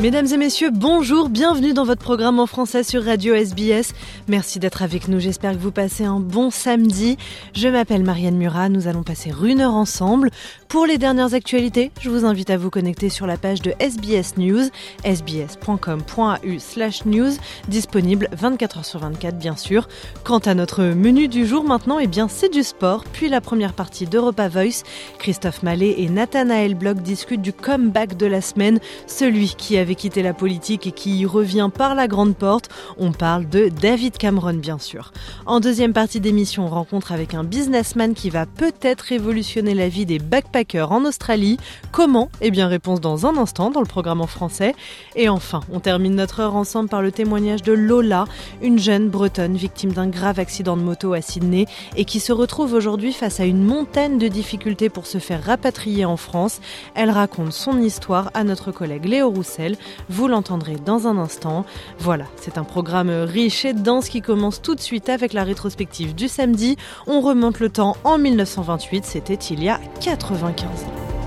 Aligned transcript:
Mesdames 0.00 0.28
et 0.32 0.36
messieurs, 0.36 0.70
bonjour, 0.72 1.28
bienvenue 1.28 1.72
dans 1.72 1.82
votre 1.82 2.00
programme 2.00 2.38
en 2.38 2.46
français 2.46 2.84
sur 2.84 3.02
Radio 3.02 3.34
SBS. 3.34 3.94
Merci 4.28 4.60
d'être 4.60 4.82
avec 4.82 5.08
nous, 5.08 5.18
j'espère 5.18 5.54
que 5.54 5.58
vous 5.58 5.72
passez 5.72 6.04
un 6.04 6.20
bon 6.20 6.50
samedi. 6.50 7.16
Je 7.52 7.66
m'appelle 7.66 8.04
Marianne 8.04 8.36
Murat, 8.36 8.68
nous 8.68 8.86
allons 8.86 9.02
passer 9.02 9.32
une 9.42 9.60
heure 9.60 9.74
ensemble. 9.74 10.30
Pour 10.68 10.86
les 10.86 10.98
dernières 10.98 11.34
actualités, 11.34 11.90
je 12.00 12.10
vous 12.10 12.24
invite 12.24 12.50
à 12.50 12.56
vous 12.56 12.70
connecter 12.70 13.08
sur 13.08 13.26
la 13.26 13.36
page 13.36 13.60
de 13.60 13.72
SBS 13.80 14.36
News, 14.36 14.68
sbs.com.au 15.04 16.58
slash 16.60 17.04
news, 17.04 17.32
disponible 17.66 18.28
24 18.30 18.78
h 18.78 18.84
sur 18.84 19.00
24 19.00 19.36
bien 19.36 19.56
sûr. 19.56 19.88
Quant 20.22 20.38
à 20.38 20.54
notre 20.54 20.84
menu 20.84 21.26
du 21.26 21.44
jour 21.44 21.64
maintenant, 21.64 21.98
eh 21.98 22.06
bien 22.06 22.28
c'est 22.28 22.52
du 22.52 22.62
sport, 22.62 23.02
puis 23.12 23.28
la 23.28 23.40
première 23.40 23.72
partie 23.72 24.06
d'Europa 24.06 24.48
Voice. 24.48 24.84
Christophe 25.18 25.64
Mallet 25.64 25.96
et 25.98 26.08
Nathanaël 26.08 26.76
Bloch 26.76 26.98
discutent 26.98 27.42
du 27.42 27.52
comeback 27.52 28.16
de 28.16 28.26
la 28.26 28.40
semaine, 28.40 28.78
celui 29.08 29.54
qui 29.56 29.76
avait 29.76 29.87
quitté 29.94 30.22
la 30.22 30.34
politique 30.34 30.86
et 30.86 30.92
qui 30.92 31.18
y 31.20 31.26
revient 31.26 31.70
par 31.72 31.94
la 31.94 32.08
grande 32.08 32.36
porte. 32.36 32.68
On 32.98 33.12
parle 33.12 33.48
de 33.48 33.68
David 33.68 34.16
Cameron 34.18 34.54
bien 34.54 34.78
sûr. 34.78 35.12
En 35.46 35.60
deuxième 35.60 35.92
partie 35.92 36.20
d'émission, 36.20 36.66
on 36.66 36.68
rencontre 36.68 37.12
avec 37.12 37.34
un 37.34 37.44
businessman 37.44 38.14
qui 38.14 38.30
va 38.30 38.46
peut-être 38.46 39.02
révolutionner 39.02 39.74
la 39.74 39.88
vie 39.88 40.06
des 40.06 40.18
backpackers 40.18 40.92
en 40.92 41.04
Australie. 41.04 41.58
Comment? 41.92 42.28
Eh 42.40 42.50
bien 42.50 42.68
réponse 42.68 43.00
dans 43.00 43.26
un 43.26 43.36
instant 43.36 43.70
dans 43.70 43.80
le 43.80 43.86
programme 43.86 44.20
en 44.20 44.26
français. 44.26 44.74
Et 45.16 45.28
enfin, 45.28 45.60
on 45.72 45.80
termine 45.80 46.14
notre 46.14 46.40
heure 46.40 46.54
ensemble 46.54 46.88
par 46.88 47.02
le 47.02 47.12
témoignage 47.12 47.62
de 47.62 47.72
Lola, 47.72 48.26
une 48.62 48.78
jeune 48.78 49.08
bretonne 49.08 49.56
victime 49.56 49.92
d'un 49.92 50.08
grave 50.08 50.38
accident 50.38 50.76
de 50.76 50.82
moto 50.82 51.12
à 51.12 51.20
Sydney 51.20 51.66
et 51.96 52.04
qui 52.04 52.20
se 52.20 52.32
retrouve 52.32 52.74
aujourd'hui 52.74 53.12
face 53.12 53.40
à 53.40 53.44
une 53.44 53.62
montagne 53.62 54.18
de 54.18 54.28
difficultés 54.28 54.88
pour 54.88 55.06
se 55.06 55.18
faire 55.18 55.42
rapatrier 55.42 56.04
en 56.04 56.16
France. 56.16 56.60
Elle 56.94 57.10
raconte 57.10 57.52
son 57.52 57.80
histoire 57.80 58.30
à 58.34 58.44
notre 58.44 58.72
collègue 58.72 59.06
Léo 59.06 59.30
Roussel. 59.30 59.76
Vous 60.08 60.28
l'entendrez 60.28 60.76
dans 60.76 61.06
un 61.06 61.18
instant. 61.18 61.64
Voilà, 61.98 62.24
c'est 62.36 62.58
un 62.58 62.64
programme 62.64 63.10
riche 63.10 63.64
et 63.64 63.72
dense 63.72 64.08
qui 64.08 64.22
commence 64.22 64.62
tout 64.62 64.74
de 64.74 64.80
suite 64.80 65.08
avec 65.08 65.32
la 65.32 65.44
rétrospective 65.44 66.14
du 66.14 66.28
samedi. 66.28 66.76
On 67.06 67.20
remonte 67.20 67.60
le 67.60 67.68
temps 67.68 67.96
en 68.04 68.18
1928, 68.18 69.04
c'était 69.04 69.34
il 69.34 69.62
y 69.62 69.68
a 69.68 69.80
95 70.00 70.66
ans. 70.66 71.17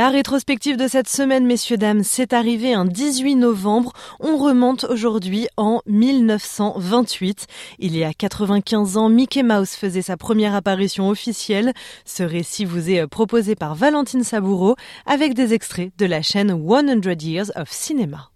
La 0.00 0.08
rétrospective 0.08 0.78
de 0.78 0.88
cette 0.88 1.10
semaine, 1.10 1.44
messieurs, 1.44 1.76
dames, 1.76 2.02
c'est 2.02 2.32
arrivé 2.32 2.72
un 2.72 2.86
18 2.86 3.36
novembre. 3.36 3.92
On 4.18 4.38
remonte 4.38 4.84
aujourd'hui 4.84 5.46
en 5.58 5.82
1928. 5.84 7.46
Il 7.80 7.94
y 7.94 8.02
a 8.02 8.14
95 8.14 8.96
ans, 8.96 9.10
Mickey 9.10 9.42
Mouse 9.42 9.76
faisait 9.76 10.00
sa 10.00 10.16
première 10.16 10.54
apparition 10.54 11.10
officielle. 11.10 11.74
Ce 12.06 12.22
récit 12.22 12.64
vous 12.64 12.88
est 12.88 13.06
proposé 13.08 13.54
par 13.54 13.74
Valentine 13.74 14.24
Saboureau 14.24 14.74
avec 15.04 15.34
des 15.34 15.52
extraits 15.52 15.92
de 15.98 16.06
la 16.06 16.22
chaîne 16.22 16.48
100 16.48 17.22
Years 17.22 17.52
of 17.54 17.70
Cinema. 17.70 18.30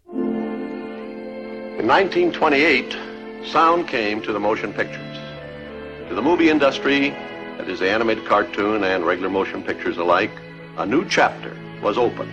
In 1.80 1.86
1928, 1.86 2.94
sound 3.50 3.86
came 3.86 4.20
to 4.20 4.34
the 4.34 4.38
motion 4.38 4.70
pictures. 4.70 5.18
To 6.10 6.14
the 6.14 6.22
movie 6.22 6.50
industry, 6.50 7.14
that 7.56 7.70
is 7.70 7.78
the 7.78 7.90
animated 7.90 8.26
cartoon 8.28 8.84
and 8.84 9.06
regular 9.06 9.30
motion 9.30 9.62
pictures 9.62 9.96
alike, 9.96 10.30
a 10.76 10.84
new 10.84 11.04
chapter 11.08 11.52
was 11.82 11.96
opened. 11.96 12.32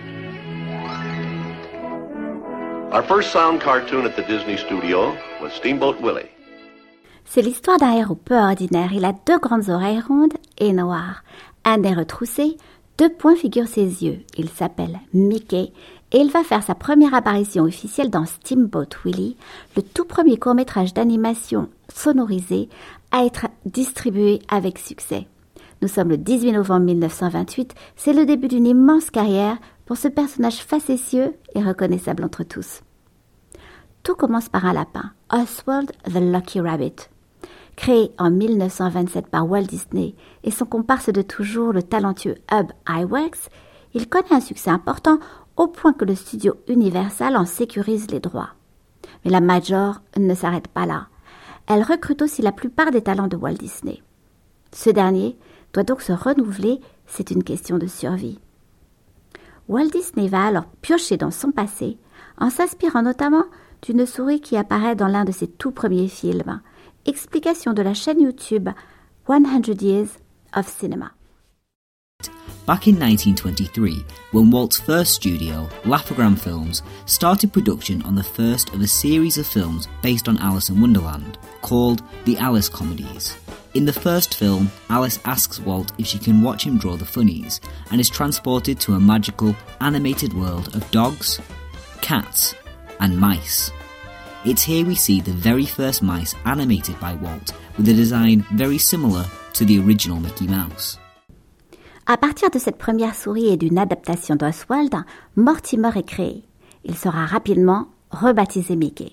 Our 2.92 3.02
first 3.02 3.30
sound 3.32 3.60
cartoon 3.60 4.04
at 4.04 4.16
the 4.16 4.22
Disney 4.22 4.56
studio 4.56 5.16
was 5.40 5.52
Steamboat 5.52 6.00
Willie. 6.00 6.28
C'est 7.24 7.42
l'histoire 7.42 7.78
d'un 7.78 7.92
héros 7.92 8.16
peu 8.16 8.36
ordinaire. 8.36 8.92
Il 8.92 9.04
a 9.04 9.14
deux 9.26 9.38
grandes 9.38 9.70
oreilles 9.70 10.00
rondes 10.00 10.34
et 10.58 10.72
noires, 10.72 11.22
un 11.64 11.78
nez 11.78 11.94
retroussé, 11.94 12.56
deux 12.98 13.08
points 13.08 13.36
figurent 13.36 13.68
ses 13.68 14.04
yeux. 14.04 14.20
Il 14.36 14.48
s'appelle 14.50 14.98
Mickey 15.14 15.72
et 16.10 16.18
il 16.18 16.30
va 16.30 16.42
faire 16.42 16.62
sa 16.62 16.74
première 16.74 17.14
apparition 17.14 17.62
officielle 17.62 18.10
dans 18.10 18.26
Steamboat 18.26 18.88
Willie, 19.04 19.36
le 19.76 19.82
tout 19.82 20.04
premier 20.04 20.36
court-métrage 20.36 20.92
d'animation 20.92 21.68
sonorisé 21.94 22.68
à 23.12 23.24
être 23.24 23.46
distribué 23.64 24.40
avec 24.48 24.78
succès. 24.78 25.26
Nous 25.82 25.88
sommes 25.88 26.10
le 26.10 26.16
18 26.16 26.52
novembre 26.52 26.86
1928, 26.86 27.74
c'est 27.96 28.12
le 28.12 28.24
début 28.24 28.46
d'une 28.46 28.68
immense 28.68 29.10
carrière 29.10 29.58
pour 29.84 29.96
ce 29.96 30.06
personnage 30.06 30.58
facétieux 30.58 31.34
et 31.56 31.60
reconnaissable 31.60 32.22
entre 32.22 32.44
tous. 32.44 32.82
Tout 34.04 34.14
commence 34.14 34.48
par 34.48 34.64
un 34.64 34.74
lapin, 34.74 35.10
Oswald 35.32 35.90
the 36.04 36.20
Lucky 36.20 36.60
Rabbit. 36.60 37.08
Créé 37.74 38.12
en 38.16 38.30
1927 38.30 39.26
par 39.26 39.50
Walt 39.50 39.62
Disney 39.64 40.14
et 40.44 40.52
son 40.52 40.66
comparse 40.66 41.08
de 41.08 41.20
toujours, 41.20 41.72
le 41.72 41.82
talentueux 41.82 42.36
Hub 42.52 42.68
Iwerks, 42.88 43.50
il 43.92 44.08
connaît 44.08 44.34
un 44.34 44.40
succès 44.40 44.70
important 44.70 45.18
au 45.56 45.66
point 45.66 45.94
que 45.94 46.04
le 46.04 46.14
studio 46.14 46.54
Universal 46.68 47.36
en 47.36 47.44
sécurise 47.44 48.08
les 48.12 48.20
droits. 48.20 48.50
Mais 49.24 49.32
la 49.32 49.40
Major 49.40 50.00
ne 50.16 50.34
s'arrête 50.36 50.68
pas 50.68 50.86
là. 50.86 51.08
Elle 51.66 51.82
recrute 51.82 52.22
aussi 52.22 52.40
la 52.40 52.52
plupart 52.52 52.92
des 52.92 53.02
talents 53.02 53.26
de 53.26 53.36
Walt 53.36 53.54
Disney. 53.54 54.00
Ce 54.72 54.88
dernier 54.88 55.36
doit 55.72 55.84
donc 55.84 56.02
se 56.02 56.12
renouveler, 56.12 56.80
c'est 57.06 57.30
une 57.30 57.44
question 57.44 57.78
de 57.78 57.86
survie. 57.86 58.38
Walt 59.68 59.90
Disney 59.90 60.28
va 60.28 60.44
alors 60.44 60.66
piocher 60.82 61.16
dans 61.16 61.30
son 61.30 61.50
passé, 61.50 61.98
en 62.38 62.50
s'inspirant 62.50 63.02
notamment 63.02 63.44
d'une 63.82 64.06
souris 64.06 64.40
qui 64.40 64.56
apparaît 64.56 64.96
dans 64.96 65.08
l'un 65.08 65.24
de 65.24 65.32
ses 65.32 65.48
tout 65.48 65.70
premiers 65.70 66.08
films. 66.08 66.60
Explication 67.06 67.72
de 67.72 67.82
la 67.82 67.94
chaîne 67.94 68.20
YouTube 68.20 68.68
100 69.28 69.80
Years 69.80 70.08
of 70.54 70.68
Cinema. 70.68 71.12
Back 72.64 72.86
in 72.86 72.94
1923, 72.94 74.04
when 74.30 74.50
Walt's 74.52 74.78
first 74.78 75.14
studio, 75.14 75.68
Laugh-O-Gram 75.84 76.36
Films, 76.36 76.82
started 77.06 77.52
production 77.52 78.02
on 78.02 78.14
the 78.14 78.22
first 78.22 78.72
of 78.72 78.80
a 78.80 78.86
series 78.86 79.36
of 79.36 79.48
films 79.48 79.88
based 80.00 80.28
on 80.28 80.38
Alice 80.38 80.68
in 80.68 80.80
Wonderland, 80.80 81.38
called 81.62 82.02
the 82.24 82.36
Alice 82.38 82.68
Comedies. 82.68 83.36
In 83.74 83.86
the 83.86 83.92
first 83.92 84.34
film, 84.34 84.70
Alice 84.90 85.18
asks 85.24 85.58
Walt 85.58 85.92
if 85.96 86.06
she 86.06 86.18
can 86.18 86.42
watch 86.42 86.64
him 86.64 86.76
draw 86.76 86.94
the 86.94 87.06
funnies 87.06 87.58
and 87.90 87.98
is 87.98 88.10
transported 88.10 88.78
to 88.80 88.92
a 88.92 89.00
magical, 89.00 89.56
animated 89.80 90.34
world 90.34 90.76
of 90.76 90.90
dogs, 90.90 91.40
cats, 92.02 92.54
and 93.00 93.18
mice. 93.18 93.70
It's 94.44 94.62
here 94.62 94.84
we 94.84 94.94
see 94.94 95.22
the 95.22 95.32
very 95.32 95.64
first 95.64 96.02
mice 96.02 96.34
animated 96.44 97.00
by 97.00 97.14
Walt 97.14 97.54
with 97.78 97.88
a 97.88 97.94
design 97.94 98.44
very 98.52 98.76
similar 98.76 99.24
to 99.54 99.64
the 99.64 99.78
original 99.78 100.20
Mickey 100.20 100.46
Mouse. 100.46 100.98
À 102.06 102.18
partir 102.18 102.50
de 102.50 102.58
cette 102.58 102.76
première 102.76 103.14
souris 103.14 103.48
et 103.48 103.56
d'une 103.56 103.78
adaptation 103.78 104.36
d'Oswald, 104.36 104.94
Mortimer 105.36 105.96
est 105.96 106.06
créé. 106.06 106.44
Il 106.84 106.94
sera 106.94 107.24
rapidement 107.24 107.88
rebaptisé 108.10 108.76
Mickey. 108.76 109.12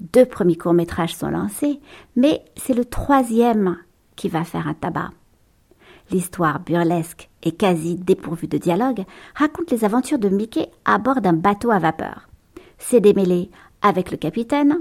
Deux 0.00 0.26
premiers 0.26 0.56
courts-métrages 0.56 1.14
sont 1.14 1.30
lancés, 1.30 1.80
mais 2.16 2.44
c'est 2.56 2.74
le 2.74 2.84
troisième 2.84 3.78
qui 4.16 4.28
va 4.28 4.44
faire 4.44 4.68
un 4.68 4.74
tabac. 4.74 5.10
L'histoire 6.10 6.60
burlesque 6.60 7.30
et 7.42 7.52
quasi 7.52 7.96
dépourvue 7.96 8.48
de 8.48 8.58
dialogue 8.58 9.04
raconte 9.34 9.70
les 9.70 9.84
aventures 9.84 10.18
de 10.18 10.28
Mickey 10.28 10.70
à 10.84 10.98
bord 10.98 11.20
d'un 11.20 11.32
bateau 11.32 11.70
à 11.70 11.78
vapeur. 11.78 12.28
Ses 12.78 13.00
démêlés 13.00 13.50
avec 13.82 14.10
le 14.10 14.16
capitaine, 14.16 14.80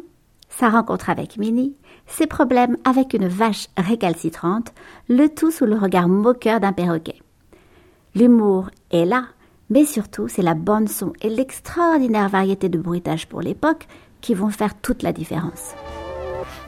sa 0.50 0.70
rencontre 0.70 1.10
avec 1.10 1.38
Minnie, 1.38 1.76
ses 2.06 2.28
problèmes 2.28 2.78
avec 2.84 3.14
une 3.14 3.28
vache 3.28 3.68
récalcitrante, 3.78 4.74
le 5.08 5.28
tout 5.30 5.52
sous 5.52 5.66
le 5.66 5.78
regard 5.78 6.10
moqueur 6.10 6.60
d'un 6.60 6.74
perroquet. 6.74 7.22
L'humour 8.16 8.70
est 8.92 9.06
là, 9.06 9.26
Mais 9.70 9.86
surtout, 9.86 10.28
c'est 10.28 10.42
la 10.42 10.54
bande 10.54 10.90
son 10.90 11.14
et 11.22 11.30
l'extraordinaire 11.30 12.30
variété 12.30 12.70
de 12.70 12.78
bruitage 12.78 13.28
pour 13.28 13.42
l'époque 13.42 13.88
qui 14.24 14.34
vont 14.34 14.50
faire 14.50 14.74
toute 14.82 15.04
la 15.04 15.14
différence. 15.14 15.76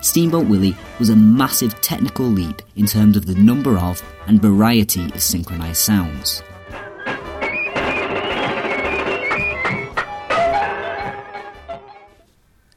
Steamboat 0.02 0.44
Willie 0.44 0.76
was 1.00 1.10
a 1.10 1.16
massive 1.16 1.74
technical 1.82 2.28
leap 2.28 2.62
in 2.78 2.86
terms 2.86 3.18
of 3.18 3.26
the 3.26 3.34
number 3.34 3.76
of 3.76 4.04
and 4.28 4.40
variety 4.40 5.06
of 5.16 5.20
synchronized 5.20 5.78
sounds. 5.78 6.44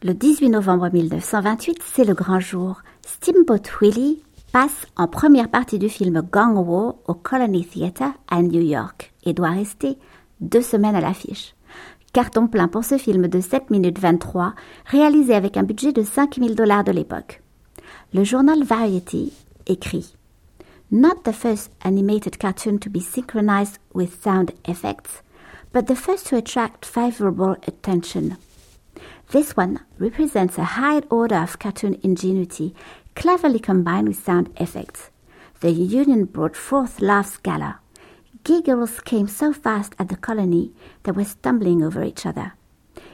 Le 0.03 0.15
18 0.15 0.49
novembre 0.49 0.89
1928, 0.89 1.79
c'est 1.85 2.05
le 2.05 2.15
grand 2.15 2.41
jour. 2.41 2.83
Steamboat 3.05 3.69
Willie 3.81 4.23
passe 4.53 4.87
en 4.97 5.09
première 5.09 5.51
partie 5.51 5.79
du 5.79 5.89
film 5.89 6.23
Gang 6.33 6.57
War 6.57 6.95
au 7.07 7.15
Colony 7.15 7.67
Theatre 7.67 8.15
à 8.31 8.41
New 8.41 8.63
York 8.63 9.13
et 9.25 9.35
doit 9.35 9.51
rester 9.51 9.99
deux 10.41 10.63
semaines 10.63 10.95
à 10.95 11.01
l'affiche. 11.01 11.55
Carton 12.13 12.47
plein 12.47 12.69
pour 12.69 12.85
ce 12.85 12.97
film 12.97 13.29
de 13.29 13.41
7 13.41 13.71
minutes 13.71 13.99
23, 13.99 14.55
réalisé 14.87 15.35
avec 15.35 15.57
un 15.57 15.63
budget 15.63 15.93
de 15.93 16.03
5000 16.03 16.55
dollars 16.55 16.85
de 16.85 16.93
l'époque. 16.93 17.43
Le 18.15 18.25
journal 18.25 18.65
Variety 18.65 19.33
écrit 19.67 20.15
Not 20.91 21.23
the 21.25 21.33
first 21.33 21.71
animated 21.85 22.39
cartoon 22.39 22.79
to 22.79 22.89
be 22.89 23.01
synchronized 23.01 23.79
with 23.95 24.23
sound 24.23 24.53
effects, 24.67 25.23
but 25.75 25.87
the 25.87 25.95
first 25.95 26.27
to 26.29 26.37
attract 26.37 26.87
favorable 26.87 27.57
attention. 27.67 28.39
This 29.31 29.55
one 29.55 29.81
represents 29.99 30.57
a 30.57 30.79
high 30.81 31.03
order 31.11 31.37
of 31.37 31.59
cartoon 31.59 31.99
ingenuity, 32.03 32.75
cleverly 33.15 33.59
combined 33.59 34.09
with 34.09 34.25
sound 34.25 34.49
effects. 34.57 35.11
The 35.61 35.73
union 35.73 36.25
brought 36.25 36.57
forth 36.57 37.03
laughs 37.03 37.37
gala. 37.37 37.81
Giggles 38.45 39.01
came 39.01 39.29
so 39.29 39.53
fast 39.53 39.95
at 39.99 40.09
the 40.09 40.17
colony 40.17 40.73
they 41.03 41.13
were 41.13 41.25
stumbling 41.25 41.83
over 41.83 42.03
each 42.03 42.27
other. 42.27 42.55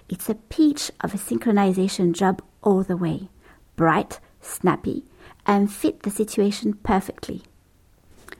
It's 0.09 0.29
a 0.29 0.35
peach 0.35 0.91
of 1.03 1.15
a 1.15 1.19
synchronization 1.19 2.13
job 2.13 2.43
all 2.63 2.83
the 2.83 2.97
way. 2.97 3.29
Bright, 3.77 4.21
snappy, 4.41 5.05
and 5.47 5.71
fit 5.71 6.03
the 6.03 6.11
situation 6.11 6.75
perfectly. 6.75 7.43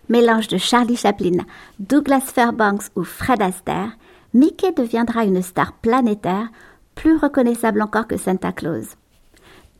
Mélange 0.09 0.49
de 0.49 0.59
Charlie 0.59 0.97
Chaplin, 0.97 1.47
Douglas 1.79 2.31
Fairbanks 2.33 2.91
ou 2.95 3.05
Fred 3.05 3.41
Astaire, 3.41 3.97
Mickey 4.35 4.73
deviendra 4.73 5.25
une 5.25 5.43
star 5.43 5.73
planétaire 5.81 6.49
plus 6.95 7.17
reconnaissable 7.17 7.81
encore 7.81 8.07
que 8.07 8.17
Santa 8.17 8.53
Claus. 8.53 8.97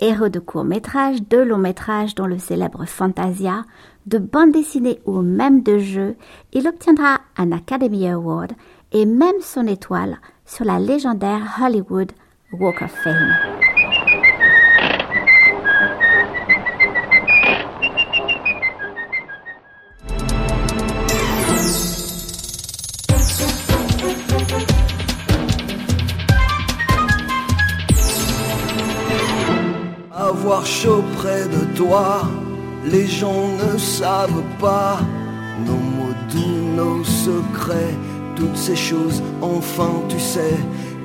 Héros 0.01 0.29
de 0.29 0.41
courts-métrages, 0.41 1.23
de 1.29 1.39
longs-métrages 1.39 2.15
dont 2.15 2.27
le 2.27 2.39
célèbre 2.39 2.85
Fantasia, 2.87 3.65
de 4.07 4.19
bande 4.19 4.53
dessinée 4.53 5.01
ou 5.07 5.23
même 5.23 5.63
de 5.63 5.79
jeux, 5.79 6.17
il 6.53 6.69
obtiendra 6.69 7.21
un 7.37 7.53
Academy 7.53 8.09
Award 8.09 8.53
et 8.93 9.07
même 9.07 9.41
son 9.41 9.67
étoile 9.67 10.19
sur 10.47 10.65
la 10.65 10.79
légendaire 10.79 11.59
Hollywood 11.61 12.13
Walk 12.53 12.83
of 12.83 12.91
Fame. 12.91 13.33
Avoir 30.13 30.65
chaud 30.65 31.05
près 31.17 31.49
de 31.49 31.77
toi, 31.77 32.23
les 32.85 33.07
gens 33.07 33.49
ne 33.49 33.79
savent 33.79 34.43
pas 34.61 34.99
nos 35.67 35.73
mots 35.73 36.15
doux, 36.31 36.77
nos 36.77 37.05
secrets, 37.05 37.95
toutes 38.37 38.57
ces 38.57 38.77
choses. 38.77 39.23
Enfin, 39.41 39.91
tu 40.09 40.19
sais, 40.19 40.57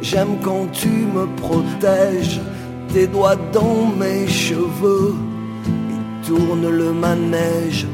j'aime 0.01 0.39
quand 0.41 0.67
tu 0.71 0.89
me 0.89 1.25
protèges, 1.35 2.41
tes 2.93 3.07
doigts 3.07 3.37
dans 3.53 3.85
mes 3.97 4.27
cheveux, 4.27 5.15
et 5.65 6.27
tourne 6.27 6.69
le 6.69 6.91
manège, 6.91 7.87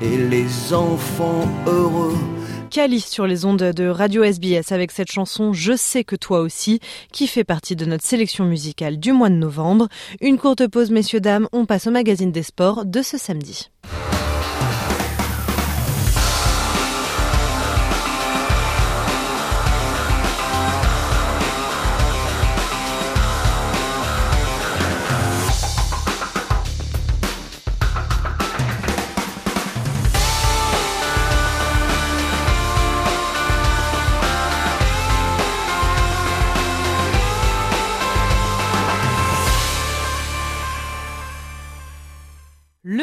et 0.00 0.16
les 0.16 0.72
enfants 0.72 1.48
heureux. 1.66 2.18
Cali 2.72 3.00
sur 3.00 3.26
les 3.26 3.44
ondes 3.44 3.58
de 3.58 3.86
Radio 3.86 4.22
SBS 4.24 4.72
avec 4.72 4.92
cette 4.92 5.12
chanson 5.12 5.52
Je 5.52 5.76
sais 5.76 6.04
que 6.04 6.16
toi 6.16 6.40
aussi, 6.40 6.80
qui 7.12 7.26
fait 7.26 7.44
partie 7.44 7.76
de 7.76 7.84
notre 7.84 8.02
sélection 8.02 8.46
musicale 8.46 8.98
du 8.98 9.12
mois 9.12 9.28
de 9.28 9.34
novembre. 9.34 9.88
Une 10.22 10.38
courte 10.38 10.66
pause, 10.68 10.90
messieurs, 10.90 11.20
dames, 11.20 11.48
on 11.52 11.66
passe 11.66 11.86
au 11.86 11.90
magazine 11.90 12.32
des 12.32 12.42
sports 12.42 12.86
de 12.86 13.02
ce 13.02 13.18
samedi. 13.18 13.70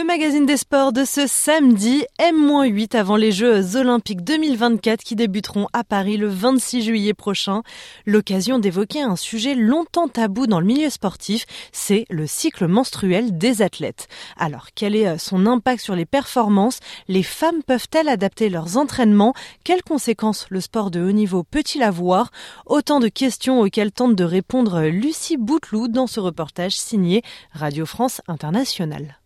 Magazine 0.10 0.48
des 0.48 0.58
sports 0.58 0.92
de 0.92 1.06
ce 1.06 1.28
samedi, 1.28 2.04
M-8 2.18 2.98
avant 2.98 3.16
les 3.16 3.32
Jeux 3.32 3.76
olympiques 3.76 4.24
2024 4.24 5.04
qui 5.04 5.16
débuteront 5.16 5.68
à 5.72 5.84
Paris 5.84 6.18
le 6.18 6.28
26 6.28 6.82
juillet 6.82 7.14
prochain. 7.14 7.62
L'occasion 8.08 8.58
d'évoquer 8.58 9.04
un 9.04 9.16
sujet 9.16 9.54
longtemps 9.54 10.08
tabou 10.08 10.48
dans 10.48 10.60
le 10.60 10.66
milieu 10.66 10.90
sportif, 10.90 11.46
c'est 11.72 12.08
le 12.10 12.26
cycle 12.26 12.66
menstruel 12.66 13.38
des 13.38 13.62
athlètes. 13.62 14.08
Alors, 14.36 14.70
quel 14.74 14.96
est 14.96 15.20
son 15.20 15.46
impact 15.46 15.84
sur 15.84 15.96
les 15.96 16.08
performances? 16.08 16.80
Les 17.08 17.22
femmes 17.22 17.62
peuvent-elles 17.62 18.10
adapter 18.10 18.50
leurs 18.50 18.78
entraînements? 18.78 19.36
Quelles 19.64 19.84
conséquences 19.84 20.48
le 20.50 20.60
sport 20.60 20.90
de 20.90 21.04
haut 21.04 21.12
niveau 21.12 21.44
peut-il 21.44 21.84
avoir? 21.84 22.32
Autant 22.66 23.00
de 23.00 23.10
questions 23.10 23.60
auxquelles 23.60 23.92
tente 23.92 24.16
de 24.16 24.24
répondre 24.24 24.82
Lucie 24.86 25.38
Bouteloup 25.38 25.88
dans 25.88 26.08
ce 26.08 26.20
reportage 26.20 26.76
signé 26.76 27.22
Radio 27.54 27.86
France 27.86 28.24
Internationale. 28.28 29.20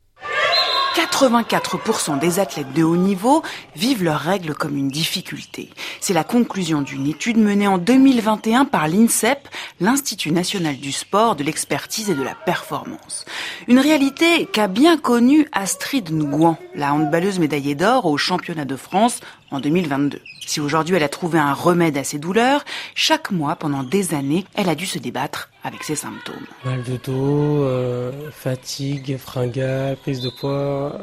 84% 0.96 2.20
des 2.20 2.40
athlètes 2.40 2.72
de 2.74 2.84
haut 2.84 2.96
niveau 2.96 3.44
vivent 3.76 4.04
leurs 4.04 4.20
règles 4.20 4.54
comme 4.54 4.78
une 4.78 4.90
difficulté. 4.90 5.70
C'est 6.06 6.14
la 6.14 6.26
conclusion 6.26 6.82
d'une 6.82 7.08
étude 7.08 7.38
menée 7.38 7.66
en 7.66 7.78
2021 7.78 8.66
par 8.66 8.90
l'INSEP, 8.90 9.48
l'Institut 9.80 10.34
national 10.34 10.76
du 10.76 10.92
sport, 10.92 11.38
de 11.38 11.46
l'expertise 11.46 12.10
et 12.10 12.14
de 12.14 12.22
la 12.22 12.36
performance. 12.36 13.24
Une 13.70 13.80
réalité 13.80 14.46
qu'a 14.48 14.68
bien 14.68 14.98
connue 14.98 15.48
Astrid 15.54 16.12
Nguyen, 16.12 16.58
la 16.76 16.94
handballeuse 16.94 17.40
médaillée 17.40 17.76
d'or 17.76 18.06
au 18.06 18.18
championnat 18.18 18.66
de 18.66 18.76
France 18.76 19.22
en 19.50 19.62
2022. 19.62 20.20
Si 20.46 20.60
aujourd'hui 20.60 20.98
elle 20.98 21.04
a 21.04 21.08
trouvé 21.08 21.40
un 21.40 21.54
remède 21.54 21.98
à 21.98 22.04
ses 22.04 22.20
douleurs, 22.20 22.66
chaque 22.96 23.32
mois 23.32 23.56
pendant 23.56 23.84
des 23.84 24.14
années, 24.14 24.44
elle 24.56 24.68
a 24.68 24.76
dû 24.76 24.86
se 24.86 25.00
débattre 25.00 25.52
avec 25.64 25.86
ses 25.86 25.96
symptômes. 25.96 26.46
Mal 26.66 26.84
de 26.84 26.98
dos, 26.98 27.64
euh, 27.64 28.12
fatigue, 28.32 29.16
fringale, 29.18 29.96
prise 29.96 30.20
de 30.20 30.32
poids. 30.38 31.00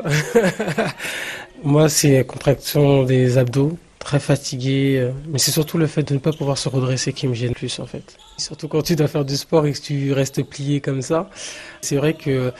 Moi, 1.65 1.89
c'est 1.89 2.23
contraction 2.27 3.05
des 3.05 3.39
abdos, 3.39 3.79
très 4.00 4.19
fatigué. 4.19 4.97
euh, 4.99 5.12
Mais 5.28 5.38
c'est 5.38 5.52
surtout 5.52 5.78
le 5.78 5.87
fait 5.87 6.02
de 6.02 6.14
ne 6.14 6.19
pas 6.19 6.33
pouvoir 6.33 6.59
se 6.59 6.69
redresser 6.69 7.12
qui 7.12 7.28
me 7.28 7.35
gêne 7.35 7.52
plus 7.52 7.78
en 7.78 7.87
fait. 7.87 8.16
Surtout 8.37 8.66
quand 8.66 8.83
tu 8.83 8.97
dois 8.97 9.07
faire 9.07 9.25
du 9.25 9.37
sport 9.37 9.66
et 9.66 9.73
que 9.73 9.78
tu 9.78 10.12
restes 10.12 10.42
plié 10.42 10.80
comme 10.80 11.02
ça. 11.02 11.30
C'est 11.83 11.97
vrai 11.97 12.14
que 12.14 12.52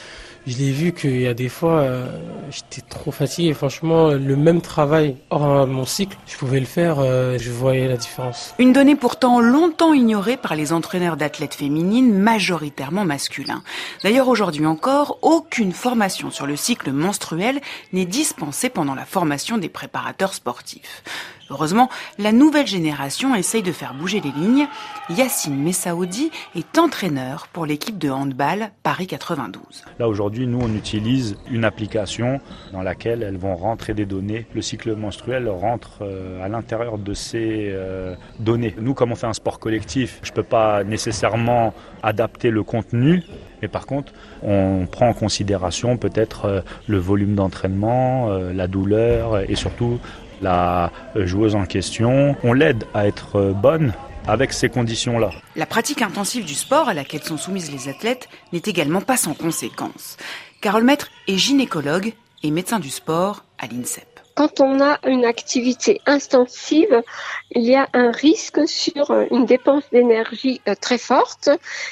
je 0.51 0.59
l'ai 0.59 0.73
vu 0.73 0.93
qu'il 0.93 1.21
y 1.21 1.29
a 1.29 1.35
des 1.35 1.49
fois, 1.49 1.81
euh, 1.81 2.07
j'étais 2.51 2.81
trop 2.87 3.13
fatigué. 3.13 3.55
Franchement, 3.55 4.11
le 4.11 4.37
même 4.37 4.61
travail 4.61 5.17
hors 5.31 5.67
mon 5.67 5.85
cycle, 5.85 6.17
je 6.27 6.37
pouvais 6.37 6.59
le 6.59 6.67
faire, 6.67 6.97
euh, 6.99 7.39
je 7.39 7.51
voyais 7.51 7.87
la 7.87 7.97
différence. 7.97 8.55
Une 8.59 8.73
donnée 8.73 8.97
pourtant 8.97 9.41
longtemps 9.41 9.93
ignorée 9.93 10.37
par 10.37 10.57
les 10.57 10.73
entraîneurs 10.73 11.17
d'athlètes 11.17 11.55
féminines 11.55 12.13
majoritairement 12.19 13.05
masculins. 13.05 13.63
D'ailleurs, 14.03 14.29
aujourd'hui 14.29 14.67
encore, 14.67 15.19
aucune 15.23 15.73
formation 15.73 16.31
sur 16.31 16.47
le 16.47 16.57
cycle 16.57 16.91
menstruel 16.91 17.61
n'est 17.93 18.05
dispensée 18.05 18.71
pendant 18.71 18.97
la 18.97 19.05
formation 19.05 19.57
des 19.57 19.69
préparateurs 19.69 20.35
sportifs. 20.35 21.05
Heureusement, 21.51 21.89
la 22.19 22.31
nouvelle 22.31 22.69
génération 22.69 23.35
essaye 23.35 23.65
de 23.65 23.73
faire 23.73 23.93
bouger 23.93 24.21
les 24.21 24.31
lignes. 24.31 24.69
Yacine 25.09 25.57
Messaoudi 25.57 26.31
est 26.55 26.79
entraîneur 26.79 27.49
pour 27.53 27.67
l'équipe 27.67 27.99
de 27.99 28.09
handball 28.09 28.71
Paris 28.85 29.09
92. 29.09 29.83
Là 29.99 30.09
aujourd'hui, 30.09 30.47
nous 30.47 30.61
on 30.63 30.73
utilise 30.73 31.37
une 31.51 31.65
application 31.65 32.41
dans 32.73 32.83
laquelle 32.83 33.25
elles 33.25 33.37
vont 33.37 33.57
rentrer 33.57 33.95
des 33.95 34.07
données. 34.07 34.47
Le 34.55 34.63
cycle 34.63 34.95
menstruel 34.95 35.49
rentre 35.49 36.03
euh, 36.03 36.45
à 36.45 36.49
l'intérieur 36.49 36.99
de 36.99 37.15
ces 37.15 37.71
euh, 37.73 38.15
données. 38.39 38.77
Nous, 38.81 38.95
comme 38.95 39.11
on 39.11 39.17
fait 39.17 39.27
un 39.27 39.33
sport 39.33 39.59
collectif, 39.59 40.21
je 40.23 40.31
peux 40.31 40.45
pas 40.45 40.85
nécessairement 40.85 41.75
adapter 42.05 42.51
le 42.51 42.63
contenu, 42.63 43.25
mais 43.61 43.69
par 43.69 43.87
contre, 43.87 44.13
on 44.45 44.87
prend 44.91 45.09
en 45.09 45.15
considération 45.15 45.97
peut-être 45.97 46.45
euh, 46.45 46.61
le 46.87 46.99
volume 46.99 47.35
d'entraînement, 47.35 48.29
la 48.31 48.69
douleur 48.69 49.41
et 49.51 49.55
surtout 49.57 49.99
la 50.43 50.91
joueuse 51.15 51.55
en 51.55 51.65
question, 51.65 52.37
on 52.43 52.53
l'aide 52.53 52.85
à 52.95 53.07
être 53.07 53.53
bonne 53.53 53.93
avec 54.27 54.53
ces 54.53 54.69
conditions-là. 54.69 55.31
La 55.57 55.67
pratique 55.67 56.03
intensive 56.03 56.45
du 56.45 56.55
sport 56.55 56.89
à 56.89 56.95
laquelle 56.95 57.23
sont 57.23 57.37
soumises 57.37 57.73
les 57.73 57.89
athlètes 57.89 58.29
n'est 58.53 58.63
également 58.65 59.01
pas 59.01 59.17
sans 59.17 59.35
conséquences. 59.35 60.17
Carole 60.61 60.85
Maître 60.85 61.09
est 61.27 61.39
gynécologue 61.39 62.13
et 62.43 62.51
médecin 62.51 62.79
du 62.79 62.91
sport 62.91 63.45
à 63.59 63.67
l'INSEP. 63.67 64.07
Quand 64.35 64.61
on 64.61 64.81
a 64.81 64.99
une 65.07 65.25
activité 65.25 66.01
intensive, 66.07 67.03
il 67.51 67.63
y 67.63 67.75
a 67.75 67.89
un 67.93 68.11
risque 68.11 68.67
sur 68.67 69.11
une 69.31 69.45
dépense 69.45 69.83
d'énergie 69.93 70.61
euh, 70.69 70.75
très 70.81 70.97
forte 70.97 71.51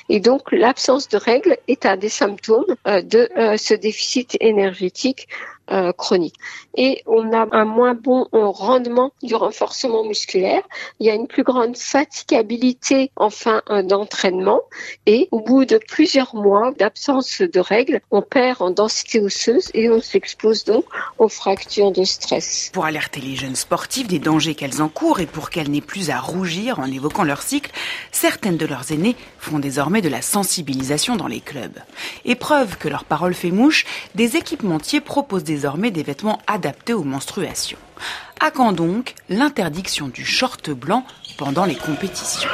et 0.09 0.21
donc 0.21 0.51
l'absence 0.53 1.09
de 1.09 1.19
règles 1.19 1.59
est 1.67 1.85
un 1.85 1.97
des 1.97 2.09
symptômes 2.09 2.65
euh, 2.87 3.03
de 3.03 3.29
euh, 3.37 3.57
ce 3.57 3.75
déficit 3.75 4.37
énergétique 4.41 5.29
euh, 5.71 5.93
chronique. 5.93 6.35
Et 6.75 7.03
on 7.07 7.33
a 7.33 7.47
un 7.53 7.65
moins 7.65 7.95
bon 7.95 8.27
rendement 8.33 9.13
du 9.23 9.35
renforcement 9.35 10.05
musculaire. 10.05 10.63
Il 11.01 11.07
y 11.07 11.11
a 11.11 11.15
une 11.15 11.27
plus 11.27 11.43
grande 11.43 11.77
fatigabilité 11.77 13.11
en 13.17 13.31
fin 13.31 13.63
d'entraînement. 13.85 14.61
Et 15.07 15.29
au 15.31 15.41
bout 15.41 15.65
de 15.65 15.79
plusieurs 15.79 16.35
mois 16.35 16.73
d'absence 16.79 17.41
de 17.41 17.61
règles, 17.61 18.01
on 18.11 18.23
perd 18.23 18.63
en 18.63 18.71
densité 18.71 19.21
osseuse 19.21 19.71
et 19.75 19.91
on 19.91 20.01
s'expose 20.01 20.65
donc 20.65 20.85
aux 21.19 21.29
fractures 21.29 21.93
de 21.93 22.05
stress. 22.05 22.71
Pour 22.73 22.85
alerter 22.85 23.21
les 23.21 23.37
jeunes 23.37 23.57
sportifs 23.57 24.09
des 24.09 24.19
dangers 24.19 24.55
qu'elles 24.55 24.83
encourent 24.83 25.21
et 25.21 25.27
pour 25.27 25.51
qu'elles 25.51 25.71
n'aient 25.71 25.81
plus 25.81 26.11
à 26.11 26.21
rougir 26.21 26.79
en 26.79 26.87
évoquant 26.87 27.25
leur 27.25 27.43
cycle, 27.43 27.71
certaines 28.13 28.57
de 28.57 28.67
leurs 28.67 28.93
aînés 28.93 29.17
font 29.39 29.59
désormais 29.59 30.03
de 30.03 30.09
la 30.09 30.23
sensibilisation 30.23 31.17
dans 31.17 31.27
les 31.27 31.41
clubs. 31.41 31.79
Et 32.25 32.35
preuve 32.35 32.77
que 32.79 32.89
leur 32.89 33.05
parole 33.05 33.35
fait 33.35 33.51
mouche, 33.51 33.85
des 34.15 34.37
équipementiers 34.37 35.01
proposent 35.01 35.45
des 35.45 35.58
désormais 35.59 35.91
des 35.91 36.05
vêtements 36.05 36.39
adaptés 36.47 36.95
aux 36.95 37.03
menstruations. 37.03 37.79
À 38.39 38.53
quand 38.53 38.71
donc 38.71 39.17
l'interdiction 39.29 40.07
du 40.07 40.25
short 40.25 40.71
blanc 40.71 41.05
pendant 41.37 41.65
les 41.65 41.75
compétitions? 41.75 42.49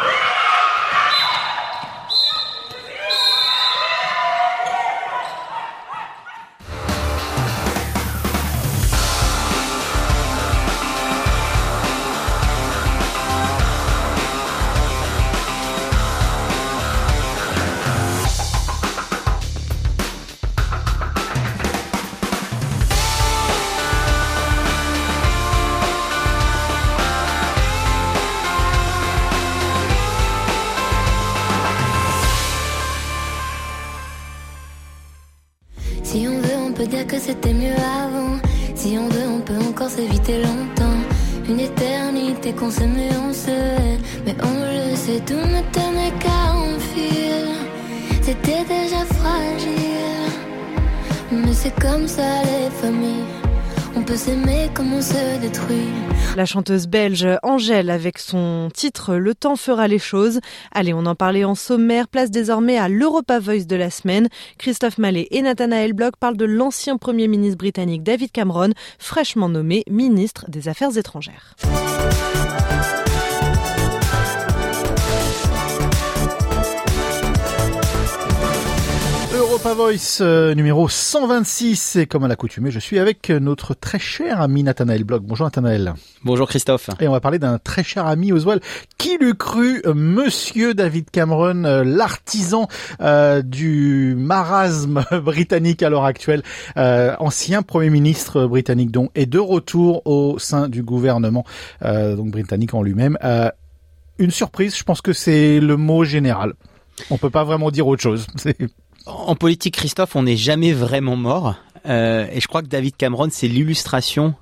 La 56.44 56.46
chanteuse 56.48 56.88
belge 56.88 57.26
Angèle 57.42 57.88
avec 57.88 58.18
son 58.18 58.68
titre 58.70 59.14
Le 59.14 59.34
temps 59.34 59.56
fera 59.56 59.88
les 59.88 59.98
choses. 59.98 60.40
Allez, 60.72 60.92
on 60.92 61.06
en 61.06 61.14
parlait 61.14 61.44
en 61.44 61.54
sommaire. 61.54 62.06
Place 62.06 62.30
désormais 62.30 62.76
à 62.76 62.90
l'Europa 62.90 63.38
Voice 63.38 63.64
de 63.64 63.76
la 63.76 63.88
semaine. 63.88 64.28
Christophe 64.58 64.98
Mallet 64.98 65.26
et 65.30 65.40
Nathanaël 65.40 65.94
Bloch 65.94 66.16
parlent 66.20 66.36
de 66.36 66.44
l'ancien 66.44 66.98
Premier 66.98 67.28
ministre 67.28 67.56
britannique 67.56 68.02
David 68.02 68.30
Cameron, 68.30 68.74
fraîchement 68.98 69.48
nommé 69.48 69.84
ministre 69.88 70.44
des 70.48 70.68
Affaires 70.68 70.98
étrangères. 70.98 71.56
Europa 79.54 79.74
Voice 79.74 80.18
euh, 80.20 80.52
numéro 80.56 80.88
126 80.88 81.94
et 81.96 82.06
comme 82.06 82.24
à 82.24 82.28
l'accoutumée, 82.28 82.72
je 82.72 82.80
suis 82.80 82.98
avec 82.98 83.30
notre 83.30 83.74
très 83.74 84.00
cher 84.00 84.40
ami 84.40 84.64
Nathanaël 84.64 85.04
Bloch. 85.04 85.22
Bonjour 85.22 85.46
Nathanaël. 85.46 85.94
Bonjour 86.24 86.48
Christophe. 86.48 86.90
Et 86.98 87.06
on 87.06 87.12
va 87.12 87.20
parler 87.20 87.38
d'un 87.38 87.58
très 87.58 87.84
cher 87.84 88.04
ami 88.04 88.32
Oswald. 88.32 88.60
Qui 88.98 89.16
l'eût 89.16 89.36
cru, 89.36 89.80
euh, 89.86 89.94
monsieur 89.94 90.74
David 90.74 91.08
Cameron, 91.08 91.62
euh, 91.66 91.84
l'artisan 91.84 92.66
du 93.44 94.16
marasme 94.18 95.04
britannique 95.22 95.84
à 95.84 95.88
l'heure 95.88 96.04
actuelle, 96.04 96.42
ancien 96.74 97.62
Premier 97.62 97.90
ministre 97.90 98.46
britannique 98.46 98.90
donc, 98.90 99.12
est 99.14 99.26
de 99.26 99.38
retour 99.38 100.04
au 100.04 100.36
sein 100.40 100.68
du 100.68 100.82
gouvernement 100.82 101.44
donc 101.80 102.32
britannique 102.32 102.74
en 102.74 102.82
lui-même. 102.82 103.16
une 104.18 104.30
surprise, 104.32 104.76
je 104.76 104.82
pense 104.82 105.00
que 105.00 105.12
c'est 105.12 105.60
le 105.60 105.76
mot 105.76 106.02
général. 106.02 106.54
On 107.10 107.18
peut 107.18 107.30
pas 107.30 107.44
vraiment 107.44 107.70
dire 107.70 107.86
autre 107.86 108.02
chose. 108.02 108.26
En 109.06 109.34
politique, 109.34 109.74
Christophe, 109.76 110.16
on 110.16 110.22
n'est 110.22 110.36
jamais 110.36 110.72
vraiment 110.72 111.16
mort. 111.16 111.56
Euh, 111.86 112.26
et 112.32 112.40
je 112.40 112.48
crois 112.48 112.62
que 112.62 112.68
David 112.68 112.96
Cameron, 112.96 113.28
c'est 113.30 113.48
l'illustration 113.48 114.34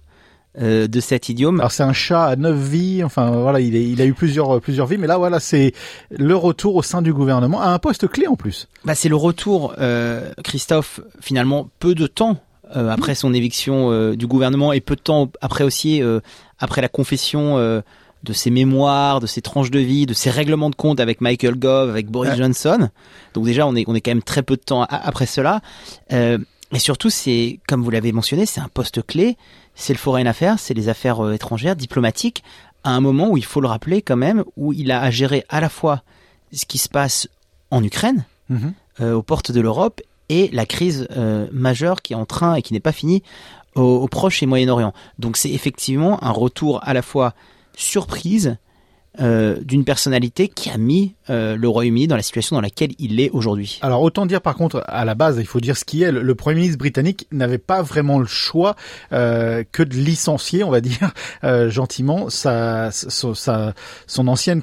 euh, 0.61 0.87
de 0.87 1.01
cet 1.01 1.29
idiome. 1.29 1.61
Alors 1.61 1.73
c'est 1.73 1.83
un 1.83 1.93
chat 1.93 2.27
à 2.27 2.37
neuf 2.37 2.57
vies. 2.57 3.03
Enfin 3.03 3.31
voilà, 3.31 3.59
il, 3.61 3.75
est, 3.75 3.89
il 3.89 4.01
a 4.01 4.05
eu 4.05 4.13
plusieurs 4.13 4.61
plusieurs 4.61 4.87
vies, 4.87 4.99
mais 4.99 5.07
là 5.07 5.17
voilà, 5.17 5.41
c'est 5.41 5.73
le 6.11 6.37
retour 6.37 6.77
au 6.77 6.83
sein 6.83 7.03
du 7.03 7.13
gouvernement 7.13 7.61
à 7.61 7.69
un 7.69 7.79
poste 7.79 8.07
clé 8.07 8.27
en 8.27 8.37
plus. 8.37 8.69
Bah 8.85 8.95
c'est 8.95 9.09
le 9.09 9.17
retour, 9.17 9.75
euh, 9.79 10.31
Christophe. 10.45 11.01
Finalement, 11.21 11.69
peu 11.79 11.95
de 11.95 12.07
temps 12.07 12.37
euh, 12.77 12.91
après 12.91 13.15
son 13.15 13.33
éviction 13.33 13.91
euh, 13.91 14.15
du 14.15 14.27
gouvernement 14.27 14.73
et 14.73 14.81
peu 14.81 14.95
de 14.95 15.01
temps 15.01 15.31
après 15.41 15.65
aussi 15.65 16.03
après 16.59 16.83
la 16.83 16.89
confession 16.89 17.83
de 18.23 18.33
ses 18.33 18.51
mémoires, 18.51 19.21
de 19.21 19.27
ses 19.27 19.43
tranches 19.43 19.71
de 19.71 19.81
vie, 19.81 20.07
de 20.07 20.15
ses 20.15 20.31
règlements 20.31 20.71
de 20.71 20.77
compte 20.77 21.01
avec 21.01 21.21
Michael 21.21 21.57
Gove, 21.57 21.91
avec 21.91 22.09
Boris 22.09 22.37
Johnson. 22.37 22.89
Donc 23.35 23.45
déjà, 23.45 23.67
on 23.67 23.75
est, 23.75 23.85
on 23.89 23.95
est 23.95 24.01
quand 24.01 24.13
même 24.13 24.23
très 24.23 24.43
peu 24.43 24.57
de 24.57 24.63
temps 24.63 24.83
après 24.83 25.27
cela. 25.27 25.61
Euh, 26.13 26.39
et 26.73 26.79
surtout, 26.79 27.11
c'est, 27.11 27.61
comme 27.69 27.83
vous 27.83 27.91
l'avez 27.91 28.13
mentionné, 28.13 28.47
c'est 28.47 28.61
un 28.61 28.69
poste 28.69 29.05
clé. 29.05 29.37
C'est 29.75 29.93
le 29.93 29.99
foreign 29.99 30.27
affairs, 30.27 30.59
c'est 30.59 30.75
les 30.75 30.89
affaires 30.89 31.25
euh, 31.25 31.33
étrangères, 31.33 31.77
diplomatiques, 31.77 32.43
à 32.85 32.91
un 32.91 33.01
moment 33.01 33.29
où 33.31 33.37
il 33.37 33.45
faut 33.45 33.61
le 33.61 33.69
rappeler 33.69 34.03
quand 34.03 34.17
même, 34.17 34.45
où 34.57 34.73
il 34.73 34.91
a 34.91 35.01
à 35.01 35.11
gérer 35.11 35.45
à 35.49 35.61
la 35.61 35.69
fois 35.69 36.03
ce 36.53 36.67
qui 36.67 36.79
se 36.79 36.89
passe 36.89 37.29
en 37.71 37.83
Ukraine, 37.83 38.25
mhm. 38.49 38.75
euh, 39.01 39.15
aux 39.15 39.23
portes 39.23 39.53
de 39.53 39.61
l'Europe, 39.61 40.01
et 40.29 40.49
la 40.53 40.67
crise 40.67 41.07
euh, 41.17 41.47
majeure 41.53 42.01
qui 42.03 42.13
est 42.13 42.17
en 42.17 42.27
train 42.27 42.55
et 42.55 42.63
qui 42.63 42.73
n'est 42.73 42.81
pas 42.81 42.93
finie 42.93 43.23
au, 43.75 43.83
au 43.83 44.09
Proche 44.09 44.43
et 44.43 44.47
Moyen-Orient. 44.47 44.93
Donc 45.19 45.37
c'est 45.37 45.51
effectivement 45.51 46.23
un 46.25 46.31
retour 46.31 46.81
à 46.83 46.95
la 46.95 47.03
fois 47.03 47.35
surprise 47.77 48.57
euh, 49.21 49.61
d'une 49.63 49.85
personnalité 49.85 50.49
qui 50.49 50.71
a 50.71 50.79
mis 50.79 51.15
euh, 51.29 51.55
le 51.55 51.69
Royaume-Uni 51.69 52.07
dans 52.07 52.17
la 52.17 52.23
situation 52.23 52.57
dans 52.57 52.63
laquelle 52.63 52.93
il 52.99 53.21
est 53.21 53.29
aujourd'hui. 53.29 53.79
Alors 53.83 54.01
autant 54.01 54.25
dire 54.25 54.41
par 54.41 54.55
contre 54.55 54.83
à 54.87 55.05
la 55.05 55.15
base, 55.15 55.37
il 55.39 55.45
faut 55.45 55.61
dire 55.61 55.77
ce 55.77 55.85
qui 55.85 56.03
est, 56.03 56.11
le, 56.11 56.35
Premier 56.35 56.57
ministre 56.57 56.79
britannique 56.79 57.27
n'avait 57.31 57.59
pas 57.59 57.83
vraiment 57.83 58.19
le 58.19 58.25
choix 58.25 58.75
euh, 59.13 59.65
que 59.71 59.83
de 59.83 59.95
licencier, 59.97 60.65
on 60.65 60.71
va 60.71 60.81
dire 60.81 61.13
gentiment, 61.69 62.31
sa, 62.31 62.89
son 62.91 64.29
ancienne 64.29 64.63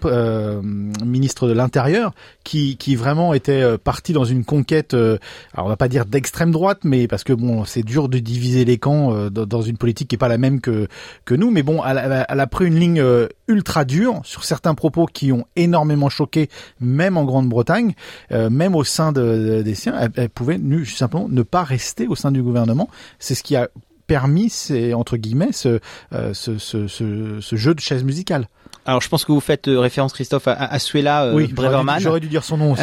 ministre 1.06 1.48
de 1.48 1.54
l'Intérieur, 1.54 2.14
qui, 2.44 2.76
qui 2.78 2.96
vraiment 2.96 3.36
était 3.36 3.78
parti 3.78 4.14
dans 4.14 4.26
une 4.26 4.46
conquête, 4.46 4.96
alors 4.96 5.20
on 5.58 5.70
va 5.70 5.78
pas 5.78 5.90
dire 5.90 6.06
d'extrême 6.06 6.52
droite, 6.52 6.80
mais 6.86 7.08
parce 7.08 7.24
que 7.24 7.34
bon, 7.34 7.66
c'est 7.66 7.84
dur 7.84 8.10
de 8.10 8.18
diviser 8.18 8.66
les 8.66 8.80
camps 8.80 9.30
dans 9.30 9.62
une 9.62 9.78
politique 9.78 10.08
qui 10.08 10.16
est 10.16 10.18
pas 10.18 10.28
la 10.28 10.40
même 10.40 10.60
que 10.60 10.88
que 11.26 11.36
nous, 11.36 11.52
mais 11.52 11.62
bon, 11.62 11.84
elle, 11.86 12.00
a 12.00 12.48
pris 12.48 12.66
une 12.66 12.80
ligne 12.80 13.04
ultra 13.48 13.86
dure 13.86 14.22
certains 14.44 14.76
propos 14.76 15.06
qui 15.06 15.32
ont 15.32 15.46
énormément 15.56 16.10
choqué, 16.10 16.50
même 16.80 17.18
en 17.18 17.26
Grande-Bretagne, 17.26 17.94
euh, 18.32 18.50
même 18.50 18.76
au 18.76 18.84
sein 18.84 19.12
de, 19.12 19.62
des 19.64 19.76
siens. 19.76 20.10
Elle, 20.16 20.30
pouvait 20.30 20.58
nu, 20.58 20.86
simplement 20.86 21.28
ne 21.30 21.42
pas 21.42 21.64
rester 21.64 22.08
au 22.08 22.16
sein 22.16 22.32
du 22.32 22.42
gouvernement. 22.42 22.90
C'est 23.20 23.36
ce 23.36 23.44
qui 23.44 23.56
a 23.56 23.70
permis, 24.08 24.50
c'est 24.50 24.94
entre 24.94 25.18
guillemets, 25.18 25.52
ce, 25.52 25.80
euh, 26.14 26.34
ce, 26.34 26.58
ce, 26.58 26.88
ce, 26.88 27.56
jeu 27.56 27.76
de 27.76 27.80
chaise 27.80 28.04
musicale. 28.04 28.48
Alors 28.86 29.02
je 29.02 29.10
pense 29.10 29.24
que 29.24 29.32
vous 29.32 29.40
faites 29.40 29.68
euh, 29.68 29.80
référence 29.80 30.14
Christophe 30.14 30.48
à, 30.48 30.54
à 30.54 30.80
Suella 30.80 31.32
oui, 31.34 31.48
Breverman. 31.48 32.00
J'aurais 32.00 32.20
dû 32.20 32.28
dire 32.28 32.44
son 32.44 32.58
nom 32.58 32.72
aussi. 32.72 32.82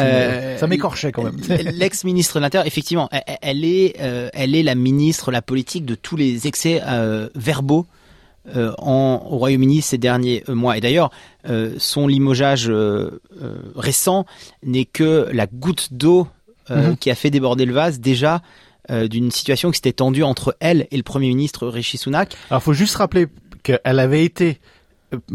ça 0.57 0.67
m'écorchait 0.67 1.11
quand 1.11 1.23
même. 1.23 1.37
L'ex-ministre 1.73 2.35
de 2.35 2.39
l'Intérieur, 2.39 2.65
effectivement, 2.65 3.09
elle, 3.41 3.65
est, 3.65 3.97
elle 3.99 4.55
est 4.55 4.63
la 4.63 4.75
ministre, 4.75 5.31
la 5.31 5.41
politique 5.41 5.85
de 5.85 5.95
tous 5.95 6.15
les 6.15 6.47
excès 6.47 6.81
verbaux 7.35 7.87
euh, 8.55 8.73
en, 8.77 9.27
au 9.29 9.37
Royaume-Uni 9.37 9.81
ces 9.81 9.97
derniers 9.97 10.43
euh, 10.47 10.55
mois. 10.55 10.77
Et 10.77 10.81
d'ailleurs, 10.81 11.11
euh, 11.49 11.75
son 11.77 12.07
limogeage 12.07 12.71
récent 13.75 14.25
n'est 14.63 14.85
que 14.85 15.27
la 15.33 15.47
goutte 15.47 15.89
d'eau 15.91 16.27
mhm. 16.69 16.95
qui 16.97 17.11
a 17.11 17.15
fait 17.15 17.29
déborder 17.29 17.65
le 17.65 17.73
vase 17.73 17.99
déjà 17.99 18.41
d'une 18.89 19.31
situation 19.31 19.69
qui 19.69 19.75
s'était 19.75 19.91
tendue 19.91 20.23
entre 20.23 20.55
elle 20.61 20.87
et 20.91 20.97
le 20.97 21.03
Premier 21.03 21.27
ministre 21.27 21.67
Rishi 21.67 21.97
Sunak. 21.97 22.37
Alors, 22.49 22.63
faut 22.63 22.71
juste 22.71 22.95
rappeler 22.95 23.27
qu'elle 23.63 23.79
avait 23.83 24.23
été 24.23 24.59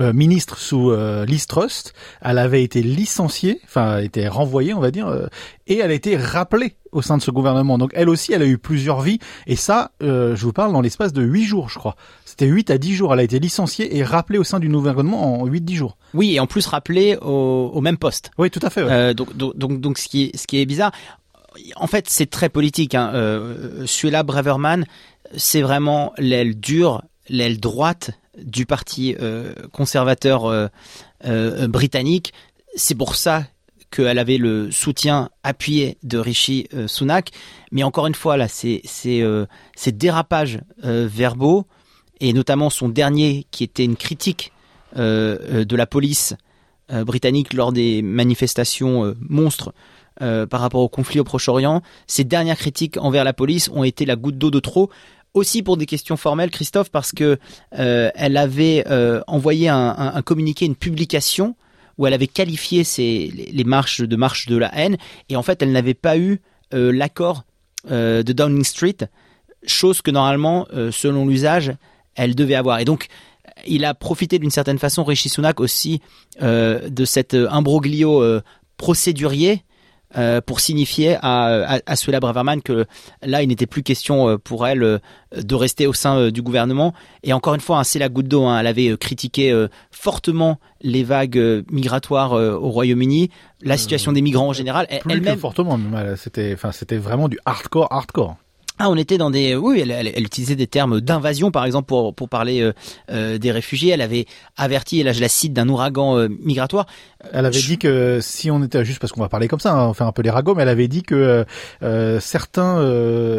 euh, 0.00 0.12
ministre 0.12 0.58
sous 0.58 0.90
euh, 0.90 1.24
Liz 1.24 1.46
Truss, 1.46 1.92
elle 2.20 2.38
avait 2.38 2.62
été 2.62 2.82
licenciée, 2.82 3.60
enfin 3.64 3.98
elle 3.98 4.04
été 4.04 4.28
renvoyée 4.28 4.74
on 4.74 4.80
va 4.80 4.90
dire, 4.90 5.08
euh, 5.08 5.26
et 5.66 5.78
elle 5.78 5.90
a 5.90 5.94
été 5.94 6.16
rappelée 6.16 6.76
au 6.92 7.02
sein 7.02 7.16
de 7.16 7.22
ce 7.22 7.30
gouvernement. 7.30 7.78
Donc 7.78 7.90
elle 7.94 8.08
aussi, 8.08 8.32
elle 8.32 8.42
a 8.42 8.46
eu 8.46 8.58
plusieurs 8.58 9.00
vies, 9.00 9.18
et 9.46 9.56
ça, 9.56 9.92
euh, 10.02 10.36
je 10.36 10.44
vous 10.44 10.52
parle 10.52 10.72
dans 10.72 10.80
l'espace 10.80 11.12
de 11.12 11.22
huit 11.22 11.44
jours, 11.44 11.68
je 11.68 11.78
crois. 11.78 11.96
C'était 12.24 12.46
8 12.46 12.70
à 12.70 12.78
10 12.78 12.94
jours, 12.94 13.12
elle 13.12 13.20
a 13.20 13.24
été 13.24 13.38
licenciée 13.38 13.96
et 13.96 14.04
rappelée 14.04 14.38
au 14.38 14.44
sein 14.44 14.58
du 14.58 14.68
nouveau 14.68 14.88
gouvernement 14.88 15.42
en 15.42 15.46
8-10 15.46 15.74
jours. 15.74 15.96
Oui, 16.14 16.34
et 16.34 16.40
en 16.40 16.46
plus 16.46 16.66
rappelée 16.66 17.16
au, 17.20 17.70
au 17.74 17.80
même 17.80 17.98
poste. 17.98 18.30
Oui, 18.38 18.50
tout 18.50 18.60
à 18.62 18.70
fait. 18.70 18.82
Ouais. 18.82 18.90
Euh, 18.90 19.14
donc, 19.14 19.36
donc, 19.36 19.80
donc, 19.80 19.98
ce 19.98 20.08
qui 20.08 20.24
est, 20.24 20.36
ce 20.36 20.46
qui 20.46 20.60
est 20.60 20.66
bizarre, 20.66 20.92
en 21.76 21.86
fait, 21.86 22.08
c'est 22.08 22.30
très 22.30 22.48
politique. 22.48 22.94
Hein. 22.94 23.10
Euh, 23.14 23.86
Suella 23.86 24.22
Braverman, 24.22 24.86
c'est 25.36 25.62
vraiment 25.62 26.12
l'aile 26.18 26.58
dure, 26.58 27.02
l'aile 27.28 27.60
droite 27.60 28.10
du 28.38 28.66
parti 28.66 29.14
euh, 29.20 29.54
conservateur 29.72 30.46
euh, 30.46 30.68
euh, 31.24 31.68
britannique. 31.68 32.32
C'est 32.74 32.94
pour 32.94 33.14
ça 33.14 33.44
qu'elle 33.90 34.18
avait 34.18 34.38
le 34.38 34.70
soutien 34.70 35.28
appuyé 35.42 35.98
de 36.02 36.16
Rishi 36.16 36.66
Sunak. 36.86 37.30
Mais 37.72 37.82
encore 37.82 38.06
une 38.06 38.14
fois, 38.14 38.38
là, 38.38 38.48
ces 38.48 38.82
dérapages 39.86 40.60
verbaux 40.82 41.66
et 42.18 42.32
notamment 42.32 42.70
son 42.70 42.88
dernier 42.88 43.46
qui 43.50 43.64
était 43.64 43.84
une 43.84 43.96
critique 43.96 44.50
de 44.96 45.76
la 45.76 45.86
police 45.86 46.34
britannique 46.88 47.52
lors 47.52 47.70
des 47.70 48.00
manifestations 48.00 49.14
monstres 49.20 49.74
par 50.18 50.60
rapport 50.60 50.80
au 50.80 50.88
conflit 50.88 51.20
au 51.20 51.24
Proche-Orient. 51.24 51.82
Ces 52.06 52.24
dernières 52.24 52.56
critiques 52.56 52.96
envers 52.96 53.24
la 53.24 53.34
police 53.34 53.68
ont 53.74 53.84
été 53.84 54.06
la 54.06 54.16
goutte 54.16 54.38
d'eau 54.38 54.50
de 54.50 54.60
trop. 54.60 54.88
Aussi 55.34 55.62
pour 55.62 55.78
des 55.78 55.86
questions 55.86 56.18
formelles, 56.18 56.50
Christophe, 56.50 56.90
parce 56.90 57.12
que 57.12 57.38
euh, 57.78 58.10
elle 58.14 58.36
avait 58.36 58.84
euh, 58.88 59.22
envoyé 59.26 59.70
un, 59.70 59.94
un, 59.96 60.14
un 60.14 60.22
communiqué, 60.22 60.66
une 60.66 60.76
publication 60.76 61.56
où 61.96 62.06
elle 62.06 62.12
avait 62.12 62.26
qualifié 62.26 62.84
les, 63.52 63.64
marches 63.64 64.02
de 64.02 64.16
marches 64.16 64.46
de 64.46 64.56
la 64.56 64.70
haine, 64.78 64.98
et 65.30 65.36
en 65.36 65.42
fait, 65.42 65.62
elle 65.62 65.72
n'avait 65.72 65.94
pas 65.94 66.18
eu 66.18 66.40
euh, 66.74 66.92
l'accord 66.92 67.44
euh, 67.90 68.22
de 68.22 68.32
Downing 68.34 68.64
Street, 68.64 68.96
chose 69.66 70.02
que 70.02 70.10
normalement, 70.10 70.66
selon 70.90 71.26
l'usage, 71.26 71.72
elle 72.16 72.34
devait 72.34 72.56
avoir. 72.56 72.80
Et 72.80 72.84
donc, 72.84 73.06
il 73.66 73.84
a 73.84 73.94
profité 73.94 74.38
d'une 74.38 74.50
certaine 74.50 74.78
façon, 74.78 75.04
Rishi 75.04 75.28
Sunak 75.28 75.60
aussi, 75.60 76.00
de 76.40 77.04
cet 77.04 77.34
imbroglio 77.34 78.40
procédurier 78.76 79.62
euh, 80.16 80.40
pour 80.40 80.60
signifier 80.60 81.16
à, 81.22 81.76
à, 81.76 81.80
à 81.86 81.96
Suella 81.96 82.20
Braverman 82.20 82.62
que 82.62 82.86
là, 83.22 83.42
il 83.42 83.48
n'était 83.48 83.66
plus 83.66 83.82
question 83.82 84.28
euh, 84.28 84.38
pour 84.38 84.66
elle 84.66 84.82
euh, 84.82 84.98
de 85.36 85.54
rester 85.54 85.86
au 85.86 85.92
sein 85.92 86.30
du 86.30 86.42
gouvernement. 86.42 86.92
Et 87.22 87.32
encore 87.32 87.54
une 87.54 87.60
fois, 87.60 87.78
hein, 87.78 87.84
c'est 87.84 87.98
la 87.98 88.08
goutte 88.08 88.28
d'eau. 88.28 88.44
Hein, 88.44 88.60
elle 88.60 88.66
avait 88.66 88.96
critiqué 88.96 89.66
fortement 89.90 90.58
les 90.82 91.04
vagues 91.04 91.64
migratoires 91.70 92.32
au 92.32 92.68
Royaume-Uni, 92.68 93.30
la 93.62 93.76
situation 93.76 94.12
des 94.12 94.20
migrants 94.20 94.48
en 94.48 94.52
général. 94.52 94.86
Plus 94.86 95.12
Elle-même, 95.12 95.34
que 95.34 95.40
fortement, 95.40 95.78
c'était, 96.16 96.52
enfin, 96.52 96.72
c'était 96.72 96.98
vraiment 96.98 97.28
du 97.28 97.38
hardcore, 97.46 97.88
hardcore. 97.90 98.36
Ah, 98.78 98.88
on 98.90 98.96
était 98.96 99.18
dans 99.18 99.30
des, 99.30 99.54
oui, 99.54 99.80
elle, 99.80 99.90
elle- 99.90 100.12
elle 100.14 100.24
utilisait 100.24 100.56
des 100.56 100.66
termes 100.66 101.00
d'invasion, 101.00 101.50
par 101.50 101.64
exemple, 101.64 101.86
pour 101.86 102.14
pour 102.14 102.28
parler 102.28 102.60
euh, 102.62 102.72
euh, 103.10 103.38
des 103.38 103.52
réfugiés. 103.52 103.90
Elle 103.92 104.00
avait 104.00 104.26
averti, 104.56 105.00
et 105.00 105.02
là 105.04 105.12
je 105.12 105.20
la 105.20 105.28
cite, 105.28 105.52
d'un 105.52 105.68
ouragan 105.68 106.16
euh, 106.18 106.28
migratoire. 106.42 106.86
Elle 107.32 107.46
avait 107.46 107.60
dit 107.60 107.78
que 107.78 108.18
si 108.20 108.50
on 108.50 108.62
était 108.64 108.84
juste 108.84 108.98
parce 108.98 109.12
qu'on 109.12 109.20
va 109.20 109.28
parler 109.28 109.46
comme 109.46 109.60
ça, 109.60 109.72
hein, 109.72 109.88
on 109.88 109.94
fait 109.94 110.02
un 110.04 110.10
peu 110.10 110.22
les 110.22 110.30
ragots, 110.30 110.54
mais 110.56 110.62
elle 110.62 110.68
avait 110.68 110.88
dit 110.88 111.02
que 111.04 111.44
certains 112.20 112.80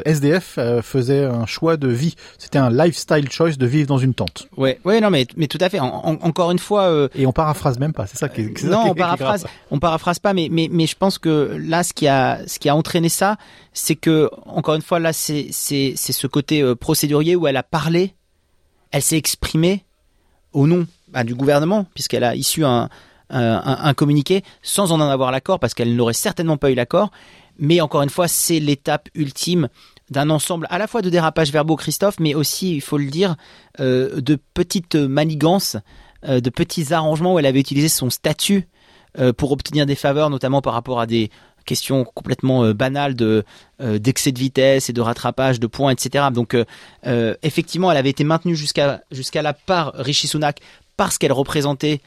SDF 0.05 0.57
faisaient 0.81 1.25
un 1.25 1.45
choix 1.45 1.77
de 1.77 1.87
vie. 1.87 2.15
C'était 2.37 2.59
un 2.59 2.69
lifestyle 2.69 3.29
choice 3.31 3.57
de 3.57 3.65
vivre 3.65 3.87
dans 3.87 3.97
une 3.97 4.13
tente. 4.13 4.47
Ouais, 4.57 4.79
ouais, 4.85 5.01
non, 5.01 5.09
mais 5.09 5.27
mais 5.37 5.47
tout 5.47 5.57
à 5.61 5.69
fait. 5.69 5.79
En- 5.79 5.87
en- 6.05 6.17
encore 6.21 6.51
une 6.51 6.59
fois. 6.59 7.09
Et 7.15 7.25
on 7.25 7.31
paraphrase 7.31 7.79
même 7.79 7.93
pas. 7.93 8.07
C'est 8.07 8.17
ça 8.17 8.29
qui. 8.29 8.41
est- 8.41 8.63
non, 8.63 8.83
on 8.91 8.93
paraphrase, 8.95 9.45
on 9.71 9.79
paraphrase 9.79 10.19
pas, 10.19 10.33
mais 10.33 10.47
mais 10.51 10.67
mais 10.71 10.87
je 10.87 10.95
pense 10.95 11.17
que 11.17 11.57
là, 11.61 11.83
ce 11.83 11.93
qui 11.93 12.07
a 12.07 12.39
ce 12.47 12.59
qui 12.59 12.69
a 12.69 12.75
entraîné 12.75 13.09
ça, 13.09 13.37
c'est 13.73 13.95
que 13.95 14.29
encore 14.45 14.75
une 14.75 14.81
fois, 14.81 14.99
là, 14.99 15.13
c'est 15.51 15.95
ce 15.95 16.27
côté 16.27 16.61
euh, 16.61 16.75
procédurier 16.75 17.35
où 17.35 17.47
elle 17.47 17.57
a 17.57 17.63
parlé, 17.63 18.13
elle 18.91 19.01
s'est 19.01 19.17
exprimée 19.17 19.85
au 20.53 20.67
nom 20.67 20.85
bah, 21.11 21.23
du 21.23 21.35
gouvernement 21.35 21.85
puisqu'elle 21.93 22.23
a 22.23 22.35
issu 22.35 22.63
un 22.65 22.89
un, 23.29 23.55
un- 23.65 23.85
un 23.85 23.93
communiqué 23.95 24.43
sans 24.61 24.91
en 24.91 24.99
avoir 24.99 25.31
l'accord 25.31 25.59
parce 25.59 25.73
qu'elle 25.73 25.95
n'aurait 25.95 26.13
certainement 26.13 26.57
pas 26.57 26.69
eu 26.69 26.75
l'accord. 26.75 27.09
Mais 27.57 27.81
encore 27.81 28.03
une 28.03 28.09
fois, 28.09 28.27
c'est 28.27 28.59
l'étape 28.59 29.09
ultime 29.15 29.69
d'un 30.11 30.29
ensemble 30.29 30.67
à 30.69 30.77
la 30.77 30.85
fois 30.87 31.01
de 31.01 31.09
dérapages 31.09 31.51
verbaux, 31.51 31.75
Christophe, 31.75 32.19
mais 32.19 32.35
aussi, 32.35 32.75
il 32.75 32.81
faut 32.81 32.97
le 32.99 33.09
dire, 33.09 33.35
euh, 33.79 34.21
de 34.21 34.37
petites 34.53 34.95
manigances, 34.95 35.77
euh, 36.27 36.41
de 36.41 36.49
petits 36.51 36.93
arrangements 36.93 37.33
où 37.33 37.39
elle 37.39 37.45
avait 37.47 37.59
utilisé 37.61 37.87
son 37.89 38.09
statut 38.11 38.67
pour 39.37 39.51
obtenir 39.51 39.85
des 39.85 39.93
faveurs, 39.95 40.31
notamment 40.31 40.61
par 40.63 40.73
rapport 40.73 40.99
à 40.99 41.05
des 41.05 41.29
questions 41.63 42.03
complètement 42.03 42.63
euh, 42.63 42.73
banales 42.73 43.15
de 43.15 43.43
euh, 43.81 43.99
d'excès 43.99 44.31
de 44.31 44.39
vitesse 44.39 44.89
et 44.89 44.93
de 44.93 45.01
rattrapage 45.01 45.59
de 45.59 45.67
points, 45.67 45.91
etc. 45.91 46.25
Donc, 46.33 46.55
euh, 46.55 47.35
effectivement, 47.41 47.91
elle 47.91 47.97
avait 47.97 48.09
été 48.09 48.23
maintenue 48.23 48.55
jusqu'à 48.55 49.01
jusqu'à 49.11 49.41
la 49.41 49.53
part 49.53 49.93
Rishi 49.95 50.27
Sunak 50.27 50.59
parce 50.97 51.17
qu'elle 51.17 51.33
représentait 51.33 52.01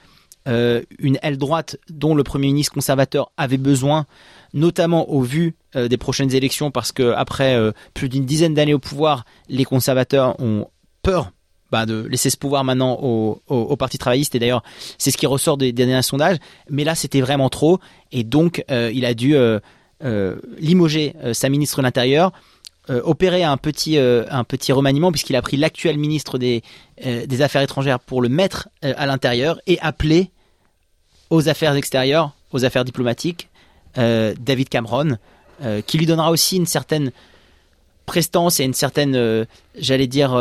une 1.00 1.18
aile 1.22 1.38
droite 1.38 1.76
dont 1.90 2.14
le 2.14 2.22
Premier 2.22 2.46
ministre 2.46 2.72
conservateur 2.72 3.32
avait 3.36 3.56
besoin, 3.56 4.06
notamment 4.54 5.10
au 5.10 5.20
vu 5.20 5.56
des 5.74 5.96
prochaines 5.96 6.32
élections, 6.36 6.70
parce 6.70 6.92
que 6.92 7.12
après 7.16 7.58
plus 7.94 8.08
d'une 8.08 8.24
dizaine 8.24 8.54
d'années 8.54 8.72
au 8.72 8.78
pouvoir, 8.78 9.24
les 9.48 9.64
conservateurs 9.64 10.38
ont 10.38 10.68
peur 11.02 11.32
bah, 11.72 11.85
de 11.85 12.07
laisser 12.09 12.31
ce 12.31 12.37
pouvoir 12.37 12.64
maintenant 12.64 12.94
au, 13.00 13.76
Parti 13.76 13.98
travailliste. 13.98 14.35
Et 14.35 14.38
d'ailleurs, 14.38 14.62
c'est 14.98 15.11
ce 15.11 15.16
qui 15.16 15.26
ressort 15.26 15.57
des, 15.57 15.72
derniers 15.72 16.02
sondages. 16.02 16.38
Mais 16.70 16.85
là, 16.85 16.94
c'était 16.94 17.20
vraiment 17.20 17.48
trop. 17.48 17.81
Et 18.12 18.24
donc, 18.24 18.64
euh, 18.70 18.90
il 18.94 19.05
a 19.05 19.14
dû 19.14 19.37
euh, 19.37 19.59
euh, 20.05 20.37
limoger 20.59 21.14
sa 21.33 21.48
ministre 21.48 21.79
de 21.79 21.83
l'Intérieur, 21.83 22.33
opérer 22.88 23.42
un 23.42 23.57
petit, 23.57 23.98
un 23.98 24.44
petit 24.44 24.70
remaniement, 24.70 25.11
puisqu'il 25.11 25.35
a 25.35 25.42
pris 25.42 25.57
l'actuel 25.57 25.98
ministre 25.98 26.38
des, 26.38 26.62
Affaires 27.40 27.62
étrangères 27.62 27.98
pour 27.98 28.22
le 28.22 28.29
mettre 28.29 28.68
à 28.83 29.07
l'intérieur 29.07 29.61
et 29.66 29.81
appeler 29.81 30.31
aux 31.31 31.48
affaires 31.48 31.74
extérieures, 31.74 32.31
aux 32.52 32.64
affaires 32.64 32.85
diplomatiques, 32.85 33.48
David 33.96 34.68
Cameron, 34.68 35.18
qui 35.88 35.98
lui 35.98 36.07
donnera 36.07 36.31
aussi 36.31 36.59
une 36.59 36.66
certaine 36.66 37.11
prestance 38.07 38.61
et 38.61 38.64
une 38.64 38.74
certaine, 38.74 39.46
j'allais 39.76 40.07
dire, 40.07 40.38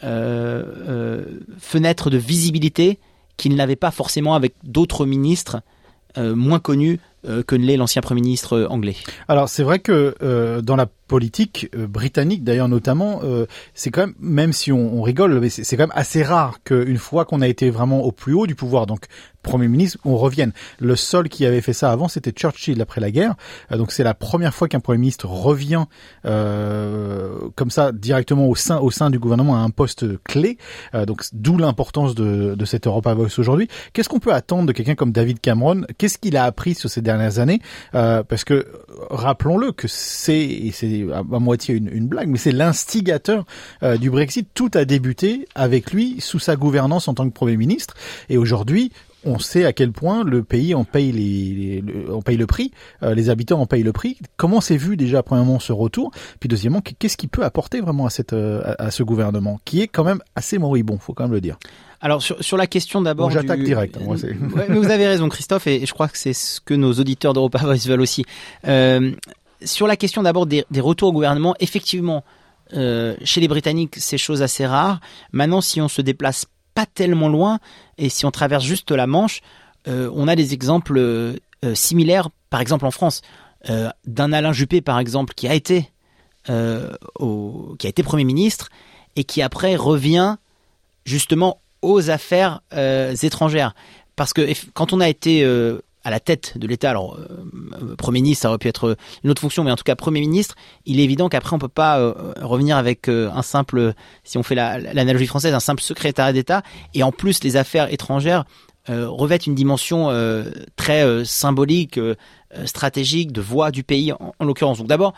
fenêtre 0.00 2.10
de 2.10 2.18
visibilité 2.18 2.98
qu'il 3.36 3.56
n'avait 3.56 3.76
pas 3.76 3.90
forcément 3.90 4.34
avec 4.34 4.54
d'autres 4.62 5.06
ministres 5.06 5.60
euh, 6.18 6.34
moins 6.34 6.60
connus 6.60 6.94
euh, 6.94 6.98
que 7.24 7.56
ne 7.56 7.64
l'est 7.64 7.76
l'ancien 7.76 8.02
Premier 8.02 8.20
ministre 8.20 8.54
euh, 8.54 8.66
anglais. 8.68 8.96
Alors 9.28 9.48
c'est 9.48 9.62
vrai 9.62 9.78
que 9.78 10.14
euh, 10.22 10.60
dans 10.60 10.76
la 10.76 10.86
politique 11.08 11.68
euh, 11.74 11.86
britannique 11.86 12.44
d'ailleurs 12.44 12.68
notamment, 12.68 13.20
euh, 13.22 13.46
c'est 13.74 13.90
quand 13.90 14.02
même, 14.02 14.14
même 14.18 14.52
si 14.52 14.72
on, 14.72 15.02
rigole, 15.02 15.48
c'est 15.50 15.76
quand 15.76 15.84
même 15.84 15.92
assez 15.94 16.22
rare 16.22 16.58
qu'une 16.64 16.98
fois 16.98 17.24
qu'on 17.24 17.40
a 17.40 17.48
été 17.48 17.70
vraiment 17.70 18.02
au 18.02 18.12
plus 18.12 18.34
haut 18.34 18.46
du 18.46 18.54
pouvoir, 18.54 18.86
donc 18.86 19.06
Premier 19.46 19.68
ministre, 19.68 19.98
on 20.04 20.16
revienne. 20.16 20.52
Le 20.80 20.96
seul 20.96 21.28
qui 21.28 21.46
avait 21.46 21.60
fait 21.60 21.72
ça 21.72 21.92
avant, 21.92 22.08
c'était 22.08 22.32
Churchill 22.32 22.82
après 22.82 23.00
la 23.00 23.12
guerre. 23.12 23.36
Euh, 23.70 23.76
donc 23.76 23.92
c'est 23.92 24.02
la 24.02 24.12
première 24.12 24.52
fois 24.52 24.66
qu'un 24.66 24.80
Premier 24.80 24.98
ministre 24.98 25.28
revient 25.28 25.84
euh, 26.24 27.38
comme 27.54 27.70
ça 27.70 27.92
directement 27.92 28.48
au 28.48 28.56
sein 28.56 28.78
au 28.80 28.90
sein 28.90 29.08
du 29.08 29.20
gouvernement 29.20 29.54
à 29.54 29.60
un 29.60 29.70
poste 29.70 30.20
clé. 30.24 30.58
Euh, 30.94 31.06
donc 31.06 31.22
d'où 31.32 31.58
l'importance 31.58 32.16
de, 32.16 32.56
de 32.56 32.64
cette 32.64 32.88
Europa 32.88 33.14
Voice 33.14 33.38
aujourd'hui. 33.38 33.68
Qu'est-ce 33.92 34.08
qu'on 34.08 34.18
peut 34.18 34.34
attendre 34.34 34.66
de 34.66 34.72
quelqu'un 34.72 34.96
comme 34.96 35.12
David 35.12 35.40
Cameron? 35.40 35.82
Qu'est-ce 35.96 36.18
qu'il 36.18 36.36
a 36.36 36.42
appris 36.42 36.74
sur 36.74 36.90
ces 36.90 37.00
dernières 37.06 37.38
années 37.38 37.60
Euh, 37.94 38.22
Parce 38.22 38.44
que 38.44 38.66
rappelons-le 39.10 39.72
que 39.72 39.88
c'est 39.88 40.70
c'est 40.72 41.06
à, 41.12 41.22
moitié 41.22 41.74
une, 41.74 41.88
une 41.92 42.06
blague, 42.06 42.28
mais 42.28 42.38
c'est 42.38 42.52
l'instigateur 42.52 43.44
euh, 43.82 43.96
du 43.96 44.10
Brexit. 44.10 44.48
Tout 44.52 44.70
a 44.74 44.84
débuté 44.84 45.48
avec 45.54 45.92
lui 45.92 46.20
sous 46.20 46.38
sa 46.38 46.56
gouvernance 46.56 47.08
en 47.08 47.14
tant 47.14 47.26
que 47.28 47.34
Premier 47.34 47.56
ministre. 47.56 47.94
Et 48.28 48.36
aujourd'hui, 48.36 48.92
on 49.26 49.38
sait 49.38 49.64
à 49.66 49.72
quel 49.72 49.92
point 49.92 50.24
le 50.24 50.42
pays 50.42 50.74
en 50.74 50.84
paye 50.84 51.12
les, 51.12 51.54
les- 51.54 51.80
le, 51.82 52.14
on 52.14 52.22
paye 52.22 52.36
le 52.38 52.46
prix, 52.46 52.70
euh, 53.02 53.14
les 53.14 53.28
habitants 53.28 53.60
en 53.60 53.66
payent 53.66 53.82
le 53.82 53.92
prix. 53.92 54.18
Comment 54.36 54.60
s'est 54.62 54.76
vu 54.78 54.96
déjà 54.96 55.22
premièrement 55.22 55.58
ce 55.58 55.72
retour, 55.72 56.12
puis 56.40 56.48
deuxièmement 56.48 56.80
qu'est-ce 56.80 57.16
qu'il 57.18 57.28
peut 57.28 57.44
apporter 57.44 57.80
vraiment 57.80 58.06
à 58.06 58.10
cette 58.10 58.32
euh, 58.32 58.62
à, 58.78 58.84
à 58.86 58.90
ce 58.90 59.02
gouvernement 59.02 59.60
qui 59.64 59.82
est 59.82 59.88
quand 59.88 60.04
même 60.04 60.20
assez 60.36 60.56
moribond, 60.58 60.96
faut 60.98 61.12
quand 61.12 61.24
même 61.24 61.32
le 61.32 61.40
dire? 61.40 61.58
Alors 62.00 62.22
sur, 62.22 62.42
sur 62.44 62.56
la 62.56 62.66
question 62.66 63.02
d'abord, 63.02 63.28
Bon, 63.28 63.34
j'attaque 63.34 63.58
du- 63.60 63.64
direct, 63.66 63.96
hein, 63.96 64.04
moi, 64.04 64.16
c'est- 64.16 64.28
Ouais, 64.54 64.66
mais 64.68 64.76
vous 64.76 64.90
avez 64.90 65.06
raison, 65.06 65.28
Christophe, 65.28 65.66
et 65.66 65.84
je 65.84 65.92
crois 65.92 66.08
que 66.08 66.18
c'est 66.18 66.32
ce 66.34 66.60
que 66.60 66.74
nos 66.74 66.92
auditeurs 66.92 67.32
d'Europa 67.34 67.58
Voice 67.58 67.86
veulent 67.88 68.00
aussi. 68.02 68.24
Euh, 68.66 69.12
sur 69.64 69.86
la 69.86 69.96
question 69.96 70.22
d'abord 70.22 70.46
des, 70.46 70.64
des 70.70 70.80
retours 70.80 71.08
au 71.08 71.12
gouvernement, 71.12 71.54
effectivement, 71.60 72.22
euh, 72.74 73.14
chez 73.24 73.40
les 73.40 73.48
Britanniques, 73.48 73.94
c'est 73.96 74.18
chose 74.18 74.42
assez 74.42 74.66
rare. 74.66 75.00
Maintenant, 75.32 75.60
si 75.62 75.80
on 75.80 75.88
se 75.88 76.02
déplace 76.02 76.44
pas 76.76 76.86
tellement 76.86 77.28
loin 77.30 77.58
et 77.96 78.10
si 78.10 78.26
on 78.26 78.30
traverse 78.30 78.62
juste 78.62 78.92
la 78.92 79.06
Manche, 79.06 79.40
euh, 79.88 80.10
on 80.14 80.28
a 80.28 80.36
des 80.36 80.52
exemples 80.52 80.98
euh, 80.98 81.36
euh, 81.64 81.74
similaires, 81.74 82.28
par 82.50 82.60
exemple 82.60 82.86
en 82.86 82.92
France, 82.92 83.22
d'un 84.04 84.32
Alain 84.32 84.52
Juppé, 84.52 84.80
par 84.80 85.00
exemple, 85.00 85.34
qui 85.34 85.48
a 85.48 85.54
été 85.54 85.90
qui 86.46 86.52
a 86.52 87.88
été 87.88 88.04
Premier 88.04 88.22
ministre 88.22 88.68
et 89.16 89.24
qui 89.24 89.42
après 89.42 89.74
revient 89.74 90.36
justement 91.04 91.60
aux 91.82 92.08
affaires 92.10 92.60
étrangères. 93.22 93.74
Parce 94.14 94.32
que 94.32 94.52
quand 94.72 94.92
on 94.92 95.00
a 95.00 95.08
été 95.08 95.44
à 96.06 96.10
la 96.10 96.20
tête 96.20 96.56
de 96.56 96.68
l'État, 96.68 96.90
alors 96.90 97.18
euh, 97.18 97.96
Premier 97.96 98.20
ministre, 98.20 98.42
ça 98.42 98.48
aurait 98.48 98.58
pu 98.58 98.68
être 98.68 98.96
une 99.24 99.30
autre 99.30 99.40
fonction, 99.40 99.64
mais 99.64 99.72
en 99.72 99.76
tout 99.76 99.82
cas 99.82 99.96
Premier 99.96 100.20
ministre, 100.20 100.54
il 100.84 101.00
est 101.00 101.02
évident 101.02 101.28
qu'après 101.28 101.52
on 101.52 101.58
peut 101.58 101.66
pas 101.66 101.98
euh, 101.98 102.32
revenir 102.40 102.76
avec 102.76 103.08
euh, 103.08 103.28
un 103.34 103.42
simple, 103.42 103.92
si 104.22 104.38
on 104.38 104.44
fait 104.44 104.54
l'analogie 104.54 105.26
française, 105.26 105.52
un 105.52 105.58
simple 105.58 105.82
secrétaire 105.82 106.32
d'État, 106.32 106.62
et 106.94 107.02
en 107.02 107.10
plus 107.10 107.42
les 107.42 107.56
affaires 107.56 107.92
étrangères 107.92 108.44
revêtent 108.88 109.48
une 109.48 109.56
dimension 109.56 110.12
très 110.76 111.24
symbolique, 111.24 111.98
stratégique, 112.66 113.32
de 113.32 113.40
voix 113.40 113.72
du 113.72 113.82
pays 113.82 114.12
en, 114.12 114.32
en 114.38 114.44
l'occurrence. 114.44 114.78
Donc 114.78 114.86
d'abord, 114.86 115.12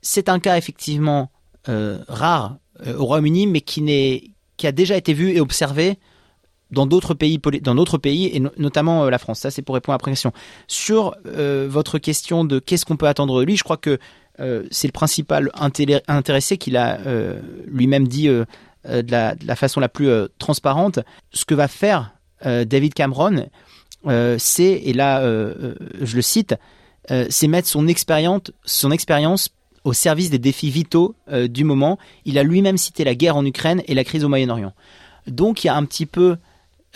c'est 0.00 0.28
un 0.28 0.38
cas 0.38 0.56
effectivement 0.56 1.32
rare 1.66 2.58
au 2.86 3.04
Royaume-Uni, 3.04 3.48
mais 3.48 3.62
qui, 3.62 4.32
qui 4.56 4.66
a 4.68 4.70
déjà 4.70 4.96
été 4.96 5.12
vu 5.12 5.32
et 5.32 5.40
observé 5.40 5.98
dans 6.70 6.86
d'autres 6.86 7.14
pays, 7.14 7.40
dans 7.62 7.74
d'autres 7.74 7.98
pays 7.98 8.26
et 8.26 8.42
notamment 8.56 9.04
euh, 9.04 9.10
la 9.10 9.18
France. 9.18 9.40
Ça, 9.40 9.50
c'est 9.50 9.62
pour 9.62 9.74
répondre 9.74 9.94
à 9.94 10.06
la 10.06 10.12
question. 10.12 10.32
Sur 10.68 11.16
euh, 11.26 11.66
votre 11.68 11.98
question 11.98 12.44
de 12.44 12.58
qu'est-ce 12.58 12.84
qu'on 12.84 12.96
peut 12.96 13.08
attendre 13.08 13.38
de 13.40 13.44
lui, 13.44 13.56
je 13.56 13.64
crois 13.64 13.76
que 13.76 13.98
euh, 14.38 14.64
c'est 14.70 14.88
le 14.88 14.92
principal 14.92 15.50
intéressé 15.54 16.56
qu'il 16.56 16.76
a 16.76 16.98
lui-même 17.66 18.08
dit 18.08 18.28
de 18.28 18.46
la, 18.84 19.34
de, 19.34 19.46
la, 19.46 19.56
façon 19.56 19.80
la 19.80 19.88
plus 19.88 20.08
transparente. 20.38 21.00
Ce 21.32 21.44
que 21.44 21.54
va 21.54 21.68
faire 21.68 22.14
David 22.42 22.94
Cameron, 22.94 23.46
c'est, 24.38 24.72
et 24.84 24.92
là 24.94 25.20
je 25.22 26.16
le 26.16 26.22
cite, 26.22 26.54
c'est 27.28 27.48
mettre 27.48 27.68
son 27.68 27.86
expérience, 27.86 28.50
son 28.64 28.90
expérience 28.90 29.50
au 29.84 29.92
service 29.92 30.30
des 30.30 30.38
défis 30.38 30.70
vitaux 30.70 31.14
du 31.48 31.64
moment. 31.64 31.98
Il 32.24 32.38
a 32.38 32.42
lui-même 32.42 32.78
cité 32.78 33.04
la 33.04 33.14
guerre 33.14 33.36
en 33.36 33.44
Ukraine 33.44 33.82
et 33.88 33.94
la 33.94 34.04
crise 34.04 34.24
au 34.24 34.30
Moyen-Orient. 34.30 34.72
Donc 35.26 35.64
il 35.64 35.66
y 35.66 35.70
a 35.70 35.76
un 35.76 35.84
petit 35.84 36.06
peu 36.06 36.38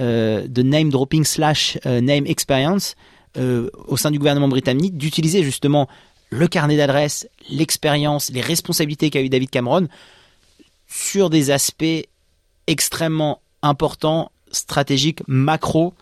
de 0.00 0.62
name 0.62 0.90
dropping 0.90 1.24
slash 1.24 1.78
euh, 1.86 2.00
name 2.00 2.26
experience 2.26 2.96
euh, 3.36 3.70
au 3.86 3.96
sein 3.96 4.10
du 4.10 4.18
gouvernement 4.18 4.48
britannique 4.48 4.96
d'utiliser 4.96 5.42
justement 5.42 5.88
le 6.30 6.48
carnet 6.48 6.76
d'adresses, 6.76 7.28
l'expérience, 7.48 8.30
les 8.30 8.40
responsabilités 8.40 9.10
qu'a 9.10 9.22
eu 9.22 9.28
David 9.28 9.50
Cameron 9.50 9.88
sur 10.88 11.30
des 11.30 11.50
aspects 11.50 12.08
extrêmement 12.66 13.40
importants, 13.62 14.32
stratégiques, 14.50 15.22
macro 15.26 15.94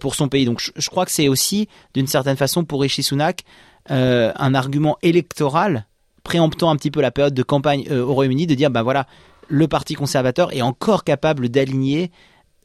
pour 0.00 0.16
son 0.16 0.28
pays. 0.28 0.44
Donc 0.44 0.60
je, 0.74 0.90
crois 0.90 1.04
que 1.04 1.12
c'est 1.12 1.28
aussi, 1.28 1.68
d'une 1.94 2.08
certaine 2.08 2.36
façon, 2.36 2.64
pour 2.64 2.82
Rishi 2.82 3.04
Sunak, 3.04 3.44
un 3.88 4.54
argument 4.54 4.98
électoral 5.02 5.86
préemptant 6.24 6.70
un 6.70 6.76
petit 6.76 6.90
peu 6.90 7.00
la 7.00 7.12
période 7.12 7.34
de 7.34 7.42
campagne 7.44 7.88
au 7.92 8.12
Royaume-Uni, 8.12 8.48
de 8.48 8.54
dire, 8.54 8.70
ben 8.70 8.82
voilà, 8.82 9.06
le 9.48 9.68
Parti 9.68 9.94
conservateur 9.94 10.52
est 10.52 10.62
encore 10.62 11.04
capable 11.04 11.48
d'aligner 11.48 12.10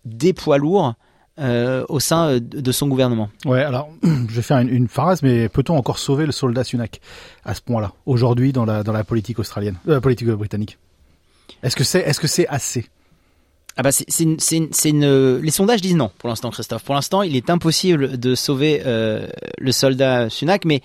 des 0.06 0.34
poids 0.34 0.58
lourds 0.58 0.96
euh, 1.40 1.84
au 1.90 2.00
sein 2.00 2.28
euh, 2.28 2.40
de 2.40 2.72
son 2.72 2.88
gouvernement. 2.88 3.28
Ouais, 3.44 3.64
alors 3.64 3.90
je 4.04 4.36
vais 4.36 4.44
faire 4.44 4.60
une, 4.60 4.88
phrase, 4.88 5.24
mais 5.24 5.50
peut-on 5.50 5.76
encore 5.76 5.98
sauver 5.98 6.28
le 6.28 6.32
soldat 6.32 6.64
Sunak 6.64 7.02
à 7.44 7.56
ce 7.56 7.62
point-là 7.62 7.92
aujourd'hui 8.06 8.54
dans 8.54 8.66
la 8.66 8.84
dans 8.84 8.94
la 8.94 9.04
politique 9.04 9.40
australienne, 9.40 9.78
euh, 9.88 10.00
politique 10.00 10.28
britannique? 10.28 10.78
Est-ce 11.64 11.76
que 11.76 11.84
c'est 11.84 12.02
est-ce 12.02 12.20
que 12.20 12.28
c'est 12.28 12.48
assez? 12.50 12.86
Ah 13.78 13.82
bah 13.82 13.92
c'est 13.92 14.06
c'est 14.08 14.70
c'est 14.72 14.90
une, 14.90 15.38
les 15.38 15.50
sondages 15.50 15.82
disent 15.82 15.96
non 15.96 16.12
pour 16.20 16.30
l'instant 16.30 16.52
Christophe. 16.52 16.84
Pour 16.84 16.94
l'instant, 16.94 17.24
il 17.24 17.36
est 17.36 17.50
impossible 17.50 18.20
de 18.20 18.36
sauver 18.36 18.84
euh, 18.86 19.28
le 19.58 19.72
soldat 19.72 20.30
Sunak, 20.30 20.66
mais 20.66 20.84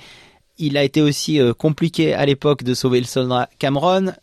il 0.57 0.78
a 0.78 0.83
été 0.83 1.02
aussi 1.02 1.38
compliqué 1.59 2.14
à 2.14 2.24
l'époque 2.24 2.62
de 2.62 2.72
sauver 2.72 3.00
le 3.00 3.07
soldat 3.07 3.50
Cameron, 3.59 4.14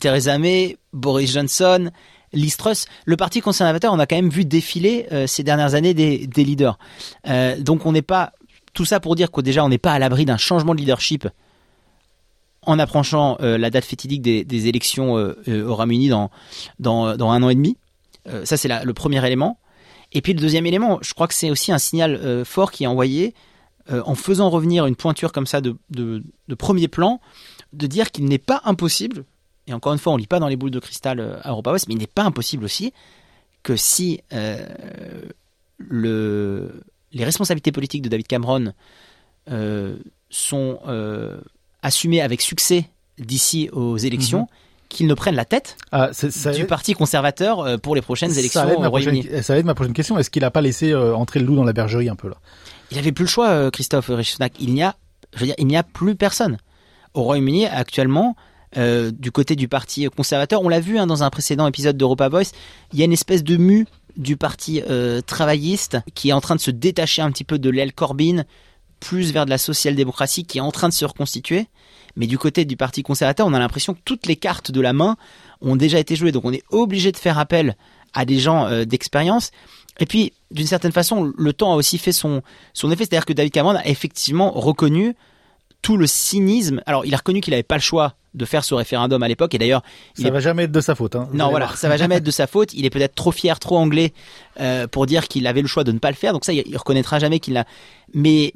Theresa 0.00 0.38
May, 0.38 0.78
Boris 0.92 1.32
Johnson, 1.32 1.92
Listrus, 2.32 2.86
le 3.04 3.16
Parti 3.16 3.40
conservateur, 3.40 3.92
on 3.92 3.98
a 3.98 4.06
quand 4.06 4.16
même 4.16 4.30
vu 4.30 4.44
défiler 4.44 5.06
euh, 5.12 5.26
ces 5.26 5.42
dernières 5.42 5.74
années 5.74 5.94
des, 5.94 6.26
leaders. 6.36 6.78
Euh, 7.26 7.60
donc 7.60 7.86
on 7.86 7.92
n'est 7.92 8.02
pas 8.02 8.32
tout 8.72 8.84
ça 8.84 9.00
pour 9.00 9.16
dire 9.16 9.30
qu'au 9.30 9.42
déjà 9.42 9.64
on 9.64 9.68
n'est 9.68 9.78
pas 9.78 9.92
à 9.92 9.98
l'abri 9.98 10.24
d'un 10.24 10.38
changement 10.38 10.74
de 10.74 10.80
leadership 10.80 11.28
en 12.62 12.78
approchant 12.78 13.36
euh, 13.40 13.58
la 13.58 13.70
date 13.70 13.84
fétidique 13.84 14.22
des, 14.22 14.68
élections 14.68 15.14
au 15.14 15.74
Royaume-Uni 15.74 16.08
dans, 16.08 16.30
un 17.06 17.42
an 17.42 17.48
et 17.48 17.54
demi. 17.54 17.76
ça 18.44 18.56
c'est 18.56 18.68
le 18.84 18.94
premier 18.94 19.24
élément. 19.26 19.58
Et 20.12 20.20
puis 20.20 20.32
le 20.32 20.40
deuxième 20.40 20.66
élément, 20.66 20.98
je 21.02 21.14
crois 21.14 21.26
que 21.26 21.34
c'est 21.34 21.50
aussi 21.50 21.72
un 21.72 21.78
signal 21.78 22.44
fort 22.44 22.70
qui 22.70 22.84
est 22.84 22.86
envoyé 22.86 23.34
en 23.90 24.14
faisant 24.14 24.48
revenir 24.48 24.86
une 24.86 24.94
pointure 24.94 25.32
comme 25.32 25.46
ça 25.46 25.60
de 25.60 25.76
premier 26.56 26.88
plan, 26.88 27.20
de 27.72 27.86
dire 27.86 28.10
qu'il 28.10 28.26
n'est 28.26 28.38
pas 28.38 28.62
impossible 28.64 29.24
et 29.66 29.72
encore 29.72 29.92
une 29.92 29.98
fois, 29.98 30.12
on 30.12 30.16
lit 30.16 30.26
pas 30.26 30.40
dans 30.40 30.48
les 30.48 30.56
boules 30.56 30.70
de 30.70 30.80
cristal 30.80 31.20
euh, 31.20 31.38
à 31.42 31.50
Europa 31.50 31.72
West, 31.72 31.86
mais 31.88 31.94
il 31.94 31.98
n'est 31.98 32.06
pas 32.06 32.24
impossible 32.24 32.64
aussi 32.64 32.92
que 33.62 33.76
si 33.76 34.20
euh, 34.32 34.66
le, 35.78 36.82
les 37.12 37.24
responsabilités 37.24 37.70
politiques 37.70 38.02
de 38.02 38.08
David 38.08 38.26
Cameron 38.26 38.72
euh, 39.50 39.96
sont 40.30 40.80
assumées 41.82 42.20
avec 42.20 42.40
succès 42.40 42.86
d'ici 43.18 43.68
aux 43.72 43.96
élections, 43.98 44.40
mhm. 44.40 44.46
qu'il 44.88 45.06
ne 45.06 45.14
prenne 45.14 45.36
la 45.36 45.44
tête 45.44 45.76
ah, 45.92 46.10
du 46.56 46.64
Parti 46.66 46.94
conservateur 46.94 47.80
pour 47.80 47.94
les 47.94 48.02
prochaines 48.02 48.36
élections 48.36 48.80
au 48.80 48.90
Royaume-Uni. 48.90 49.28
Ça 49.42 49.52
va 49.52 49.60
être 49.60 49.66
ma 49.66 49.74
prochaine 49.74 49.92
question. 49.92 50.18
Est-ce 50.18 50.30
qu'il 50.30 50.42
n'a 50.42 50.50
pas 50.50 50.62
laissé 50.62 50.94
entrer 50.94 51.38
le 51.38 51.46
loup 51.46 51.54
dans 51.54 51.64
la 51.64 51.72
bergerie 51.72 52.08
un 52.08 52.16
peu 52.16 52.28
là? 52.28 52.36
Il 52.90 52.96
n'avait 52.96 53.12
plus 53.12 53.24
le 53.24 53.30
choix, 53.30 53.70
Christophe 53.70 54.08
Richesnack. 54.08 54.54
Il 54.58 54.74
n'y 54.74 54.82
a, 54.82 54.96
je 55.34 55.40
veux 55.40 55.46
dire, 55.46 55.54
il 55.58 55.66
n'y 55.66 55.76
a 55.76 55.82
plus 55.82 56.16
personne 56.16 56.56
au 57.14 57.22
Royaume-Uni 57.22 57.66
actuellement. 57.66 58.34
Euh, 58.78 59.10
du 59.10 59.30
côté 59.30 59.54
du 59.54 59.68
parti 59.68 60.06
conservateur. 60.06 60.62
On 60.62 60.68
l'a 60.70 60.80
vu 60.80 60.98
hein, 60.98 61.06
dans 61.06 61.22
un 61.22 61.28
précédent 61.28 61.66
épisode 61.66 61.98
d'Europa 61.98 62.30
Voice, 62.30 62.52
il 62.94 62.98
y 62.98 63.02
a 63.02 63.04
une 63.04 63.12
espèce 63.12 63.44
de 63.44 63.58
mue 63.58 63.86
du 64.16 64.38
parti 64.38 64.80
euh, 64.88 65.20
travailliste 65.20 65.98
qui 66.14 66.30
est 66.30 66.32
en 66.32 66.40
train 66.40 66.56
de 66.56 66.60
se 66.60 66.70
détacher 66.70 67.20
un 67.20 67.30
petit 67.30 67.44
peu 67.44 67.58
de 67.58 67.68
l'aile 67.68 67.92
Corbyn, 67.92 68.44
plus 68.98 69.32
vers 69.32 69.44
de 69.44 69.50
la 69.50 69.58
social-démocratie 69.58 70.46
qui 70.46 70.56
est 70.56 70.62
en 70.62 70.70
train 70.70 70.88
de 70.88 70.94
se 70.94 71.04
reconstituer. 71.04 71.66
Mais 72.16 72.26
du 72.26 72.38
côté 72.38 72.64
du 72.64 72.78
parti 72.78 73.02
conservateur, 73.02 73.46
on 73.46 73.52
a 73.52 73.58
l'impression 73.58 73.92
que 73.92 74.00
toutes 74.06 74.26
les 74.26 74.36
cartes 74.36 74.70
de 74.70 74.80
la 74.80 74.94
main 74.94 75.16
ont 75.60 75.76
déjà 75.76 75.98
été 75.98 76.16
jouées. 76.16 76.32
Donc 76.32 76.46
on 76.46 76.52
est 76.52 76.64
obligé 76.70 77.12
de 77.12 77.18
faire 77.18 77.38
appel 77.38 77.76
à 78.14 78.24
des 78.24 78.38
gens 78.38 78.66
euh, 78.68 78.86
d'expérience. 78.86 79.50
Et 80.00 80.06
puis, 80.06 80.32
d'une 80.50 80.66
certaine 80.66 80.92
façon, 80.92 81.30
le 81.36 81.52
temps 81.52 81.72
a 81.72 81.76
aussi 81.76 81.98
fait 81.98 82.12
son, 82.12 82.42
son 82.72 82.90
effet. 82.90 83.04
C'est-à-dire 83.04 83.26
que 83.26 83.34
David 83.34 83.52
Cameron 83.52 83.76
a 83.76 83.86
effectivement 83.86 84.50
reconnu 84.50 85.14
tout 85.82 85.96
le 85.96 86.06
cynisme. 86.06 86.80
Alors, 86.86 87.04
il 87.04 87.12
a 87.12 87.16
reconnu 87.16 87.40
qu'il 87.40 87.50
n'avait 87.50 87.64
pas 87.64 87.74
le 87.74 87.82
choix 87.82 88.14
de 88.34 88.44
faire 88.44 88.64
ce 88.64 88.74
référendum 88.74 89.22
à 89.22 89.28
l'époque. 89.28 89.54
Et 89.54 89.58
d'ailleurs, 89.58 89.82
ça 90.14 90.30
va 90.30 90.40
jamais 90.40 90.64
être 90.64 90.72
de 90.72 90.80
sa 90.80 90.94
faute. 90.94 91.16
Hein, 91.16 91.28
non, 91.34 91.50
voilà, 91.50 91.68
ça 91.76 91.88
va 91.88 91.96
jamais 91.96 92.14
être 92.16 92.24
de 92.24 92.30
sa 92.30 92.46
faute. 92.46 92.72
Il 92.72 92.86
est 92.86 92.90
peut-être 92.90 93.14
trop 93.14 93.32
fier, 93.32 93.58
trop 93.58 93.76
anglais 93.76 94.12
euh, 94.60 94.86
pour 94.86 95.06
dire 95.06 95.28
qu'il 95.28 95.46
avait 95.46 95.60
le 95.60 95.68
choix 95.68 95.84
de 95.84 95.92
ne 95.92 95.98
pas 95.98 96.10
le 96.10 96.16
faire. 96.16 96.32
Donc 96.32 96.44
ça, 96.44 96.52
il, 96.52 96.76
reconnaîtra 96.76 97.18
jamais 97.18 97.40
qu'il 97.40 97.54
l'a. 97.54 97.66
Mais, 98.14 98.54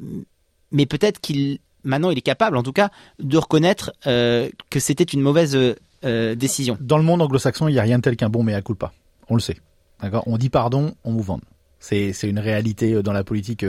mais 0.71 0.87
peut-être 0.87 1.21
qu'il 1.21 1.59
maintenant, 1.85 2.11
il 2.11 2.19
est 2.19 2.23
capable, 2.23 2.57
en 2.57 2.63
tout 2.63 2.73
cas, 2.73 2.91
de 3.19 3.37
reconnaître 3.39 3.93
euh, 4.07 4.49
que 4.71 4.81
c'était 4.81 5.05
une 5.05 5.21
mauvaise 5.21 5.57
euh, 6.05 6.35
décision. 6.35 6.79
Dans 6.81 6.99
le 6.99 7.05
monde 7.05 7.23
anglo-saxon, 7.23 7.69
il 7.69 7.73
n'y 7.73 7.79
a 7.79 7.83
rien 7.83 7.99
de 7.99 8.03
tel 8.03 8.17
qu'un 8.17 8.29
bon 8.29 8.43
mea 8.43 8.63
culpa. 8.63 8.93
On 9.29 9.35
le 9.35 9.41
sait. 9.41 9.57
D'accord? 10.01 10.25
On 10.27 10.37
dit 10.39 10.51
pardon, 10.51 10.95
on 11.05 11.13
vous 11.13 11.23
vend. 11.23 11.41
C'est 11.79 12.11
une 12.25 12.41
réalité 12.41 13.01
dans 13.03 13.13
la 13.13 13.23
politique 13.23 13.65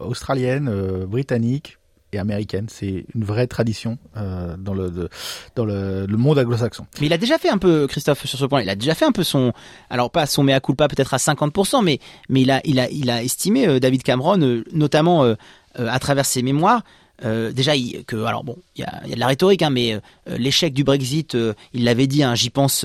australienne, 0.00 1.04
britannique, 1.04 1.78
et 2.12 2.18
américaine. 2.18 2.66
C'est 2.68 3.06
une 3.14 3.24
vraie 3.24 3.46
tradition 3.46 3.98
euh, 4.16 4.56
dans 4.56 4.74
le 4.74 5.08
dans 5.54 5.64
le, 5.64 6.06
monde 6.08 6.38
anglo-saxon. 6.38 6.86
Mais 7.00 7.06
il 7.06 7.12
a 7.12 7.18
déjà 7.18 7.38
fait 7.38 7.48
un 7.48 7.58
peu, 7.58 7.86
Christophe, 7.86 8.24
sur 8.26 8.38
ce 8.38 8.44
point. 8.44 8.62
Il 8.62 8.68
a 8.68 8.74
déjà 8.74 8.94
fait 8.94 9.04
un 9.04 9.12
peu 9.12 9.24
son, 9.24 9.52
alors 9.90 10.10
pas 10.10 10.26
son 10.26 10.42
mea 10.42 10.60
culpa 10.60 10.88
peut-être 10.88 11.14
à 11.14 11.18
50%, 11.18 11.84
mais 11.84 11.98
mais 12.28 12.42
il 12.42 12.50
a 12.50 12.60
il 12.64 12.80
a 12.80 12.88
il 12.90 13.10
a 13.10 13.22
estimé 13.22 13.66
euh, 13.68 13.80
David 13.80 14.02
Cameron, 14.02 14.40
euh, 14.40 14.64
notamment 14.72 15.34
à 15.74 15.98
travers 15.98 16.26
ses 16.26 16.42
mémoires. 16.42 16.82
déjà, 17.22 17.72
que 18.06 18.24
alors 18.24 18.44
bon, 18.44 18.56
il 18.76 18.80
y 18.80 18.84
a, 18.84 19.06
y 19.06 19.12
a 19.12 19.14
de 19.14 19.20
la 19.20 19.26
rhétorique, 19.26 19.62
hein, 19.62 19.70
mais 19.70 20.00
l'échec 20.26 20.72
du 20.72 20.82
Brexit, 20.84 21.36
il 21.72 21.84
l'avait 21.84 22.06
dit, 22.06 22.22
hein, 22.22 22.34
j'y 22.34 22.50
pense, 22.50 22.84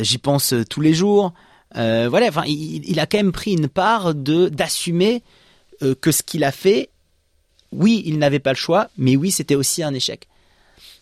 j'y 0.00 0.18
pense 0.18 0.54
tous 0.68 0.80
les 0.80 0.94
jours. 0.94 1.32
voilà, 1.74 2.26
enfin, 2.28 2.42
il, 2.46 2.88
il, 2.88 2.98
a 2.98 3.06
quand 3.06 3.18
même 3.18 3.32
pris 3.32 3.52
une 3.52 3.68
part 3.68 4.14
de 4.14 4.48
d'assumer 4.48 5.22
que 6.00 6.10
ce 6.10 6.22
qu'il 6.22 6.42
a 6.42 6.52
fait 6.52 6.90
oui, 7.72 8.02
il 8.06 8.18
n'avait 8.18 8.38
pas 8.38 8.50
le 8.50 8.56
choix, 8.56 8.88
mais 8.98 9.16
oui, 9.16 9.30
c'était 9.30 9.54
aussi 9.54 9.82
un 9.82 9.94
échec. 9.94 10.26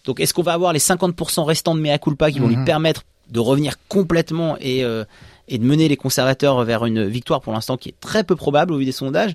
Donc 0.05 0.21
est-ce 0.21 0.35
qu'on 0.35 0.43
va 0.43 0.53
avoir 0.53 0.73
les 0.73 0.79
50% 0.79 1.45
restants 1.45 1.75
de 1.75 1.81
mea 1.81 1.99
culpa 1.99 2.31
qui 2.31 2.39
vont 2.39 2.49
lui 2.49 2.57
mhm. 2.57 2.65
permettre 2.65 3.05
de 3.31 3.41
revenir 3.41 3.75
complètement 3.89 4.57
et, 4.61 4.85
euh, 4.85 5.05
et 5.49 5.59
de 5.59 5.65
mener 5.65 5.89
les 5.89 5.97
conservateurs 5.97 6.65
vers 6.65 6.87
une 6.87 7.07
victoire 7.07 7.41
pour 7.41 7.53
l'instant 7.53 7.77
qui 7.77 7.91
est 7.91 8.01
très 8.01 8.25
peu 8.25 8.37
probable 8.37 8.73
au 8.73 8.79
vu 8.79 8.85
des 8.85 8.93
sondages 8.93 9.35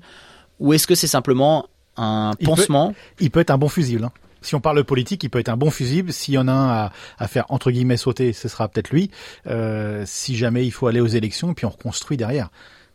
Ou 0.60 0.74
est-ce 0.74 0.88
que 0.88 0.96
c'est 0.96 1.08
simplement 1.08 1.68
un 1.98 2.32
pansement? 2.44 2.96
il 3.20 3.30
peut, 3.30 3.40
être 3.40 3.52
un 3.52 3.58
bon 3.58 3.70
fusible. 3.70 4.06
Hein. 4.06 4.12
Si 4.42 4.56
on 4.56 4.62
parle 4.62 4.84
politique, 4.84 5.24
il 5.24 5.30
peut 5.30 5.40
être 5.40 5.50
un 5.50 5.58
bon 5.58 5.72
fusible. 5.72 6.12
S'il 6.12 6.34
y 6.34 6.38
en 6.38 6.48
a 6.48 6.52
un 6.52 6.92
à, 7.18 7.28
faire 7.28 7.46
entre 7.50 7.72
guillemets 7.72 7.98
sauter, 7.98 8.34
ce 8.34 8.48
sera 8.48 8.68
peut-être 8.68 8.90
lui. 8.90 9.10
Euh, 9.48 10.04
si 10.06 10.36
jamais 10.36 10.66
il 10.66 10.72
faut 10.72 10.88
aller 10.88 11.00
aux 11.00 11.08
élections, 11.08 11.54
puis 11.54 11.66
on 11.66 11.70
reconstruit 11.70 12.18
derrière. 12.18 12.50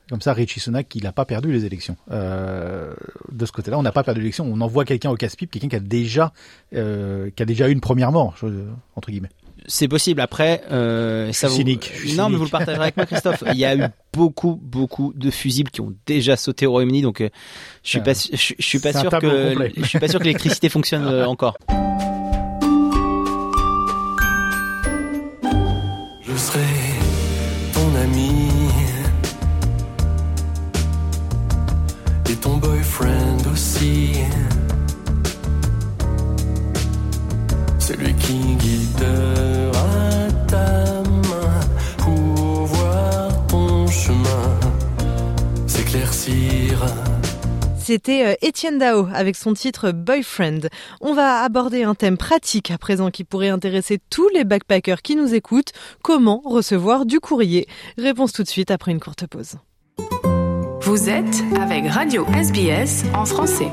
Comme 0.08 0.20
ça, 0.22 0.32
Richie 0.32 0.58
Sunak, 0.60 0.94
il 0.94 1.02
n'a 1.02 1.12
pas 1.12 1.26
perdu 1.26 1.52
les 1.52 1.66
élections. 1.66 1.96
Euh, 2.10 2.94
de 3.30 3.44
ce 3.44 3.52
côté-là, 3.52 3.78
on 3.78 3.82
n'a 3.82 3.92
pas 3.92 4.02
perdu 4.02 4.20
l'élection. 4.20 4.46
On 4.50 4.60
envoie 4.62 4.84
quelqu'un 4.86 5.10
au 5.10 5.16
casse-pipe, 5.16 5.50
quelqu'un 5.50 5.68
qui 5.68 5.76
a 5.76 5.80
déjà, 5.80 6.32
euh, 6.74 7.28
qui 7.36 7.42
a 7.42 7.46
déjà 7.46 7.68
eu 7.68 7.72
une 7.72 7.80
première 7.82 8.10
mort, 8.10 8.34
entre 8.96 9.10
guillemets. 9.10 9.28
C'est 9.66 9.88
possible. 9.88 10.22
Après, 10.22 10.62
euh, 10.70 11.30
ça 11.32 11.48
vous... 11.48 11.56
cynique. 11.56 11.92
Non, 12.16 12.30
mais 12.30 12.38
vous 12.38 12.44
le 12.44 12.50
partagerez 12.50 12.84
avec 12.84 12.96
moi, 12.96 13.04
Christophe. 13.04 13.44
Il 13.52 13.58
y 13.58 13.66
a 13.66 13.76
eu 13.76 13.82
beaucoup, 14.14 14.58
beaucoup 14.62 15.12
de 15.14 15.30
fusibles 15.30 15.70
qui 15.70 15.82
ont 15.82 15.92
déjà 16.06 16.36
sauté 16.36 16.64
au 16.64 16.70
Royaume-Uni, 16.70 17.02
donc 17.02 17.20
euh, 17.20 17.28
je 17.82 17.90
suis 17.90 17.98
Ah. 17.98 18.04
pas, 18.04 18.12
je, 18.14 18.54
je 18.58 18.64
suis 18.66 18.78
pas 18.78 18.94
sûr 18.94 19.10
que, 19.10 19.70
je 19.76 19.84
suis 19.84 19.98
pas 19.98 20.08
sûr 20.08 20.20
que 20.20 20.24
l'électricité 20.24 20.70
fonctionne 20.70 21.04
euh, 21.04 21.26
encore. 21.28 21.58
Je 26.22 26.36
serai 26.36 26.64
ton 27.74 27.94
ami 27.96 28.30
ton 32.40 32.56
boyfriend 32.56 33.38
aussi. 33.52 34.12
Celui 37.78 38.14
qui 38.14 38.38
guidera 38.56 40.28
ta 40.46 41.02
main 41.28 41.60
pour 41.98 42.66
voir 42.66 43.46
ton 43.46 43.86
chemin 43.86 44.60
s'éclaircir. 45.66 46.84
C'était 47.78 48.26
euh, 48.26 48.34
Étienne 48.42 48.78
Dao 48.78 49.08
avec 49.14 49.34
son 49.34 49.54
titre 49.54 49.92
Boyfriend. 49.92 50.68
On 51.00 51.14
va 51.14 51.42
aborder 51.42 51.84
un 51.84 51.94
thème 51.94 52.18
pratique 52.18 52.70
à 52.70 52.76
présent 52.76 53.10
qui 53.10 53.24
pourrait 53.24 53.48
intéresser 53.48 53.98
tous 54.10 54.28
les 54.28 54.44
backpackers 54.44 55.00
qui 55.00 55.16
nous 55.16 55.34
écoutent. 55.34 55.72
Comment 56.02 56.42
recevoir 56.44 57.06
du 57.06 57.20
courrier? 57.20 57.66
Réponse 57.96 58.32
tout 58.32 58.42
de 58.42 58.48
suite 58.48 58.70
après 58.70 58.92
une 58.92 59.00
courte 59.00 59.26
pause. 59.26 59.54
Vous 60.88 61.10
êtes 61.10 61.44
avec 61.60 61.86
Radio 61.86 62.24
SBS 62.32 63.04
en 63.12 63.26
français. 63.26 63.68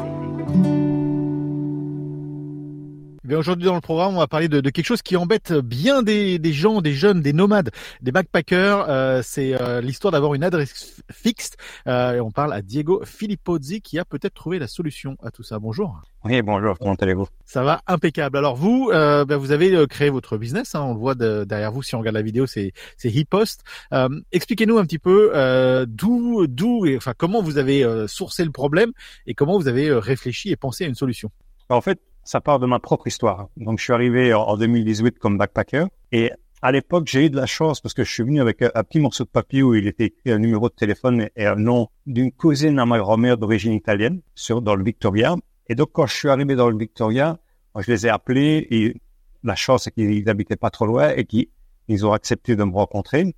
Eh 3.26 3.28
bien, 3.28 3.40
aujourd'hui 3.40 3.66
dans 3.66 3.74
le 3.74 3.82
programme, 3.82 4.14
on 4.14 4.20
va 4.20 4.28
parler 4.28 4.48
de, 4.48 4.62
de 4.62 4.70
quelque 4.70 4.86
chose 4.86 5.02
qui 5.02 5.18
embête 5.18 5.52
bien 5.52 6.04
des, 6.04 6.38
des 6.38 6.54
gens, 6.54 6.80
des 6.80 6.94
jeunes, 6.94 7.24
des 7.24 7.34
nomades, 7.34 7.72
des 8.04 8.12
backpackers. 8.12 8.86
Euh, 8.88 9.22
c'est 9.24 9.60
euh, 9.60 9.82
l'histoire 9.82 10.12
d'avoir 10.12 10.36
une 10.36 10.44
adresse 10.44 11.02
fixe. 11.12 11.54
Euh, 11.88 12.14
et 12.18 12.20
on 12.22 12.30
parle 12.30 12.54
à 12.54 12.62
Diego 12.62 13.02
Filippozzi 13.04 13.82
qui 13.82 13.98
a 13.98 14.06
peut-être 14.06 14.36
trouvé 14.36 14.60
la 14.60 14.68
solution 14.68 15.18
à 15.24 15.32
tout 15.32 15.42
ça. 15.42 15.58
Bonjour. 15.58 16.00
Oui, 16.24 16.40
bonjour, 16.44 16.78
comment 16.78 16.94
allez-vous? 16.94 17.26
Ça 17.46 17.64
va 17.64 17.82
impeccable. 17.88 18.38
Alors 18.38 18.56
vous, 18.56 18.92
euh, 18.94 19.26
ben, 19.26 19.38
vous 19.38 19.50
avez 19.52 19.74
euh, 19.74 19.88
créé 19.88 20.12
votre 20.12 20.38
business. 20.38 20.76
hein, 20.76 20.82
on 20.84 20.94
le 20.94 21.00
voit 21.00 21.16
de- 21.16 21.46
derrière 21.46 21.72
vous. 21.72 21.82
Si 21.82 21.96
on 21.96 22.00
regarde 22.02 22.18
la 22.18 22.22
vidéo, 22.22 22.46
c'est 22.46 22.74
c'est 22.96 23.10
HePost. 23.10 23.64
Euh, 23.92 24.08
Expliquez-nous 24.34 24.78
un 24.78 24.86
petit 24.86 25.00
peu 25.00 25.32
euh, 25.34 25.88
d'où, 25.90 26.46
d'où, 26.46 26.86
enfin 26.96 27.14
comment 27.18 27.42
vous 27.42 27.58
avez 27.58 27.84
euh, 27.84 28.06
sourcé 28.06 28.46
le 28.46 28.52
problème 28.52 28.92
et 29.26 29.34
comment 29.34 29.58
vous 29.58 29.68
avez 29.68 29.88
euh, 29.90 29.98
réfléchi 29.98 30.52
et 30.52 30.56
pensé 30.56 30.84
à 30.84 30.88
une 30.88 30.94
solution. 30.94 31.32
En 31.70 31.82
fait, 31.82 32.00
ça 32.26 32.42
part 32.42 32.60
de 32.60 32.66
ma 32.66 32.80
propre 32.80 33.08
histoire. 33.08 33.48
Donc, 33.56 33.80
je 33.80 33.84
suis 33.86 33.94
arrivé 33.94 34.34
en- 34.34 34.42
en 34.44 34.58
2018 34.58 35.18
comme 35.20 35.38
backpacker 35.38 35.86
et 36.12 36.32
à 36.62 36.72
l'époque, 36.72 37.08
j'ai 37.08 37.28
eu 37.28 37.30
de 37.30 37.36
la 37.36 37.46
chance 37.46 37.80
parce 37.80 37.94
que 37.94 38.04
je 38.04 38.12
suis 38.12 38.24
venu 38.24 38.42
avec 38.42 38.62
un, 38.62 38.84
petit 38.84 39.00
morceau 39.00 39.24
de 39.24 39.30
papier 39.30 39.62
où 39.62 39.76
il 39.76 39.88
était 39.88 40.06
écrit 40.06 40.32
un 40.32 40.40
numéro 40.40 40.68
de 40.68 40.74
téléphone 40.74 41.30
et 41.36 41.46
un 41.46 41.56
nom 41.56 41.90
d'une 42.08 42.32
cousine 42.32 42.80
à 42.80 42.86
ma 42.88 42.98
grand-mère 42.98 43.38
d'origine 43.38 43.74
italienne 43.74 44.22
sur, 44.34 44.62
dans 44.64 44.76
le 44.76 44.84
Victoria. 44.84 45.36
Et 45.70 45.76
donc, 45.76 45.90
quand 45.94 46.08
je 46.08 46.16
suis 46.16 46.30
arrivé 46.30 46.56
dans 46.56 46.70
le 46.70 46.78
Victoria, 46.78 47.38
je 47.78 47.92
les 47.92 48.08
ai 48.08 48.10
appelés 48.10 48.68
et 48.72 48.96
la 49.44 49.56
chance, 49.56 49.84
c'est 49.84 49.92
qu'ils 49.92 50.28
habitaient 50.28 50.56
pas 50.56 50.72
trop 50.72 50.88
loin 50.88 51.10
et 51.10 51.26
qu'ils 51.26 51.48
ils 51.88 52.04
ont 52.04 52.14
accepté 52.14 52.56
de 52.56 52.64
me 52.64 52.74
rencontrer. 52.74 53.36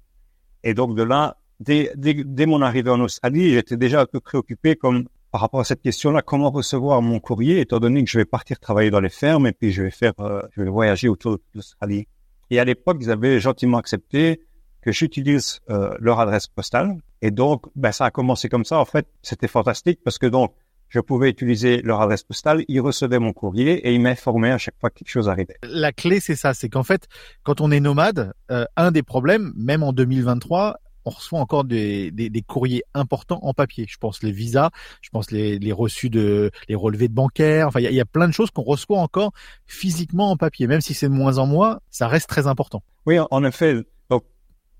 Et 0.63 0.73
donc, 0.73 0.95
de 0.95 1.03
là, 1.03 1.35
dès, 1.59 1.91
dès, 1.95 2.13
dès 2.23 2.45
mon 2.45 2.61
arrivée 2.61 2.91
en 2.91 3.01
Australie, 3.01 3.53
j'étais 3.53 3.75
déjà 3.75 4.01
un 4.01 4.05
peu 4.05 4.21
préoccupé 4.21 4.77
comme 4.77 5.05
par 5.37 5.43
rapport 5.43 5.59
à 5.59 5.65
cette 5.65 5.83
question-là, 5.83 6.23
comment 6.23 6.49
recevoir 6.49 6.99
mon 7.03 7.19
courrier, 7.19 7.59
étant 7.59 7.79
donné 7.79 8.03
que 8.03 8.09
je 8.09 8.17
vais 8.17 8.25
partir 8.25 8.59
travailler 8.59 8.89
dans 8.89 8.99
les 8.99 9.11
fermes 9.11 9.45
et 9.45 9.51
puis 9.51 9.71
je 9.71 9.83
vais 9.83 9.91
faire, 9.91 10.13
euh, 10.19 10.41
je 10.55 10.63
vais 10.63 10.69
voyager 10.71 11.09
autour 11.09 11.33
de 11.33 11.41
l'Australie. 11.53 12.07
Et 12.49 12.59
à 12.59 12.65
l'époque, 12.65 12.97
ils 13.01 13.11
avaient 13.11 13.39
gentiment 13.39 13.77
accepté 13.77 14.41
que 14.81 14.91
j'utilise 14.91 15.59
euh, 15.69 15.93
leur 15.99 16.19
adresse 16.19 16.47
postale. 16.47 16.97
Et 17.21 17.29
donc, 17.29 17.65
ben, 17.75 17.91
ça 17.91 18.05
a 18.05 18.09
commencé 18.09 18.49
comme 18.49 18.65
ça. 18.65 18.79
En 18.79 18.85
fait, 18.85 19.05
c'était 19.21 19.47
fantastique 19.47 19.99
parce 20.03 20.17
que 20.17 20.25
donc, 20.25 20.55
je 20.89 20.99
pouvais 21.01 21.29
utiliser 21.29 21.83
leur 21.83 22.01
adresse 22.01 22.23
postale, 22.23 22.65
ils 22.67 22.81
recevaient 22.81 23.19
mon 23.19 23.31
courrier 23.31 23.87
et 23.87 23.93
ils 23.93 24.01
m'informaient 24.01 24.53
à 24.53 24.57
chaque 24.57 24.79
fois 24.79 24.89
que 24.89 24.95
quelque 24.95 25.11
chose 25.11 25.29
arrivait. 25.29 25.57
La 25.61 25.91
clé, 25.91 26.19
c'est 26.19 26.35
ça, 26.35 26.55
c'est 26.55 26.69
qu'en 26.69 26.81
fait, 26.81 27.07
quand 27.43 27.61
on 27.61 27.69
est 27.69 27.79
nomade, 27.79 28.33
euh, 28.49 28.65
un 28.75 28.89
des 28.89 29.03
problèmes, 29.03 29.53
même 29.55 29.83
en 29.83 29.93
2023, 29.93 30.79
on 31.07 31.11
reçoit 31.11 31.39
encore 31.39 31.63
des, 31.63 32.11
des, 32.11 32.29
des 32.29 32.41
courriers 32.41 32.83
importants 32.93 33.39
en 33.41 33.53
papier. 33.53 33.85
Je 33.87 33.97
pense 33.97 34.21
les 34.23 34.31
visas, 34.31 34.69
je 35.01 35.09
pense 35.09 35.31
les, 35.31 35.57
les 35.57 35.71
reçus 35.71 36.09
de, 36.09 36.51
les 36.67 36.75
relevés 36.75 37.07
de 37.07 37.13
bancaires. 37.13 37.67
Enfin, 37.67 37.79
il 37.79 37.83
y 37.83 37.87
a, 37.87 37.91
il 37.91 37.95
y 37.95 38.01
a 38.01 38.05
plein 38.05 38.27
de 38.27 38.33
choses 38.33 38.51
qu'on 38.51 38.63
reçoit 38.63 38.99
encore 38.99 39.31
physiquement 39.65 40.31
en 40.31 40.37
papier, 40.37 40.67
même 40.67 40.81
si 40.81 40.93
c'est 40.93 41.07
de 41.07 41.13
moins 41.13 41.37
en 41.37 41.47
moins, 41.47 41.79
ça 41.89 42.07
reste 42.07 42.27
très 42.27 42.45
important. 42.47 42.83
Oui, 43.05 43.17
en 43.31 43.43
effet. 43.43 43.83
Donc, 44.09 44.23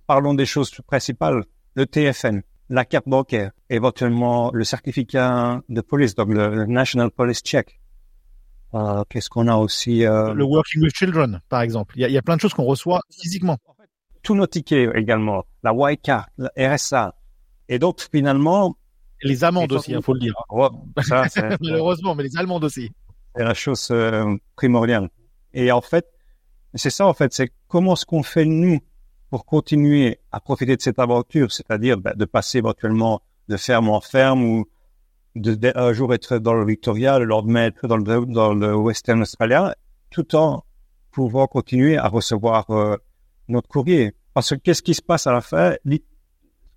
parlons 0.06 0.34
des 0.34 0.46
choses 0.46 0.72
principales. 0.86 1.46
Le 1.76 1.86
TFN, 1.86 2.42
la 2.70 2.86
carte 2.86 3.08
bancaire, 3.08 3.52
éventuellement 3.70 4.52
le 4.54 4.64
certificat 4.64 5.62
de 5.70 5.82
police, 5.82 6.16
donc 6.16 6.30
le, 6.30 6.54
le 6.54 6.66
National 6.66 7.10
Police 7.12 7.42
Check. 7.42 7.80
Euh, 8.74 9.04
Qu'est-ce 9.10 9.30
qu'on 9.30 9.48
a 9.48 9.56
aussi 9.56 10.06
euh, 10.06 10.34
Le 10.34 10.44
Working 10.44 10.82
with 10.84 10.96
Children, 10.96 11.42
par 11.48 11.62
exemple. 11.62 11.94
Il 11.96 12.02
y 12.02 12.06
a, 12.06 12.10
il 12.10 12.14
y 12.14 12.18
a 12.18 12.22
plein 12.22 12.36
de 12.36 12.42
choses 12.42 12.54
qu'on 12.54 12.66
reçoit 12.66 13.02
physiquement. 13.12 13.58
Tous 14.24 14.36
nos 14.36 14.48
tickets 14.48 14.96
également, 14.96 15.46
la 15.64 15.74
Card, 15.96 16.28
la 16.38 16.52
RSA. 16.76 17.16
Et 17.70 17.80
donc, 17.80 18.02
finalement... 18.12 18.78
Les 19.24 19.44
amendes 19.44 19.72
aussi, 19.72 19.92
il 19.92 20.02
faut 20.02 20.14
le 20.14 20.20
dire. 20.20 20.34
Ça, 21.02 21.26
Malheureusement, 21.62 22.14
mais 22.16 22.24
les 22.24 22.38
amendes 22.38 22.64
aussi. 22.64 22.92
c'est 23.36 23.44
la 23.44 23.54
chose 23.54 23.88
euh, 23.92 24.36
primordiale. 24.56 25.10
Et 25.54 25.72
en 25.72 25.82
fait, 25.82 26.06
c'est 26.76 26.90
ça 26.92 27.08
en 27.08 27.14
fait, 27.14 27.34
c'est 27.34 27.52
comment 27.68 27.94
est-ce 27.94 28.06
qu'on 28.06 28.22
fait 28.24 28.46
nous 28.46 28.80
pour 29.30 29.46
continuer 29.46 30.20
à 30.32 30.40
profiter 30.40 30.76
de 30.78 30.82
cette 30.82 31.00
aventure, 31.00 31.52
c'est-à-dire 31.52 31.98
ben, 31.98 32.14
de 32.16 32.26
passer 32.26 32.60
éventuellement 32.60 33.22
de 33.48 33.58
ferme 33.58 33.90
en 33.90 34.02
ferme 34.02 34.44
ou 34.44 34.66
de, 35.36 35.56
de- 35.56 35.72
un 35.76 35.94
jour 35.94 36.14
être 36.14 36.38
dans 36.38 36.54
le 36.54 36.66
Victoria, 36.66 37.18
le 37.20 37.26
lendemain 37.26 37.66
être 37.66 37.88
dans 37.88 37.98
le, 37.98 38.26
dans 38.26 38.54
le 38.54 38.76
Western 38.76 39.22
Australia, 39.22 39.76
tout 40.12 40.36
en 40.36 40.64
pouvant 41.12 41.48
continuer 41.48 41.98
à 41.98 42.08
recevoir 42.08 42.70
euh, 42.70 42.98
notre 43.48 43.68
courrier. 43.68 44.14
Parce 44.34 44.50
que 44.52 44.56
qu'est-ce 44.56 44.82
qui 44.82 44.94
se 44.94 45.02
passe 45.02 45.28
à 45.28 45.32
la 45.32 45.42
fin? 45.42 45.76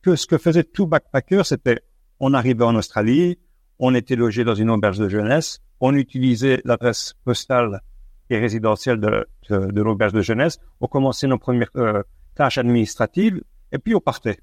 Que 0.02 0.16
ce 0.16 0.26
que 0.26 0.38
faisait 0.38 0.64
tout 0.64 0.86
backpacker, 0.86 1.42
c'était 1.44 1.80
on 2.20 2.34
arrivait 2.34 2.64
en 2.64 2.74
Australie, 2.74 3.38
on 3.78 3.94
était 3.94 4.16
logé 4.16 4.44
dans 4.44 4.54
une 4.54 4.70
auberge 4.70 4.98
de 4.98 5.08
jeunesse, 5.08 5.60
on 5.80 5.94
utilisait 5.94 6.60
l'adresse 6.64 7.14
postale 7.24 7.80
et 8.28 8.38
résidentielle 8.38 9.00
de, 9.00 9.26
de, 9.48 9.70
de 9.72 9.82
l'auberge 9.82 10.12
de 10.12 10.20
jeunesse, 10.20 10.58
on 10.80 10.86
commençait 10.86 11.26
nos 11.26 11.38
premières 11.38 11.70
euh, 11.76 12.02
tâches 12.34 12.58
administratives 12.58 13.42
et 13.72 13.78
puis 13.78 13.94
on 13.94 14.00
partait. 14.00 14.38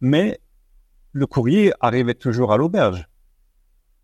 Mais 0.00 0.40
le 1.12 1.26
courrier 1.26 1.72
arrivait 1.80 2.14
toujours 2.14 2.52
à 2.52 2.56
l'auberge. 2.56 3.06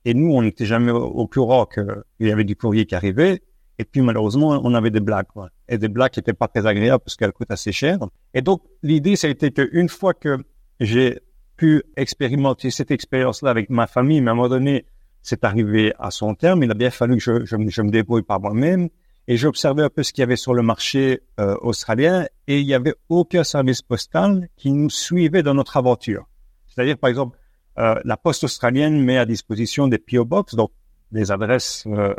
Et 0.04 0.14
nous, 0.14 0.32
on 0.32 0.42
n'était 0.42 0.66
jamais 0.66 0.92
au, 0.92 1.04
au 1.04 1.26
courant 1.26 1.66
qu'il 1.66 1.86
y 2.20 2.30
avait 2.30 2.44
du 2.44 2.56
courrier 2.56 2.86
qui 2.86 2.94
arrivait. 2.94 3.42
Et 3.78 3.84
puis 3.84 4.00
malheureusement, 4.00 4.60
on 4.62 4.74
avait 4.74 4.90
des 4.90 5.00
blagues. 5.00 5.26
quoi. 5.26 5.50
Et 5.68 5.78
des 5.78 5.88
blagues 5.88 6.12
qui 6.12 6.20
n'étaient 6.20 6.32
pas 6.32 6.48
très 6.48 6.66
agréables 6.66 7.02
parce 7.04 7.16
qu'elles 7.16 7.32
coûtent 7.32 7.50
assez 7.50 7.72
cher. 7.72 7.98
Et 8.34 8.42
donc, 8.42 8.62
l'idée, 8.82 9.16
c'était 9.16 9.50
qu'une 9.50 9.88
fois 9.88 10.14
que 10.14 10.38
j'ai 10.80 11.20
pu 11.56 11.82
expérimenter 11.96 12.70
cette 12.70 12.90
expérience-là 12.90 13.50
avec 13.50 13.70
ma 13.70 13.86
famille, 13.86 14.20
mais 14.20 14.28
à 14.28 14.32
un 14.32 14.36
moment 14.36 14.48
donné, 14.48 14.86
c'est 15.22 15.44
arrivé 15.44 15.92
à 15.98 16.10
son 16.10 16.34
terme. 16.34 16.62
Il 16.62 16.70
a 16.70 16.74
bien 16.74 16.90
fallu 16.90 17.16
que 17.16 17.22
je, 17.22 17.44
je, 17.44 17.56
je 17.68 17.82
me 17.82 17.90
débrouille 17.90 18.22
par 18.22 18.40
moi-même. 18.40 18.88
Et 19.28 19.36
j'observais 19.36 19.82
un 19.82 19.90
peu 19.90 20.04
ce 20.04 20.12
qu'il 20.12 20.22
y 20.22 20.24
avait 20.24 20.36
sur 20.36 20.54
le 20.54 20.62
marché 20.62 21.22
euh, 21.40 21.56
australien. 21.60 22.26
Et 22.46 22.60
il 22.60 22.66
n'y 22.66 22.74
avait 22.74 22.94
aucun 23.08 23.42
service 23.42 23.82
postal 23.82 24.48
qui 24.56 24.70
nous 24.70 24.90
suivait 24.90 25.42
dans 25.42 25.54
notre 25.54 25.76
aventure. 25.76 26.28
C'est-à-dire, 26.68 26.96
par 26.96 27.10
exemple, 27.10 27.36
euh, 27.78 28.00
la 28.04 28.16
poste 28.16 28.44
australienne 28.44 29.02
met 29.02 29.18
à 29.18 29.26
disposition 29.26 29.88
des 29.88 29.98
PO 29.98 30.24
Box, 30.24 30.54
donc 30.54 30.70
des 31.10 31.32
adresses 31.32 31.84
euh, 31.88 32.14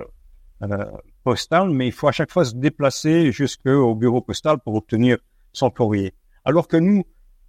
postales, 1.28 1.72
mais 1.72 1.88
il 1.88 1.92
faut 1.92 2.08
à 2.08 2.14
chaque 2.14 2.32
fois 2.32 2.46
se 2.46 2.56
déplacer 2.56 3.34
jusqu'au 3.34 3.94
bureau 3.96 4.22
postal 4.22 4.60
pour 4.64 4.76
obtenir 4.76 5.18
son 5.52 5.70
courrier. 5.70 6.14
Alors 6.46 6.70
que 6.70 6.78
nous, 6.78 7.04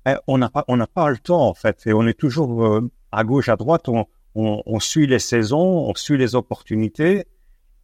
eh, 0.05 0.17
on 0.27 0.37
n'a 0.37 0.49
pas, 0.49 0.65
pas 0.93 1.11
le 1.11 1.19
temps 1.19 1.47
en 1.47 1.55
fait, 1.55 1.87
et 1.87 1.93
on 1.93 2.05
est 2.09 2.19
toujours 2.19 2.67
euh, 2.67 2.91
à 3.13 3.23
gauche, 3.23 3.49
à 3.49 3.55
droite, 3.55 3.89
on, 4.35 4.81
suit 4.81 5.07
les 5.07 5.21
saisons, 5.21 5.89
on 5.89 5.95
suit 5.95 6.19
les 6.19 6.35
opportunités, 6.35 7.25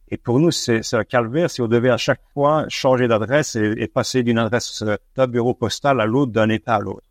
et 0.09 0.17
pour 0.17 0.41
nous, 0.41 0.51
c'est 0.51 0.93
un 0.93 1.05
calvaire 1.05 1.49
si 1.49 1.61
on 1.61 1.69
devait 1.69 1.91
à 1.91 1.97
chaque 1.97 2.23
fois 2.33 2.65
changer 2.67 3.07
d'adresse 3.07 3.55
et, 3.55 3.75
et 3.77 3.87
passer 3.87 4.21
d'une 4.21 4.37
adresse 4.37 4.81
euh, 4.81 4.97
d'un 5.15 5.27
bureau 5.27 5.53
postal 5.53 6.01
à 6.01 6.05
l'autre, 6.05 6.33
d'un 6.33 6.49
État 6.49 6.75
à 6.75 6.79
l'autre. 6.79 7.07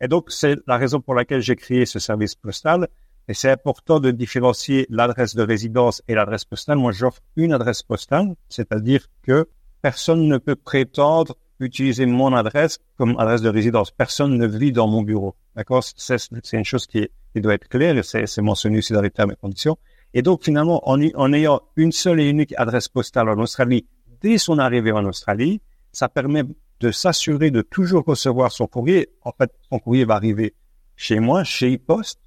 Et 0.00 0.06
donc, 0.06 0.30
c'est 0.30 0.56
la 0.68 0.76
raison 0.76 1.00
pour 1.00 1.14
laquelle 1.14 1.40
j'ai 1.40 1.56
créé 1.56 1.84
ce 1.84 1.98
service 1.98 2.36
postal. 2.36 2.86
Et 3.30 3.34
c'est 3.34 3.52
important 3.52 4.00
de 4.00 4.10
différencier 4.10 4.88
l'adresse 4.90 5.36
de 5.36 5.44
résidence 5.44 6.02
et 6.08 6.16
l'adresse 6.16 6.44
postale. 6.44 6.78
Moi, 6.78 6.90
j'offre 6.90 7.20
une 7.36 7.52
adresse 7.52 7.84
postale, 7.84 8.34
c'est-à-dire 8.48 9.06
que 9.22 9.48
personne 9.82 10.26
ne 10.26 10.36
peut 10.36 10.56
prétendre 10.56 11.36
utiliser 11.60 12.06
mon 12.06 12.34
adresse 12.34 12.80
comme 12.96 13.16
adresse 13.20 13.40
de 13.40 13.48
résidence. 13.48 13.92
Personne 13.92 14.36
ne 14.36 14.48
vit 14.48 14.72
dans 14.72 14.88
mon 14.88 15.02
bureau. 15.02 15.36
D'accord? 15.54 15.84
C'est 15.84 16.18
une 16.52 16.64
chose 16.64 16.88
qui, 16.88 17.08
doit 17.36 17.54
être 17.54 17.68
claire 17.68 17.96
et 17.96 18.02
c'est 18.02 18.42
mentionné 18.42 18.78
aussi 18.78 18.94
dans 18.94 19.00
les 19.00 19.12
termes 19.12 19.30
et 19.30 19.36
conditions. 19.36 19.78
Et 20.12 20.22
donc, 20.22 20.42
finalement, 20.42 20.82
en 20.88 21.32
ayant 21.32 21.60
une 21.76 21.92
seule 21.92 22.18
et 22.18 22.28
unique 22.28 22.52
adresse 22.56 22.88
postale 22.88 23.28
en 23.28 23.38
Australie, 23.38 23.86
dès 24.22 24.38
son 24.38 24.58
arrivée 24.58 24.90
en 24.90 25.04
Australie, 25.04 25.60
ça 25.92 26.08
permet 26.08 26.42
de 26.80 26.90
s'assurer 26.90 27.52
de 27.52 27.62
toujours 27.62 28.02
recevoir 28.04 28.50
son 28.50 28.66
courrier. 28.66 29.08
En 29.22 29.30
fait, 29.30 29.52
son 29.70 29.78
courrier 29.78 30.04
va 30.04 30.16
arriver 30.16 30.52
chez 30.96 31.20
moi, 31.20 31.44
chez 31.44 31.76
e-post, 31.76 32.18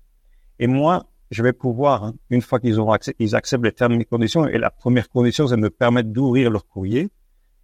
et 0.64 0.68
moi, 0.68 1.08
je 1.30 1.44
vais 1.44 1.52
pouvoir, 1.52 2.06
hein, 2.06 2.14
une 2.30 2.42
fois 2.42 2.58
qu'ils 2.58 2.80
auront 2.80 2.94
accès, 2.94 3.14
ils 3.20 3.36
acceptent 3.36 3.66
les 3.66 3.74
termes 3.74 4.00
et 4.00 4.06
conditions, 4.06 4.48
et 4.48 4.58
la 4.58 4.72
première 4.72 5.10
condition, 5.10 5.46
c'est 5.46 5.58
de 5.58 5.62
me 5.62 5.70
permettre 5.70 6.08
d'ouvrir 6.08 6.50
leur 6.50 6.66
courrier. 6.66 7.10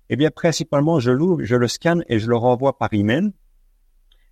Eh 0.09 0.17
bien, 0.17 0.31
principalement, 0.31 0.99
je 0.99 1.12
l'ouvre, 1.12 1.41
je 1.41 1.55
le 1.55 1.69
scanne 1.69 2.03
et 2.09 2.19
je 2.19 2.27
le 2.27 2.35
renvoie 2.35 2.77
par 2.77 2.93
email. 2.93 3.31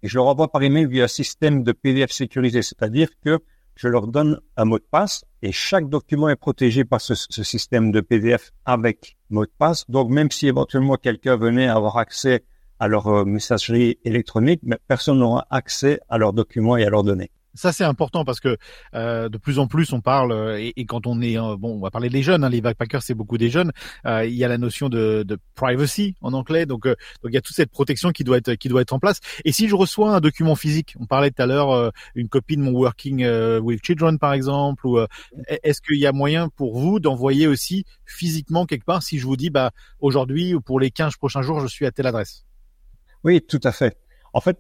Et 0.04 0.10
je 0.10 0.16
le 0.16 0.22
renvoie 0.22 0.52
par 0.52 0.64
email 0.64 0.86
via 0.86 1.06
un 1.06 1.08
système 1.08 1.64
de 1.64 1.72
PDF 1.72 2.12
sécurisé, 2.12 2.62
c'est-à-dire 2.62 3.08
que 3.24 3.40
je 3.76 3.88
leur 3.88 4.08
donne 4.08 4.42
un 4.58 4.66
mot 4.66 4.80
de 4.80 4.88
passe 4.92 5.24
et 5.42 5.54
chaque 5.54 5.88
document 5.88 6.28
est 6.28 6.36
protégé 6.36 6.84
par 6.84 7.00
ce, 7.00 7.16
système 7.16 7.94
de 7.94 8.02
PDF 8.02 8.52
avec 8.66 9.16
mot 9.30 9.46
de 9.46 9.52
passe. 9.58 9.90
Donc, 9.90 10.10
même 10.10 10.30
si 10.30 10.46
éventuellement 10.46 10.98
quelqu'un 10.98 11.38
venait 11.38 11.70
avoir 11.70 11.96
accès 12.00 12.44
à 12.80 12.90
leur 12.90 13.08
euh, 13.08 13.24
messagerie 13.24 13.98
électronique, 14.04 14.60
mais 14.64 14.78
personne 14.90 15.20
n'aura 15.20 15.48
accès 15.52 16.02
à 16.10 16.18
leurs 16.18 16.34
documents 16.34 16.76
et 16.76 16.84
à 16.84 16.90
leurs 16.90 17.04
données 17.04 17.32
ça 17.58 17.74
c'est 17.74 17.84
important 17.84 18.24
parce 18.24 18.40
que 18.40 18.58
euh, 18.94 19.30
de 19.30 19.38
plus 19.38 19.60
en 19.60 19.68
plus 19.68 19.92
on 19.94 20.02
parle 20.02 20.32
euh, 20.32 20.72
et, 20.76 20.86
quand 20.86 21.08
on 21.08 21.22
est 21.22 21.38
euh, 21.38 21.58
bon 21.58 21.76
on 21.76 21.80
va 21.80 21.92
parler 21.92 22.10
des 22.10 22.24
jeunes 22.24 22.44
hein, 22.44 22.50
les 22.50 22.62
backpackers 22.62 23.02
c'est 23.02 23.14
beaucoup 23.14 23.38
des 23.38 23.50
jeunes 23.50 23.72
euh, 24.06 24.26
il 24.26 24.36
y 24.36 24.44
a 24.44 24.48
la 24.48 24.58
notion 24.58 24.90
de, 24.90 25.24
de 25.24 25.38
privacy 25.56 26.16
en 26.22 26.34
anglais. 26.34 26.66
Donc 26.66 26.86
donc 26.86 26.98
il 27.26 27.34
y 27.34 27.38
a 27.38 27.42
toute 27.42 27.56
cette 27.56 27.72
protection 27.72 28.12
qui 28.12 28.24
doit 28.24 28.38
être 28.38 28.54
qui 28.56 28.70
doit 28.70 28.82
être 28.82 28.94
en 28.94 29.00
place. 29.00 29.20
Et 29.44 29.52
si 29.52 29.68
je 29.68 29.76
reçois 29.76 30.16
un 30.16 30.20
document 30.20 30.56
physique 30.56 30.96
on 31.00 31.06
parlait 31.06 31.32
tout 31.32 31.42
à 31.42 31.46
l'heure 31.46 31.92
une 32.16 32.30
copie 32.30 32.58
de 32.58 32.62
mon 32.62 32.72
working 32.72 33.26
with 33.60 33.84
children 33.84 34.20
par 34.20 34.34
exemple 34.34 34.86
ou 34.86 35.00
est-ce 35.48 35.82
qu'il 35.82 36.00
y 36.00 36.06
a 36.06 36.12
moyen 36.12 36.50
pour 36.50 36.78
vous 36.78 37.00
d'envoyer 37.00 37.48
aussi 37.48 37.86
physiquement 38.06 38.66
quelque 38.66 38.86
part 38.86 39.02
si 39.04 39.20
je 39.20 39.26
vous 39.26 39.38
dis 39.38 39.50
bah 39.50 39.72
aujourd'hui 40.00 40.54
ou 40.54 40.62
pour 40.62 40.80
les 40.80 40.92
15 40.92 41.16
prochains 41.18 41.42
jours 41.42 41.60
je 41.60 41.68
suis 41.68 41.86
à 41.86 41.92
telle 41.92 42.08
adresse? 42.08 42.46
Oui 43.24 43.42
tout 43.42 43.62
à 43.64 43.72
fait. 43.72 43.98
En 44.34 44.42
fait 44.42 44.58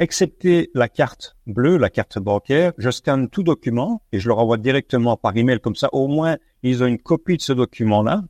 excepté 0.00 0.70
la 0.74 0.88
carte 0.88 1.36
bleue, 1.46 1.76
la 1.76 1.90
carte 1.90 2.18
bancaire, 2.18 2.72
je 2.78 2.90
scanne 2.90 3.28
tout 3.28 3.42
document 3.42 4.02
et 4.12 4.20
je 4.20 4.28
le 4.28 4.34
renvoie 4.34 4.56
directement 4.56 5.16
par 5.16 5.36
email 5.36 5.60
comme 5.60 5.74
ça. 5.74 5.88
Au 5.92 6.06
moins, 6.06 6.36
ils 6.62 6.82
ont 6.82 6.86
une 6.86 6.98
copie 6.98 7.36
de 7.36 7.42
ce 7.42 7.52
document-là. 7.52 8.22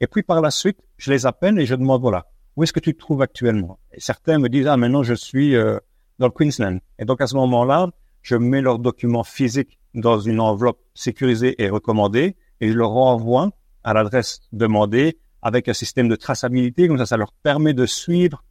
Et 0.00 0.06
puis 0.06 0.22
par 0.22 0.40
la 0.40 0.50
suite, 0.50 0.78
je 0.98 1.10
les 1.10 1.26
appelle 1.26 1.58
et 1.58 1.66
je 1.66 1.74
demande 1.74 2.00
voilà, 2.00 2.26
où 2.56 2.62
est-ce 2.62 2.72
que 2.72 2.80
tu 2.80 2.94
te 2.94 2.98
trouves 2.98 3.22
actuellement? 3.22 3.78
Et 3.92 4.00
certains 4.00 4.38
me 4.38 4.48
disent 4.48 4.66
ah 4.66 4.76
maintenant 4.76 5.02
je 5.02 5.14
suis 5.14 5.56
euh, 5.56 5.78
dans 6.18 6.26
le 6.26 6.32
Queensland. 6.32 6.78
Et 6.98 7.04
donc 7.04 7.20
à 7.20 7.26
ce 7.26 7.34
moment-là, 7.36 7.90
je 8.22 8.36
mets 8.36 8.60
leurs 8.60 8.78
documents 8.78 9.24
physiques 9.24 9.78
dans 9.94 10.20
une 10.20 10.40
enveloppe 10.40 10.80
sécurisée 10.94 11.60
et 11.62 11.70
recommandée 11.70 12.36
et 12.60 12.68
je 12.68 12.74
le 12.74 12.84
renvoie 12.84 13.50
à 13.84 13.94
l'adresse 13.94 14.40
demandée 14.52 15.18
avec 15.42 15.68
un 15.68 15.72
système 15.72 16.08
de 16.08 16.16
traçabilité 16.16 16.88
comme 16.88 16.98
ça, 16.98 17.06
ça 17.06 17.16
leur 17.16 17.32
permet 17.32 17.72
de 17.72 17.86
suivre 17.86 18.42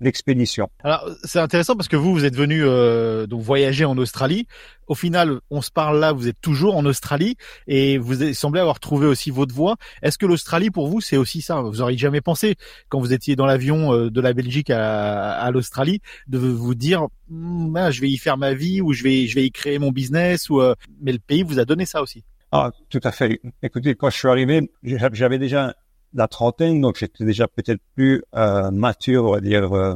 l'expédition. 0.00 0.68
Alors 0.82 1.08
c'est 1.24 1.38
intéressant 1.38 1.76
parce 1.76 1.88
que 1.88 1.96
vous 1.96 2.12
vous 2.12 2.24
êtes 2.24 2.36
venu 2.36 2.62
euh, 2.64 3.26
donc 3.26 3.42
voyager 3.42 3.84
en 3.84 3.96
Australie. 3.98 4.46
Au 4.86 4.94
final, 4.94 5.40
on 5.50 5.62
se 5.62 5.70
parle 5.70 6.00
là, 6.00 6.12
vous 6.12 6.26
êtes 6.26 6.40
toujours 6.40 6.76
en 6.76 6.84
Australie 6.84 7.36
et 7.68 7.98
vous 7.98 8.32
semblez 8.32 8.60
avoir 8.60 8.80
trouvé 8.80 9.06
aussi 9.06 9.30
votre 9.30 9.54
voie. 9.54 9.76
Est-ce 10.02 10.18
que 10.18 10.26
l'Australie 10.26 10.70
pour 10.70 10.88
vous 10.88 11.00
c'est 11.00 11.16
aussi 11.16 11.42
ça? 11.42 11.60
Vous 11.60 11.80
auriez 11.80 11.98
jamais 11.98 12.20
pensé 12.20 12.56
quand 12.88 13.00
vous 13.00 13.12
étiez 13.12 13.36
dans 13.36 13.46
l'avion 13.46 13.92
euh, 13.94 14.10
de 14.10 14.20
la 14.20 14.32
Belgique 14.32 14.70
à, 14.70 15.32
à 15.32 15.50
l'Australie 15.50 16.00
de 16.26 16.38
vous 16.38 16.74
dire 16.74 17.06
hm, 17.30 17.76
ah, 17.76 17.90
je 17.90 18.00
vais 18.00 18.08
y 18.08 18.18
faire 18.18 18.36
ma 18.36 18.54
vie 18.54 18.80
ou 18.80 18.92
je 18.92 19.02
vais 19.02 19.26
je 19.26 19.34
vais 19.34 19.44
y 19.44 19.52
créer 19.52 19.78
mon 19.78 19.92
business 19.92 20.50
ou 20.50 20.60
euh, 20.60 20.74
mais 21.00 21.12
le 21.12 21.18
pays 21.18 21.42
vous 21.42 21.58
a 21.58 21.64
donné 21.64 21.86
ça 21.86 22.02
aussi. 22.02 22.24
Ah 22.52 22.72
tout 22.88 23.00
à 23.04 23.12
fait. 23.12 23.40
Écoutez, 23.62 23.94
quand 23.94 24.10
je 24.10 24.16
suis 24.16 24.28
arrivé, 24.28 24.70
j'avais 24.82 25.38
déjà 25.38 25.74
la 26.14 26.28
trentaine, 26.28 26.80
donc 26.80 26.96
j'étais 26.98 27.24
déjà 27.24 27.46
peut-être 27.46 27.80
plus 27.94 28.22
euh, 28.34 28.70
mature, 28.70 29.24
on 29.24 29.32
va 29.32 29.40
dire, 29.40 29.72
euh, 29.72 29.94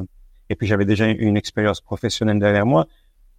et 0.48 0.56
puis 0.56 0.66
j'avais 0.66 0.84
déjà 0.84 1.06
une 1.06 1.36
expérience 1.36 1.80
professionnelle 1.80 2.38
derrière 2.38 2.66
moi. 2.66 2.86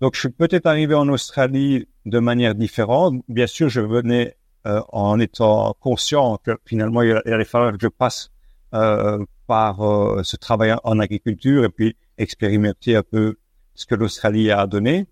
Donc 0.01 0.15
je 0.15 0.21
suis 0.21 0.29
peut-être 0.29 0.65
arrivé 0.65 0.93
en 0.93 1.07
Australie 1.07 1.87
de 2.05 2.19
manière 2.19 2.55
différente. 2.55 3.21
Bien 3.29 3.47
sûr, 3.47 3.69
je 3.69 3.81
venais 3.81 4.35
euh, 4.67 4.81
en 4.89 5.19
étant 5.19 5.75
conscient 5.79 6.37
que 6.43 6.57
finalement 6.65 7.01
il 7.01 7.21
allait 7.25 7.45
falloir 7.45 7.71
que 7.71 7.77
je 7.81 7.87
passe 7.87 8.31
euh, 8.73 9.23
par 9.47 9.77
ce 10.23 10.35
travail 10.37 10.75
en 10.83 10.99
agriculture 10.99 11.63
et 11.63 11.69
puis 11.69 11.95
expérimenter 12.17 12.95
un 12.95 13.03
peu 13.03 13.35
ce 13.75 13.85
que 13.85 13.95
l'Australie 13.95 14.51
a 14.51 14.65
donné. 14.65 15.05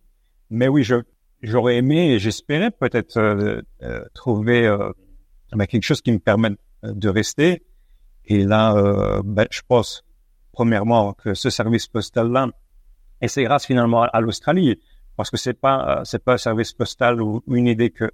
Mais 0.49 0.67
oui, 0.67 0.84
je 0.84 0.95
j'aurais 1.43 1.78
aimé 1.78 2.13
et 2.13 2.19
j'espérais 2.19 2.71
peut-être 2.71 3.62
trouver 4.15 4.76
ben, 5.52 5.65
quelque 5.67 5.84
chose 5.84 6.02
qui 6.02 6.12
me 6.12 6.19
permette 6.19 6.58
de 6.84 7.10
rester. 7.10 7.63
Et 8.26 8.43
là, 8.43 8.76
euh, 8.76 9.22
ben, 9.24 9.48
je 9.52 9.62
pense 9.67 10.04
premièrement 10.52 11.13
que 11.13 11.34
ce 11.34 11.50
service 11.50 11.88
postal-là, 11.88 12.48
et 13.22 13.28
c'est 13.28 13.43
grâce 13.43 13.65
finalement 13.65 14.04
à, 14.04 14.22
l'Australie, 14.22 14.80
parce 15.15 15.30
que 15.30 15.38
c'est 15.38 15.54
pas 15.54 16.00
euh, 16.00 16.02
c'est 16.04 16.24
pas 16.24 16.34
un 16.34 16.38
service 16.38 16.74
postal 16.74 17.22
ou, 17.22 17.43
une 17.48 17.67
idée 17.67 17.89
que 17.89 18.12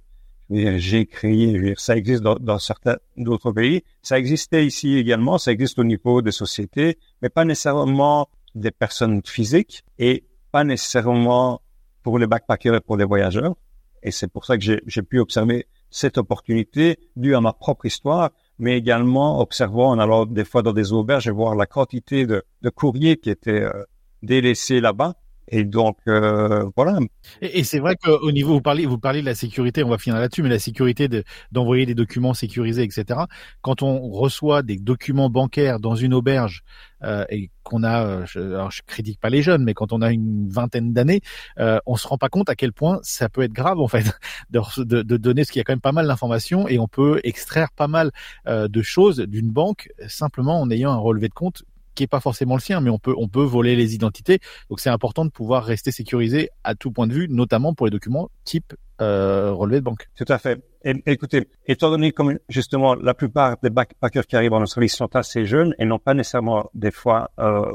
j'ai 0.50 1.06
créé. 1.06 1.74
Ça 1.76 1.96
existe 1.96 2.22
dans, 2.22 2.34
dans 2.34 2.58
certains 2.58 2.96
d'autres 3.16 3.52
pays. 3.52 3.82
Ça 4.02 4.18
existait 4.18 4.66
ici 4.66 4.96
également. 4.96 5.38
Ça 5.38 5.52
existe 5.52 5.78
au 5.78 5.84
niveau 5.84 6.22
des 6.22 6.32
sociétés, 6.32 6.98
mais 7.22 7.28
pas 7.28 7.44
nécessairement 7.44 8.28
des 8.56 8.72
personnes 8.72 9.22
physiques 9.24 9.84
et 9.98 10.24
pas 10.50 10.64
nécessairement 10.64 11.62
pour 12.02 12.18
les 12.18 12.26
backpackers 12.26 12.74
et 12.74 12.80
pour 12.80 12.96
les 12.96 13.04
voyageurs. 13.04 13.54
Et 14.02 14.10
c'est 14.10 14.28
pour 14.28 14.44
ça 14.44 14.56
que 14.56 14.64
j'ai 14.64 15.02
pu 15.02 15.18
observer 15.20 15.66
cette 15.90 16.18
opportunité 16.18 16.98
due 17.16 17.34
à 17.34 17.40
ma 17.40 17.52
propre 17.52 17.86
histoire, 17.86 18.30
mais 18.60 18.76
également 18.76 19.40
observant 19.40 19.88
en 19.90 19.98
allant 19.98 20.26
des 20.26 20.44
fois 20.44 20.62
dans 20.62 20.74
des 20.74 20.92
auberges 20.92 21.26
et 21.26 21.30
voir 21.30 21.56
la 21.56 21.66
quantité 21.66 22.26
de, 22.26 22.44
courriers 22.74 23.16
qui 23.16 23.30
étaient 23.30 23.62
euh, 23.62 23.84
délaissés 24.22 24.80
là-bas. 24.80 25.14
Et 25.50 25.64
donc 25.64 25.96
euh, 26.08 26.70
voilà. 26.76 26.98
Et, 27.42 27.64
c'est 27.64 27.80
vrai 27.80 27.96
qu'au 27.96 28.30
niveau 28.32 28.54
vous 28.54 28.60
parlez 28.60 28.86
vous 28.86 28.98
parlez 28.98 29.20
de 29.20 29.26
la 29.26 29.34
sécurité, 29.34 29.82
on 29.82 29.88
va 29.88 29.98
finir 29.98 30.18
là-dessus, 30.18 30.42
mais 30.42 30.48
la 30.48 30.58
sécurité 30.58 31.08
d'envoyer 31.52 31.86
des 31.86 31.94
documents 31.94 32.34
sécurisés, 32.34 32.84
etc. 32.84 33.20
Quand 33.60 33.82
on 33.82 34.10
reçoit 34.10 34.62
des 34.62 34.76
documents 34.76 35.28
bancaires 35.28 35.80
dans 35.80 35.96
une 35.96 36.14
auberge 36.14 36.62
euh, 37.02 37.24
et 37.30 37.50
qu'on 37.62 37.82
a, 37.82 38.04
euh, 38.04 38.26
je, 38.26 38.40
alors 38.40 38.70
je 38.70 38.82
critique 38.86 39.20
pas 39.20 39.30
les 39.30 39.42
jeunes, 39.42 39.64
mais 39.64 39.74
quand 39.74 39.92
on 39.92 40.02
a 40.02 40.10
une 40.10 40.48
vingtaine 40.48 40.92
d'années, 40.92 41.20
euh, 41.58 41.78
on 41.86 41.96
se 41.96 42.06
rend 42.06 42.18
pas 42.18 42.28
compte 42.28 42.48
à 42.48 42.54
quel 42.54 42.72
point 42.72 43.00
ça 43.02 43.28
peut 43.28 43.42
être 43.42 43.52
grave 43.52 43.80
en 43.80 43.88
fait 43.88 44.04
de, 44.50 44.60
de, 44.84 45.02
de 45.02 45.16
donner 45.16 45.44
ce 45.44 45.52
qu'il 45.52 45.60
y 45.60 45.62
a 45.62 45.64
quand 45.64 45.72
même 45.72 45.80
pas 45.80 45.92
mal 45.92 46.06
d'informations 46.06 46.68
et 46.68 46.78
on 46.78 46.88
peut 46.88 47.20
extraire 47.24 47.70
pas 47.74 47.88
mal 47.88 48.10
euh, 48.46 48.68
de 48.68 48.82
choses 48.82 49.18
d'une 49.20 49.50
banque 49.50 49.88
simplement 50.08 50.60
en 50.60 50.70
ayant 50.70 50.92
un 50.92 50.98
relevé 50.98 51.28
de 51.28 51.34
compte 51.34 51.62
qui 52.00 52.04
est 52.04 52.06
pas 52.06 52.20
forcément 52.20 52.54
le 52.54 52.62
sien, 52.62 52.80
mais 52.80 52.88
on 52.88 52.98
peut 52.98 53.14
on 53.18 53.28
peut 53.28 53.42
voler 53.42 53.76
les 53.76 53.94
identités. 53.94 54.38
Donc 54.70 54.80
c'est 54.80 54.88
important 54.88 55.26
de 55.26 55.30
pouvoir 55.30 55.64
rester 55.64 55.92
sécurisé 55.92 56.48
à 56.64 56.74
tout 56.74 56.90
point 56.90 57.06
de 57.06 57.12
vue, 57.12 57.26
notamment 57.28 57.74
pour 57.74 57.86
les 57.86 57.90
documents 57.90 58.30
type 58.44 58.72
euh, 59.02 59.52
relevé 59.52 59.80
de 59.80 59.84
banque. 59.84 60.08
Tout 60.16 60.24
à 60.28 60.38
fait. 60.38 60.64
Et, 60.82 60.94
écoutez, 61.04 61.46
étant 61.66 61.90
donné 61.90 62.12
comme 62.12 62.38
justement 62.48 62.94
la 62.94 63.12
plupart 63.12 63.58
des 63.62 63.68
backpackers 63.68 64.26
qui 64.26 64.34
arrivent 64.34 64.54
en 64.54 64.62
Australie 64.62 64.88
sont 64.88 65.14
assez 65.14 65.44
jeunes 65.44 65.74
et 65.78 65.84
n'ont 65.84 65.98
pas 65.98 66.14
nécessairement 66.14 66.70
des 66.72 66.90
fois 66.90 67.30
euh, 67.38 67.70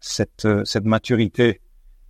cette 0.00 0.46
euh, 0.46 0.64
cette 0.64 0.86
maturité. 0.86 1.60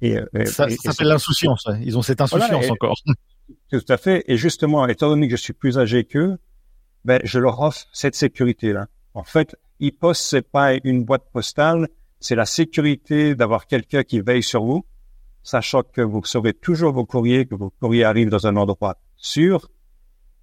Et, 0.02 0.18
ça, 0.46 0.68
ça 0.68 0.92
s'appelle 0.92 1.08
l'insouciance. 1.08 1.66
Ils 1.82 1.98
ont 1.98 2.02
cette 2.02 2.20
insouciance 2.20 2.70
encore. 2.70 2.96
Tout 3.72 3.84
à 3.88 3.96
fait. 3.96 4.22
Et 4.28 4.36
justement, 4.36 4.86
étant 4.86 5.08
donné 5.08 5.26
que 5.26 5.36
je 5.36 5.42
suis 5.42 5.52
plus 5.52 5.78
âgé 5.78 6.04
qu'eux, 6.04 6.38
ben 7.04 7.20
je 7.24 7.40
leur 7.40 7.60
offre 7.60 7.86
cette 7.92 8.14
sécurité 8.14 8.72
là. 8.72 8.86
En 9.14 9.24
fait, 9.24 9.56
e-post, 9.82 10.22
c'est 10.22 10.48
pas 10.48 10.74
une 10.84 11.04
boîte 11.04 11.24
postale, 11.32 11.88
c'est 12.18 12.34
la 12.34 12.46
sécurité 12.46 13.34
d'avoir 13.34 13.66
quelqu'un 13.66 14.02
qui 14.02 14.20
veille 14.20 14.42
sur 14.42 14.62
vous, 14.64 14.84
sachant 15.42 15.82
que 15.82 16.02
vous 16.02 16.20
recevrez 16.20 16.52
toujours 16.52 16.92
vos 16.92 17.06
courriers, 17.06 17.46
que 17.46 17.54
vos 17.54 17.70
courriers 17.70 18.04
arrivent 18.04 18.30
dans 18.30 18.46
un 18.46 18.56
endroit 18.56 18.96
sûr, 19.16 19.70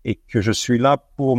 et 0.06 0.16
que 0.16 0.42
je 0.42 0.52
suis 0.52 0.78
là 0.78 0.98
pour 0.98 1.38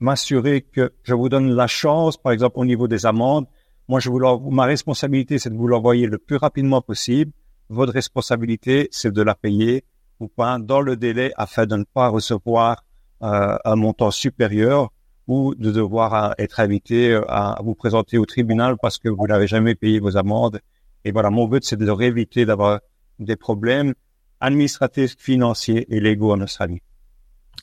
m'assurer 0.00 0.60
que 0.60 0.92
je 1.02 1.14
vous 1.14 1.28
donne 1.28 1.54
la 1.54 1.66
chance, 1.66 2.16
par 2.16 2.32
exemple 2.32 2.58
au 2.58 2.64
niveau 2.64 2.88
des 2.88 3.06
amendes. 3.06 3.46
Moi, 3.88 4.00
je 4.00 4.10
vous 4.10 4.50
ma 4.50 4.64
responsabilité, 4.64 5.38
c'est 5.38 5.50
de 5.50 5.56
vous 5.56 5.68
l'envoyer 5.68 6.06
le 6.06 6.18
plus 6.18 6.36
rapidement 6.36 6.82
possible. 6.82 7.32
Votre 7.68 7.92
responsabilité, 7.92 8.88
c'est 8.90 9.12
de 9.12 9.22
la 9.22 9.34
payer 9.34 9.84
ou 10.20 10.28
pas 10.28 10.58
dans 10.58 10.80
le 10.80 10.96
délai 10.96 11.32
afin 11.36 11.66
de 11.66 11.76
ne 11.76 11.84
pas 11.84 12.08
recevoir 12.08 12.84
euh, 13.22 13.56
un 13.64 13.76
montant 13.76 14.10
supérieur 14.10 14.92
ou 15.26 15.54
de 15.54 15.70
devoir 15.70 16.14
euh, 16.14 16.30
être 16.38 16.60
invité 16.60 17.12
euh, 17.12 17.22
à 17.28 17.60
vous 17.62 17.74
présenter 17.74 18.18
au 18.18 18.26
tribunal 18.26 18.76
parce 18.80 18.98
que 18.98 19.08
vous 19.08 19.26
n'avez 19.26 19.46
jamais 19.46 19.74
payé 19.74 19.98
vos 19.98 20.16
amendes. 20.16 20.60
Et 21.04 21.12
voilà, 21.12 21.30
mon 21.30 21.46
but, 21.46 21.64
c'est 21.64 21.76
de 21.76 21.90
rééviter 21.90 22.46
d'avoir 22.46 22.80
des 23.18 23.36
problèmes 23.36 23.94
administratifs, 24.40 25.16
financiers 25.18 25.86
et 25.94 26.00
légaux 26.00 26.32
en 26.32 26.40
Australie. 26.40 26.82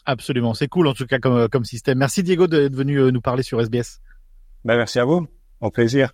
Absolument, 0.05 0.53
c'est 0.53 0.67
cool 0.67 0.87
en 0.87 0.93
tout 0.93 1.05
cas 1.05 1.19
comme, 1.19 1.37
euh, 1.37 1.47
comme 1.47 1.63
système. 1.63 1.97
Merci 1.97 2.23
Diego 2.23 2.47
d'être 2.47 2.75
venu 2.75 3.11
nous 3.11 3.21
parler 3.21 3.43
sur 3.43 3.61
SBS. 3.61 4.01
Ben, 4.65 4.77
merci 4.77 4.99
à 4.99 5.05
vous, 5.05 5.27
au 5.61 5.71
plaisir. 5.71 6.13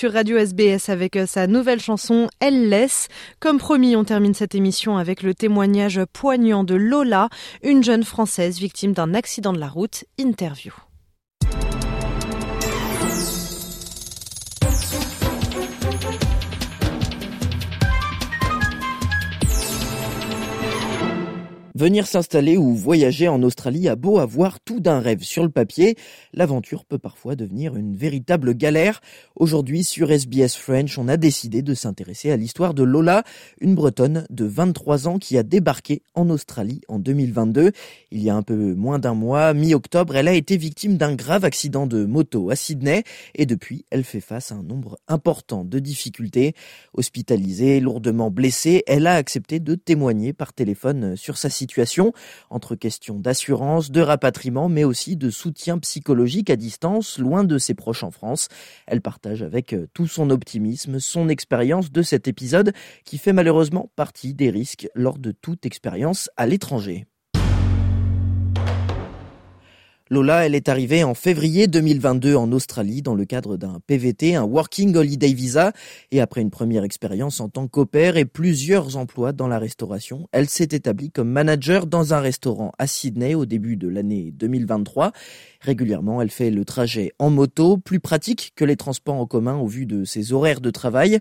sur 0.00 0.14
Radio 0.14 0.38
SBS 0.38 0.88
avec 0.88 1.14
euh, 1.16 1.26
sa 1.26 1.46
nouvelle 1.46 1.78
chanson 1.78 2.30
Elle 2.40 2.70
laisse. 2.70 3.08
Comme 3.38 3.58
promis, 3.58 3.96
on 3.96 4.04
termine 4.04 4.32
cette 4.32 4.54
émission 4.54 4.96
avec 4.96 5.22
le 5.22 5.34
témoignage 5.34 6.00
poignant 6.14 6.64
de 6.64 6.74
Lola, 6.74 7.28
une 7.62 7.84
jeune 7.84 8.04
Française 8.04 8.58
victime 8.58 8.94
d'un 8.94 9.12
accident 9.12 9.52
de 9.52 9.60
la 9.60 9.68
route. 9.68 10.04
Interview. 10.18 10.72
Venir 21.80 22.06
s'installer 22.06 22.58
ou 22.58 22.74
voyager 22.74 23.26
en 23.26 23.42
Australie 23.42 23.88
a 23.88 23.96
beau 23.96 24.18
avoir 24.18 24.60
tout 24.60 24.80
d'un 24.80 25.00
rêve 25.00 25.22
sur 25.22 25.42
le 25.42 25.48
papier, 25.48 25.96
l'aventure 26.34 26.84
peut 26.84 26.98
parfois 26.98 27.36
devenir 27.36 27.74
une 27.74 27.96
véritable 27.96 28.52
galère. 28.52 29.00
Aujourd'hui, 29.34 29.82
sur 29.82 30.12
SBS 30.12 30.56
French, 30.56 30.98
on 30.98 31.08
a 31.08 31.16
décidé 31.16 31.62
de 31.62 31.72
s'intéresser 31.72 32.30
à 32.30 32.36
l'histoire 32.36 32.74
de 32.74 32.82
Lola, 32.82 33.24
une 33.62 33.74
Bretonne 33.74 34.26
de 34.28 34.44
23 34.44 35.08
ans 35.08 35.18
qui 35.18 35.38
a 35.38 35.42
débarqué 35.42 36.02
en 36.14 36.28
Australie 36.28 36.82
en 36.88 36.98
2022. 36.98 37.72
Il 38.10 38.22
y 38.22 38.28
a 38.28 38.36
un 38.36 38.42
peu 38.42 38.74
moins 38.74 38.98
d'un 38.98 39.14
mois, 39.14 39.54
mi-octobre, 39.54 40.16
elle 40.16 40.28
a 40.28 40.34
été 40.34 40.58
victime 40.58 40.98
d'un 40.98 41.14
grave 41.14 41.46
accident 41.46 41.86
de 41.86 42.04
moto 42.04 42.50
à 42.50 42.56
Sydney 42.56 43.04
et 43.34 43.46
depuis, 43.46 43.86
elle 43.88 44.04
fait 44.04 44.20
face 44.20 44.52
à 44.52 44.56
un 44.56 44.62
nombre 44.62 44.98
important 45.08 45.64
de 45.64 45.78
difficultés. 45.78 46.52
Hospitalisée, 46.92 47.80
lourdement 47.80 48.30
blessée, 48.30 48.82
elle 48.86 49.06
a 49.06 49.14
accepté 49.14 49.60
de 49.60 49.76
témoigner 49.76 50.34
par 50.34 50.52
téléphone 50.52 51.16
sur 51.16 51.38
sa 51.38 51.48
situation 51.48 51.69
entre 52.50 52.74
questions 52.74 53.18
d'assurance, 53.18 53.90
de 53.90 54.00
rapatriement, 54.00 54.68
mais 54.68 54.84
aussi 54.84 55.16
de 55.16 55.30
soutien 55.30 55.78
psychologique 55.78 56.50
à 56.50 56.56
distance, 56.56 57.18
loin 57.18 57.44
de 57.44 57.58
ses 57.58 57.74
proches 57.74 58.02
en 58.02 58.10
France. 58.10 58.48
Elle 58.86 59.00
partage 59.00 59.42
avec 59.42 59.72
euh, 59.72 59.86
tout 59.94 60.06
son 60.06 60.30
optimisme 60.30 61.00
son 61.00 61.28
expérience 61.28 61.90
de 61.90 62.02
cet 62.02 62.28
épisode 62.28 62.72
qui 63.04 63.18
fait 63.18 63.32
malheureusement 63.32 63.90
partie 63.96 64.34
des 64.34 64.50
risques 64.50 64.88
lors 64.94 65.18
de 65.18 65.32
toute 65.32 65.66
expérience 65.66 66.30
à 66.36 66.46
l'étranger. 66.46 67.06
Lola, 70.12 70.44
elle 70.44 70.56
est 70.56 70.68
arrivée 70.68 71.04
en 71.04 71.14
février 71.14 71.68
2022 71.68 72.34
en 72.34 72.50
Australie 72.50 73.00
dans 73.00 73.14
le 73.14 73.24
cadre 73.24 73.56
d'un 73.56 73.78
PVT, 73.86 74.34
un 74.34 74.42
Working 74.42 74.96
Holiday 74.96 75.32
Visa, 75.32 75.72
et 76.10 76.20
après 76.20 76.40
une 76.40 76.50
première 76.50 76.82
expérience 76.82 77.38
en 77.38 77.48
tant 77.48 77.68
qu'opère 77.68 78.16
et 78.16 78.24
plusieurs 78.24 78.96
emplois 78.96 79.30
dans 79.30 79.46
la 79.46 79.60
restauration, 79.60 80.28
elle 80.32 80.48
s'est 80.48 80.70
établie 80.72 81.12
comme 81.12 81.30
manager 81.30 81.86
dans 81.86 82.12
un 82.12 82.18
restaurant 82.18 82.72
à 82.76 82.88
Sydney 82.88 83.36
au 83.36 83.46
début 83.46 83.76
de 83.76 83.86
l'année 83.86 84.32
2023. 84.32 85.12
Régulièrement, 85.60 86.20
elle 86.20 86.32
fait 86.32 86.50
le 86.50 86.64
trajet 86.64 87.12
en 87.20 87.30
moto, 87.30 87.76
plus 87.76 88.00
pratique 88.00 88.52
que 88.56 88.64
les 88.64 88.76
transports 88.76 89.14
en 89.14 89.26
commun 89.26 89.58
au 89.58 89.68
vu 89.68 89.86
de 89.86 90.02
ses 90.02 90.32
horaires 90.32 90.60
de 90.60 90.70
travail. 90.70 91.20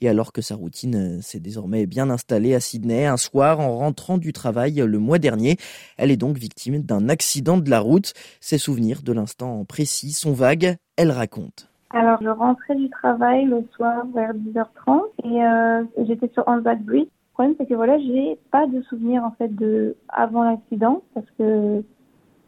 Et 0.00 0.08
alors 0.08 0.32
que 0.32 0.40
sa 0.40 0.54
routine 0.54 1.18
euh, 1.18 1.20
s'est 1.20 1.40
désormais 1.40 1.86
bien 1.86 2.08
installée 2.08 2.54
à 2.54 2.60
Sydney, 2.60 3.04
un 3.06 3.18
soir, 3.18 3.60
en 3.60 3.76
rentrant 3.76 4.16
du 4.16 4.32
travail 4.32 4.76
le 4.76 4.98
mois 4.98 5.18
dernier, 5.18 5.56
elle 5.98 6.10
est 6.10 6.16
donc 6.16 6.38
victime 6.38 6.80
d'un 6.80 7.08
accident 7.08 7.58
de 7.58 7.68
la 7.68 7.80
route. 7.80 8.14
Ses 8.40 8.58
souvenirs 8.58 9.02
de 9.02 9.12
l'instant 9.12 9.64
précis 9.66 10.12
sont 10.12 10.32
vagues. 10.32 10.76
Elle 10.96 11.10
raconte. 11.10 11.70
Alors, 11.90 12.18
je 12.22 12.28
rentrais 12.28 12.76
du 12.76 12.88
travail 12.88 13.44
le 13.44 13.64
soir 13.74 14.06
vers 14.14 14.32
10h30 14.32 15.02
et 15.24 15.44
euh, 15.44 15.84
j'étais 16.06 16.30
sur 16.32 16.46
Anzac 16.48 16.82
Bridge. 16.82 17.08
Le 17.08 17.32
problème, 17.32 17.54
c'est 17.58 17.66
que 17.66 17.74
voilà, 17.74 17.98
j'ai 17.98 18.38
pas 18.50 18.66
de 18.66 18.80
souvenirs 18.82 19.24
en 19.24 19.32
fait 19.32 19.54
de 19.54 19.96
avant 20.08 20.44
l'accident 20.44 21.02
parce 21.14 21.26
que 21.36 21.82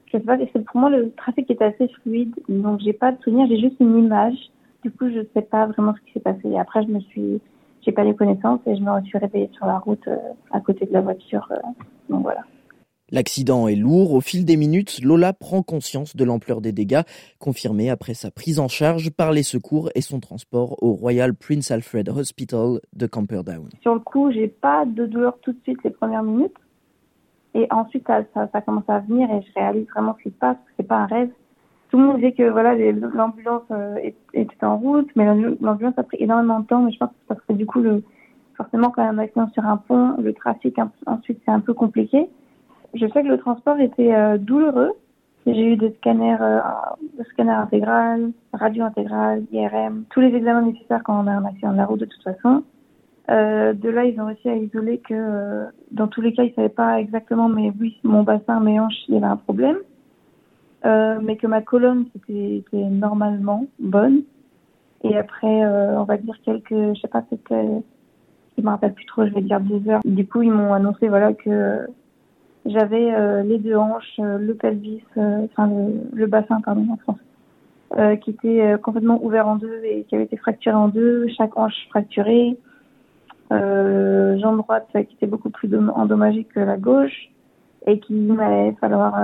je 0.06 0.18
sais 0.18 0.24
pas, 0.24 0.36
pour 0.36 0.80
moi 0.80 0.90
le 0.90 1.10
trafic 1.12 1.50
était 1.50 1.64
assez 1.64 1.88
fluide, 2.02 2.34
donc 2.48 2.80
j'ai 2.80 2.92
pas 2.92 3.12
de 3.12 3.22
souvenirs, 3.22 3.46
j'ai 3.48 3.58
juste 3.58 3.76
une 3.80 3.98
image 3.98 4.36
du 4.82 4.90
coup, 4.90 5.08
je 5.08 5.20
ne 5.20 5.26
sais 5.34 5.42
pas 5.42 5.66
vraiment 5.66 5.94
ce 5.94 6.00
qui 6.06 6.12
s'est 6.12 6.20
passé. 6.20 6.40
Et 6.44 6.58
après, 6.58 6.82
je 6.82 6.88
me 6.88 7.00
suis, 7.00 7.40
j'ai 7.82 7.92
pas 7.92 8.04
les 8.04 8.14
connaissances 8.14 8.60
et 8.66 8.76
je 8.76 8.82
me 8.82 9.02
suis 9.02 9.18
réveillée 9.18 9.50
sur 9.54 9.66
la 9.66 9.78
route 9.78 10.06
euh, 10.08 10.16
à 10.50 10.60
côté 10.60 10.86
de 10.86 10.92
la 10.92 11.00
voiture. 11.00 11.46
Euh, 11.50 11.56
donc 12.08 12.22
voilà. 12.22 12.42
L'accident 13.10 13.68
est 13.68 13.76
lourd. 13.76 14.14
Au 14.14 14.20
fil 14.22 14.46
des 14.46 14.56
minutes, 14.56 15.00
Lola 15.02 15.34
prend 15.34 15.62
conscience 15.62 16.16
de 16.16 16.24
l'ampleur 16.24 16.62
des 16.62 16.72
dégâts, 16.72 17.02
confirmés 17.38 17.90
après 17.90 18.14
sa 18.14 18.30
prise 18.30 18.58
en 18.58 18.68
charge 18.68 19.10
par 19.10 19.32
les 19.32 19.42
secours 19.42 19.90
et 19.94 20.00
son 20.00 20.18
transport 20.18 20.82
au 20.82 20.94
Royal 20.94 21.34
Prince 21.34 21.70
Alfred 21.70 22.08
Hospital 22.08 22.80
de 22.94 23.06
Camperdown. 23.06 23.68
Sur 23.82 23.94
le 23.94 24.00
coup, 24.00 24.32
j'ai 24.32 24.48
pas 24.48 24.86
de 24.86 25.04
douleur 25.04 25.38
tout 25.42 25.52
de 25.52 25.60
suite 25.62 25.78
les 25.84 25.90
premières 25.90 26.22
minutes. 26.22 26.56
Et 27.54 27.66
ensuite, 27.70 28.06
ça, 28.06 28.22
ça, 28.32 28.48
ça 28.50 28.62
commence 28.62 28.88
à 28.88 29.00
venir 29.00 29.30
et 29.30 29.42
je 29.42 29.52
réalise 29.60 29.86
vraiment 29.94 30.16
ce 30.16 30.22
qui 30.22 30.30
se 30.30 30.38
passe. 30.38 30.56
C'est 30.78 30.86
pas 30.86 30.96
un 30.96 31.06
rêve 31.06 31.28
tout 31.92 31.98
le 31.98 32.06
monde 32.06 32.16
disait 32.16 32.32
que 32.32 32.48
voilà 32.48 32.74
l'ambulance 32.74 33.64
euh, 33.70 33.96
était 34.32 34.64
en 34.64 34.78
route, 34.78 35.10
mais 35.14 35.26
l'ambulance 35.60 35.92
a 35.98 36.02
pris 36.02 36.16
énormément 36.20 36.60
de 36.60 36.66
temps. 36.66 36.80
Mais 36.80 36.90
je 36.90 36.96
pense 36.96 37.10
que 37.10 37.14
parce 37.28 37.40
que 37.42 37.52
du 37.52 37.66
coup, 37.66 37.80
le, 37.80 38.02
forcément, 38.56 38.88
quand 38.90 39.02
il 39.02 39.04
y 39.04 39.08
a 39.08 39.10
un 39.10 39.18
accident 39.18 39.50
sur 39.52 39.66
un 39.66 39.76
pont, 39.76 40.16
le 40.18 40.32
trafic 40.32 40.74
ensuite 41.04 41.42
c'est 41.44 41.50
un 41.50 41.60
peu 41.60 41.74
compliqué. 41.74 42.30
Je 42.94 43.06
sais 43.08 43.22
que 43.22 43.28
le 43.28 43.36
transport 43.36 43.78
était 43.78 44.14
euh, 44.14 44.38
douloureux. 44.38 44.92
J'ai 45.44 45.72
eu 45.72 45.76
des 45.76 45.92
scanners, 45.98 46.38
euh, 46.40 46.60
scanners 47.32 47.52
intégral, 47.52 48.32
radio 48.54 48.84
intégrale, 48.84 49.42
IRM, 49.52 50.04
tous 50.08 50.20
les 50.20 50.34
examens 50.34 50.62
nécessaires 50.62 51.02
quand 51.04 51.22
on 51.22 51.26
a 51.26 51.32
un 51.32 51.44
accident 51.44 51.72
de 51.72 51.76
la 51.76 51.84
route 51.84 52.00
de 52.00 52.06
toute 52.06 52.22
façon. 52.22 52.62
Euh, 53.28 53.74
de 53.74 53.90
là, 53.90 54.06
ils 54.06 54.18
ont 54.18 54.26
réussi 54.26 54.48
à 54.48 54.56
isoler 54.56 54.98
que 54.98 55.66
dans 55.90 56.08
tous 56.08 56.22
les 56.22 56.32
cas, 56.32 56.44
ils 56.44 56.54
savaient 56.54 56.70
pas 56.70 57.00
exactement, 57.00 57.50
mais 57.50 57.70
oui, 57.78 57.98
mon 58.02 58.22
bassin, 58.22 58.60
mes 58.60 58.80
hanches, 58.80 59.04
il 59.08 59.14
y 59.14 59.16
avait 59.18 59.26
un 59.26 59.36
problème. 59.36 59.76
Euh, 60.84 61.20
mais 61.22 61.36
que 61.36 61.46
ma 61.46 61.62
colonne 61.62 62.06
c'était 62.12 62.62
normalement 62.72 63.66
bonne. 63.78 64.22
Et 65.04 65.16
après, 65.16 65.64
euh, 65.64 66.00
on 66.00 66.04
va 66.04 66.16
dire 66.16 66.36
quelques, 66.44 66.70
je 66.70 67.00
sais 67.00 67.08
pas, 67.08 67.24
c'était, 67.30 67.68
je 68.56 68.62
me 68.62 68.68
rappelle 68.68 68.92
plus 68.92 69.06
trop, 69.06 69.26
je 69.26 69.32
vais 69.32 69.42
dire 69.42 69.60
deux 69.60 69.88
heures. 69.88 70.00
Du 70.04 70.26
coup, 70.26 70.42
ils 70.42 70.50
m'ont 70.50 70.72
annoncé 70.72 71.08
voilà 71.08 71.32
que 71.32 71.86
j'avais 72.66 73.12
euh, 73.12 73.42
les 73.42 73.58
deux 73.58 73.76
hanches, 73.76 74.18
le 74.18 74.54
pelvis, 74.54 75.02
enfin 75.16 75.68
le, 75.68 76.02
le, 76.12 76.26
bassin 76.26 76.60
pardon 76.60 76.86
en 76.92 76.96
français, 76.96 78.18
qui 78.18 78.30
était 78.30 78.76
complètement 78.82 79.22
ouvert 79.24 79.46
en 79.46 79.56
deux 79.56 79.82
et 79.84 80.04
qui 80.08 80.14
avait 80.16 80.24
été 80.24 80.36
fracturé 80.36 80.74
en 80.74 80.88
deux, 80.88 81.28
chaque 81.36 81.56
hanche 81.56 81.86
fracturée. 81.90 82.56
jambe 83.50 84.58
droite 84.58 84.88
qui 84.92 85.14
était 85.14 85.26
beaucoup 85.26 85.50
plus 85.50 85.70
endommagée 85.94 86.44
que 86.44 86.60
la 86.60 86.76
gauche 86.76 87.30
et 87.86 87.98
qu'il 87.98 88.32
m'allait 88.32 88.72
falloir 88.80 89.14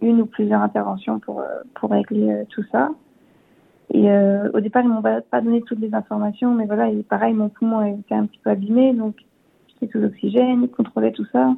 une 0.00 0.20
ou 0.20 0.26
plusieurs 0.26 0.60
interventions 0.60 1.18
pour, 1.18 1.40
euh, 1.40 1.62
pour 1.74 1.90
régler 1.90 2.30
euh, 2.30 2.44
tout 2.48 2.64
ça. 2.72 2.90
Et 3.92 4.10
euh, 4.10 4.50
au 4.52 4.60
départ, 4.60 4.82
ils 4.82 4.88
m'ont 4.88 5.02
pas 5.02 5.40
donné 5.40 5.62
toutes 5.62 5.80
les 5.80 5.94
informations, 5.94 6.52
mais 6.54 6.66
voilà, 6.66 6.88
et 6.90 7.02
pareil, 7.02 7.34
mon 7.34 7.48
poumon 7.48 7.82
était 7.84 8.14
un 8.14 8.26
petit 8.26 8.38
peu 8.38 8.50
abîmé, 8.50 8.92
donc 8.92 9.14
j'étais 9.68 9.92
sous 9.92 10.04
oxygène, 10.04 10.64
ils 10.64 10.70
contrôlaient 10.70 11.12
tout 11.12 11.26
ça, 11.32 11.54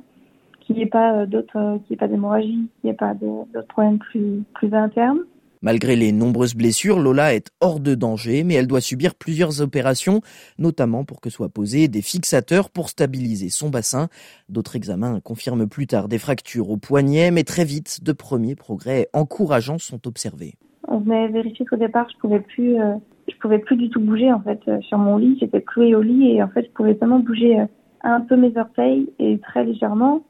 qu'il 0.61 0.77
n'y 0.77 0.83
ait 0.83 0.87
pas 0.87 1.25
d'autres, 1.25 1.79
qu'il 1.79 1.91
n'y 1.91 1.95
ait 1.95 1.97
pas 1.97 2.09
d'hémorragie, 2.09 2.69
qu'il 2.81 2.85
n'y 2.85 2.91
ait 2.91 2.95
pas 2.95 3.15
d'autres 3.15 3.67
problèmes 3.69 3.99
plus, 3.99 4.43
plus 4.55 4.75
internes. 4.75 5.21
Malgré 5.63 5.97
les 5.97 6.13
nombreuses 6.13 6.55
blessures, 6.55 6.99
Lola 6.99 7.35
est 7.35 7.51
hors 7.61 7.81
de 7.81 7.95
danger, 7.95 8.45
mais 8.45 8.55
elle 8.55 8.67
doit 8.67 8.81
subir 8.81 9.15
plusieurs 9.15 9.61
opérations, 9.61 10.21
notamment 10.59 11.05
pour 11.05 11.21
que 11.21 11.31
soient 11.31 11.49
posés 11.49 11.89
des 11.89 12.03
fixateurs 12.03 12.71
pour 12.71 12.89
stabiliser 12.89 13.49
son 13.49 13.71
bassin. 13.71 14.09
D'autres 14.49 14.77
examens 14.77 15.21
confirment 15.21 15.69
plus 15.69 15.87
tard 15.87 16.09
des 16.09 16.19
fractures 16.19 16.71
au 16.71 16.77
poignet, 16.77 17.31
mais 17.31 17.45
très 17.45 17.65
vite, 17.65 18.05
de 18.05 18.13
premiers 18.13 18.55
progrès 18.55 19.09
encourageants 19.13 19.79
sont 19.79 20.07
observés. 20.07 20.55
On 20.87 20.99
venait 20.99 21.29
vérifier 21.29 21.67
qu'au 21.67 21.77
départ, 21.77 22.09
je 22.11 22.19
pouvais 22.19 22.43
euh, 22.61 22.95
pouvais 23.41 23.59
plus 23.59 23.77
du 23.77 23.91
tout 23.91 24.01
bouger 24.01 24.33
en 24.33 24.41
fait 24.41 24.61
euh, 24.69 24.81
sur 24.81 24.99
mon 24.99 25.17
lit. 25.17 25.37
J'étais 25.39 25.61
clouée 25.61 25.95
au 25.95 26.03
lit 26.03 26.33
et 26.33 26.43
en 26.43 26.49
fait, 26.49 26.65
je 26.65 26.71
pouvais 26.71 26.97
seulement 26.99 27.19
bouger 27.19 27.61
euh, 27.61 27.67
un 28.03 28.21
peu 28.21 28.37
mes 28.37 28.57
orteils 28.57 29.09
et 29.19 29.39
très 29.39 29.65
légèrement. 29.65 30.23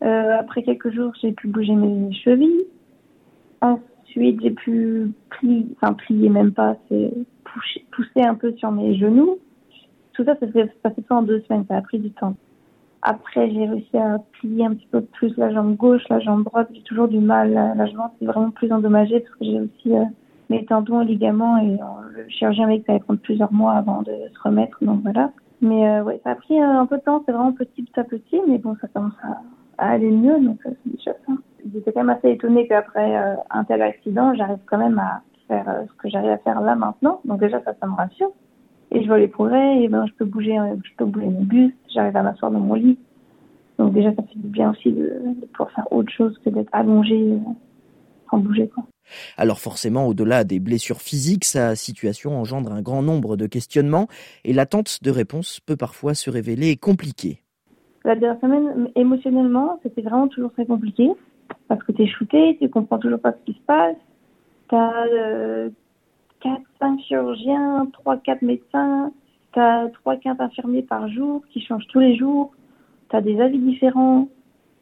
après 0.00 0.62
quelques 0.62 0.90
jours, 0.90 1.12
j'ai 1.20 1.32
pu 1.32 1.48
bouger 1.48 1.74
mes 1.74 2.12
chevilles. 2.14 2.64
J'ai 4.14 4.50
pu 4.50 5.12
plier, 5.30 5.66
enfin 5.76 5.94
plier 5.94 6.28
même 6.28 6.52
pas, 6.52 6.76
c'est 6.88 7.12
pousser 7.92 8.22
un 8.22 8.34
peu 8.34 8.52
sur 8.56 8.70
mes 8.70 8.96
genoux. 8.96 9.38
Tout 10.12 10.24
ça, 10.24 10.36
ça 10.38 10.50
s'est 10.52 10.66
passé 10.82 11.02
en 11.10 11.22
deux 11.22 11.40
semaines, 11.42 11.64
ça 11.68 11.76
a 11.76 11.82
pris 11.82 11.98
du 11.98 12.10
temps. 12.10 12.34
Après, 13.02 13.50
j'ai 13.50 13.66
réussi 13.66 13.96
à 13.96 14.18
plier 14.32 14.66
un 14.66 14.74
petit 14.74 14.86
peu 14.90 15.00
plus 15.00 15.34
la 15.38 15.50
jambe 15.52 15.74
gauche, 15.76 16.02
la 16.10 16.20
jambe 16.20 16.44
droite. 16.44 16.68
J'ai 16.74 16.82
toujours 16.82 17.08
du 17.08 17.18
mal. 17.18 17.52
La 17.52 17.86
jambe 17.86 18.10
est 18.20 18.26
vraiment 18.26 18.50
plus 18.50 18.70
endommagée 18.72 19.20
parce 19.20 19.34
que 19.36 19.44
j'ai 19.44 19.60
aussi 19.60 19.96
euh, 19.96 20.04
mes 20.50 20.64
tendons, 20.66 21.00
ligaments 21.00 21.56
et 21.56 21.74
euh, 21.74 21.84
le 22.14 22.28
chirurgien 22.28 22.66
m'a 22.66 22.74
dit 22.74 22.80
que 22.80 22.86
ça 22.86 22.92
allait 22.92 23.00
prendre 23.00 23.20
plusieurs 23.20 23.52
mois 23.52 23.72
avant 23.72 24.02
de 24.02 24.12
se 24.12 24.42
remettre. 24.42 24.76
Donc 24.84 25.00
voilà. 25.02 25.32
Mais 25.62 25.88
euh, 25.88 26.02
ouais, 26.02 26.20
ça 26.24 26.32
a 26.32 26.34
pris 26.34 26.60
un 26.60 26.84
peu 26.84 26.98
de 26.98 27.02
temps. 27.02 27.22
C'est 27.24 27.32
vraiment 27.32 27.52
petit 27.52 27.86
à 27.96 28.04
petit, 28.04 28.40
mais 28.46 28.58
bon, 28.58 28.76
ça 28.82 28.88
commence 28.88 29.14
à, 29.78 29.88
aller 29.88 30.10
mieux. 30.10 30.38
Donc 30.38 30.58
c'est 30.62 30.76
déjà 30.84 31.12
ça 31.26 31.32
j'étais 31.72 31.92
quand 31.92 32.04
même 32.04 32.16
assez 32.16 32.30
étonnée 32.30 32.66
qu'après 32.66 33.16
euh, 33.16 33.34
un 33.50 33.64
tel 33.64 33.82
accident, 33.82 34.34
j'arrive 34.34 34.58
quand 34.66 34.78
même 34.78 34.98
à 34.98 35.22
faire 35.48 35.68
euh, 35.68 35.84
ce 35.86 36.02
que 36.02 36.08
j'arrive 36.08 36.30
à 36.30 36.38
faire 36.38 36.60
là 36.60 36.74
maintenant. 36.74 37.20
Donc 37.24 37.40
déjà, 37.40 37.62
ça, 37.64 37.74
ça 37.80 37.86
me 37.86 37.94
rassure. 37.94 38.30
Et 38.92 39.02
je 39.02 39.06
vois 39.06 39.18
les 39.18 39.28
progrès, 39.28 39.82
et 39.82 39.88
ben, 39.88 40.06
je 40.06 40.12
peux 40.14 40.24
bouger, 40.24 40.58
euh, 40.58 40.74
je 40.84 40.90
peux 40.96 41.04
bouger 41.04 41.26
mon 41.26 41.42
buste, 41.42 41.76
j'arrive 41.92 42.16
à 42.16 42.22
m'asseoir 42.22 42.50
dans 42.50 42.60
mon 42.60 42.74
lit. 42.74 42.98
Donc 43.78 43.92
déjà, 43.92 44.14
ça 44.14 44.22
fait 44.22 44.38
du 44.38 44.48
bien 44.48 44.72
aussi 44.72 44.92
de, 44.92 45.22
de 45.40 45.46
pouvoir 45.46 45.70
faire 45.72 45.92
autre 45.92 46.12
chose 46.12 46.38
que 46.44 46.50
d'être 46.50 46.68
allongé 46.72 47.38
sans 48.30 48.38
bouger, 48.38 48.68
quoi. 48.68 48.84
Alors 49.36 49.58
forcément, 49.58 50.06
au-delà 50.06 50.44
des 50.44 50.60
blessures 50.60 51.00
physiques, 51.00 51.44
sa 51.44 51.74
situation 51.74 52.38
engendre 52.38 52.72
un 52.72 52.82
grand 52.82 53.02
nombre 53.02 53.36
de 53.36 53.46
questionnements 53.46 54.06
et 54.44 54.52
l'attente 54.52 55.02
de 55.02 55.10
réponses 55.10 55.60
peut 55.60 55.76
parfois 55.76 56.14
se 56.14 56.30
révéler 56.30 56.76
compliquée. 56.76 57.42
La 58.04 58.16
dernière 58.16 58.40
semaine, 58.40 58.88
émotionnellement, 58.94 59.78
c'était 59.82 60.02
vraiment 60.02 60.28
toujours 60.28 60.52
très 60.52 60.64
compliqué 60.64 61.10
parce 61.70 61.84
que 61.84 61.92
tu 61.92 62.02
es 62.02 62.06
shooté, 62.08 62.58
tu 62.60 62.68
comprends 62.68 62.98
toujours 62.98 63.20
pas 63.20 63.30
ce 63.30 63.38
qui 63.46 63.56
se 63.56 63.64
passe. 63.64 63.96
Tu 64.68 64.74
as 64.74 65.06
euh, 65.06 65.70
4, 66.40 66.60
5 66.80 67.00
chirurgiens, 67.02 67.86
3, 67.92 68.16
4 68.16 68.42
médecins, 68.42 69.12
tu 69.52 69.60
as 69.60 69.88
3, 70.02 70.16
4 70.16 70.40
infirmiers 70.40 70.82
par 70.82 71.08
jour 71.08 71.42
qui 71.48 71.60
changent 71.60 71.86
tous 71.86 72.00
les 72.00 72.16
jours. 72.16 72.50
Tu 73.08 73.14
as 73.14 73.20
des 73.20 73.40
avis 73.40 73.60
différents. 73.60 74.26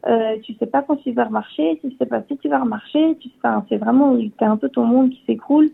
Euh, 0.07 0.39
tu 0.43 0.55
sais 0.55 0.64
pas 0.64 0.80
quand 0.80 0.97
tu 0.97 1.12
vas 1.12 1.24
remarcher, 1.24 1.78
tu 1.82 1.95
sais 1.99 2.07
pas 2.07 2.22
si 2.22 2.39
tu 2.39 2.49
vas 2.49 2.61
remarcher. 2.61 3.18
Tu 3.20 3.28
sais, 3.28 3.49
c'est 3.68 3.76
vraiment, 3.76 4.16
t'as 4.39 4.49
un 4.49 4.57
peu 4.57 4.70
ton 4.70 4.86
monde 4.86 5.11
qui 5.11 5.22
s'écroule. 5.26 5.68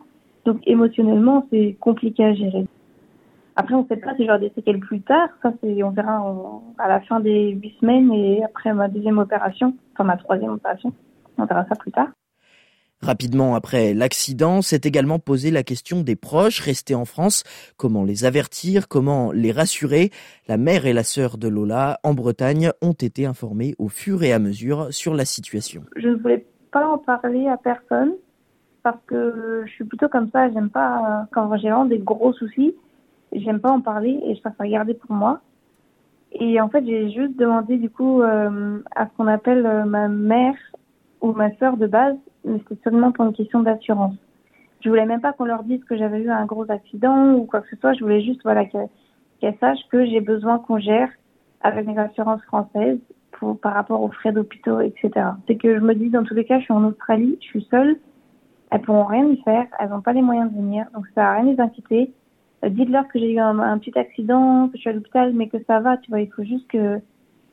Donc 0.45 0.63
émotionnellement, 0.67 1.47
c'est 1.53 1.77
compliqué 1.79 2.25
à 2.25 2.35
gérer. 2.35 2.67
Après, 3.57 3.75
on 3.75 3.87
sait 3.87 3.97
pas 3.97 4.15
si 4.17 4.27
j'aurai 4.27 4.41
des 4.41 4.53
séquelles 4.55 4.81
plus 4.81 5.01
tard. 5.01 5.29
Ça, 5.43 5.53
c'est, 5.63 5.83
on 5.83 5.91
verra 5.91 6.61
à 6.79 6.89
la 6.89 7.01
fin 7.01 7.21
des 7.21 7.51
huit 7.51 7.75
semaines 7.81 8.13
et 8.13 8.43
après 8.45 8.73
ma 8.75 8.89
deuxième 8.89 9.19
opération, 9.19 9.75
enfin 9.93 10.05
ma 10.05 10.17
troisième 10.17 10.51
opération. 10.51 10.93
On 11.39 11.45
verra 11.45 11.65
ça 11.69 11.77
plus 11.77 11.93
tard. 11.93 12.09
Rapidement 13.03 13.55
après 13.55 13.93
l'accident, 13.93 14.63
s'est 14.63 14.81
également 14.85 15.19
posé 15.19 15.51
la 15.51 15.63
question 15.63 16.01
des 16.01 16.17
proches 16.17 16.61
restés 16.61 16.95
en 16.95 17.05
France. 17.05 17.45
Comment 17.77 18.03
les 18.03 18.25
avertir? 18.25 18.89
Comment 18.89 19.31
les 19.31 19.53
rassurer? 19.53 20.11
La 20.49 20.57
mère 20.57 20.87
et 20.87 20.95
la 20.95 21.05
sœur 21.05 21.37
de 21.37 21.47
Lola, 21.47 21.99
en 22.03 22.15
Bretagne, 22.15 22.71
ont 22.81 22.93
été 22.93 23.27
informées 23.27 23.75
au 23.79 23.89
fur 23.89 24.23
et 24.23 24.33
à 24.33 24.39
mesure 24.39 24.89
sur 24.91 25.15
la 25.15 25.27
situation. 25.27 25.85
Je 25.97 26.09
ne 26.09 26.15
voulais 26.15 26.47
pas 26.73 26.89
en 26.89 26.99
parler 26.99 27.47
à 27.47 27.59
personne 27.59 28.13
parce 28.83 29.01
que 29.07 29.65
je 29.67 29.73
suis 29.73 29.85
plutôt 29.85 30.09
comme 30.09 30.31
ça. 30.31 30.51
J'aime 30.51 30.71
pas, 30.71 31.27
quand 31.33 31.55
j'ai 31.59 31.69
vraiment 31.69 31.85
des 31.85 31.99
gros 31.99 32.33
soucis, 32.33 32.75
j'aime 33.35 33.61
pas 33.61 33.71
en 33.71 33.81
parler 33.81 34.21
et 34.25 34.35
je 34.35 34.41
préfère 34.41 34.67
garder 34.67 34.95
pour 34.95 35.13
moi. 35.13 35.41
Et 36.33 36.61
en 36.61 36.69
fait, 36.69 36.85
j'ai 36.85 37.11
juste 37.11 37.37
demandé 37.37 37.77
du 37.77 37.91
coup 37.91 38.21
euh, 38.23 38.81
à 38.97 39.07
ce 39.07 39.11
qu'on 39.17 39.29
appelle 39.29 39.65
euh, 39.67 39.85
ma 39.85 40.09
mère 40.09 40.57
ou 41.21 41.33
ma 41.33 41.55
sœur 41.57 41.77
de 41.77 41.87
base, 41.87 42.17
mais 42.45 42.59
c'était 42.69 42.83
seulement 42.83 43.13
pour 43.13 43.25
une 43.25 43.33
question 43.33 43.61
d'assurance. 43.61 44.17
Je 44.81 44.89
voulais 44.89 45.07
même 45.07 45.21
pas 45.21 45.33
qu'on 45.33 45.45
leur 45.45 45.63
dise 45.63 45.83
que 45.85 45.97
j'avais 45.97 46.21
eu 46.21 46.31
un 46.31 46.45
gros 46.45 46.71
accident 46.71 47.35
ou 47.35 47.45
quoi 47.45 47.61
que 47.61 47.69
ce 47.71 47.77
soit. 47.77 47.95
Je 47.95 48.01
voulais 48.01 48.23
juste 48.23 48.43
voilà 48.43 48.65
qu'elles 48.67 49.57
sachent 49.61 49.89
que 49.91 50.05
j'ai 50.05 50.21
besoin 50.21 50.59
qu'on 50.59 50.79
gère 50.79 51.09
avec 51.63 51.87
mes 51.87 51.97
assurances 51.97 52.43
françaises 52.43 52.99
pour, 53.33 53.59
par 53.59 53.75
rapport 53.75 54.03
aux 54.03 54.11
frais 54.11 54.33
d'hôpitaux, 54.33 54.81
etc. 54.81 55.11
C'est 55.47 55.57
que 55.57 55.75
je 55.75 55.81
me 55.81 55.95
dis 55.95 56.11
dans 56.11 56.25
tous 56.25 56.35
les 56.35 56.45
cas, 56.45 56.59
je 56.59 56.65
suis 56.65 56.75
en 56.75 56.85
Australie, 56.85 57.39
je 57.41 57.47
suis 57.47 57.67
seule, 57.71 57.97
elles 58.71 58.83
pourront 58.83 59.05
rien 59.05 59.27
y 59.27 59.37
faire, 59.43 59.67
elles 59.79 59.89
n'ont 59.89 60.03
pas 60.03 60.13
les 60.13 60.23
moyens 60.23 60.51
de 60.51 60.57
venir, 60.57 60.87
donc 60.95 61.07
ça 61.15 61.31
a 61.31 61.35
rien 61.37 61.53
les 61.53 61.61
inquiéter. 61.61 62.13
Euh, 62.65 62.69
dites-leur 62.69 63.09
que 63.09 63.19
j'ai 63.19 63.33
eu 63.33 63.39
un, 63.39 63.79
petit 63.79 63.97
accident, 63.99 64.69
que 64.69 64.77
je 64.77 64.81
suis 64.81 64.91
à 64.91 64.93
l'hôpital, 64.93 65.33
mais 65.35 65.49
que 65.49 65.63
ça 65.67 65.81
va, 65.81 65.97
tu 65.99 66.11
vois, 66.11 66.21
il 66.21 66.31
faut 66.31 66.45
juste 66.45 66.71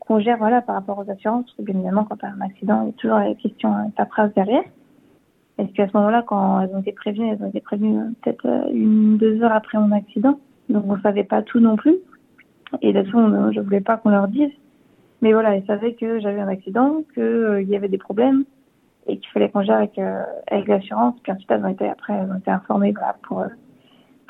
qu'on 0.08 0.20
gère 0.20 0.38
voilà 0.38 0.62
par 0.62 0.76
rapport 0.76 1.00
aux 1.00 1.10
assurances, 1.10 1.46
parce 1.46 1.58
que 1.58 1.62
bien 1.64 1.76
évidemment 1.76 2.06
quand 2.06 2.18
tu 2.18 2.26
as 2.26 2.30
un 2.30 2.42
accident, 2.42 2.82
il 2.84 2.88
y 2.88 2.90
a 2.90 2.94
toujours 2.94 3.18
la 3.18 3.36
question 3.36 3.92
ta 3.96 4.06
phrase 4.06 4.34
derrière. 4.34 4.64
Et 5.58 5.66
puis 5.66 5.84
à 5.84 5.88
ce 5.88 5.98
moment-là, 5.98 6.24
quand 6.26 6.62
elles 6.62 6.76
ont 6.76 6.80
été 6.80 6.92
prévenues, 6.92 7.30
elles 7.30 7.44
ont 7.44 7.50
été 7.50 7.62
prévenues 7.62 8.00
euh, 8.00 8.10
peut-être 8.22 8.46
euh, 8.46 8.72
une 8.72 9.18
deux 9.18 9.42
heures 9.44 9.52
après 9.52 9.78
mon 9.78 9.92
accident, 9.92 10.40
donc 10.70 10.86
on 10.88 11.00
savait 11.02 11.24
pas 11.24 11.42
tout 11.42 11.60
non 11.60 11.76
plus. 11.76 11.96
Et 12.82 12.94
de 12.94 13.02
toute 13.02 13.12
façon, 13.12 13.52
je 13.52 13.60
voulais 13.60 13.82
pas 13.82 13.98
qu'on 13.98 14.10
leur 14.10 14.30
dise, 14.30 14.52
mais 15.22 15.34
voilà, 15.34 15.56
elles 15.56 15.66
savaient 15.66 15.94
que 15.94 16.20
j'avais 16.20 16.40
un 16.40 16.48
accident, 16.48 17.04
qu'il 17.14 17.68
y 17.68 17.76
avait 17.76 17.90
des 17.90 17.98
problèmes 17.98 18.46
et 19.08 19.18
qu'il 19.18 19.30
fallait 19.32 19.50
qu'on 19.50 19.62
gère 19.62 19.76
avec, 19.76 20.00
avec 20.48 20.68
l'assurance. 20.70 21.16
Puis 21.22 21.34
ensuite, 21.34 21.52
elles 21.52 21.66
ont 21.66 21.68
été 21.68 21.84
elles 21.84 22.32
ont 22.32 22.38
été 22.38 22.50
informées 22.50 22.94
voilà, 22.94 23.18
pour 23.24 23.44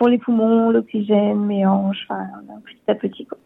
pour 0.02 0.10
les 0.10 0.18
poumons, 0.18 0.72
l'oxygène, 0.72 1.48
hanches, 1.64 2.08
enfin, 2.10 2.26
petit 2.66 2.92
à 2.92 2.96
petit. 2.96 3.24
Quoi. 3.28 3.38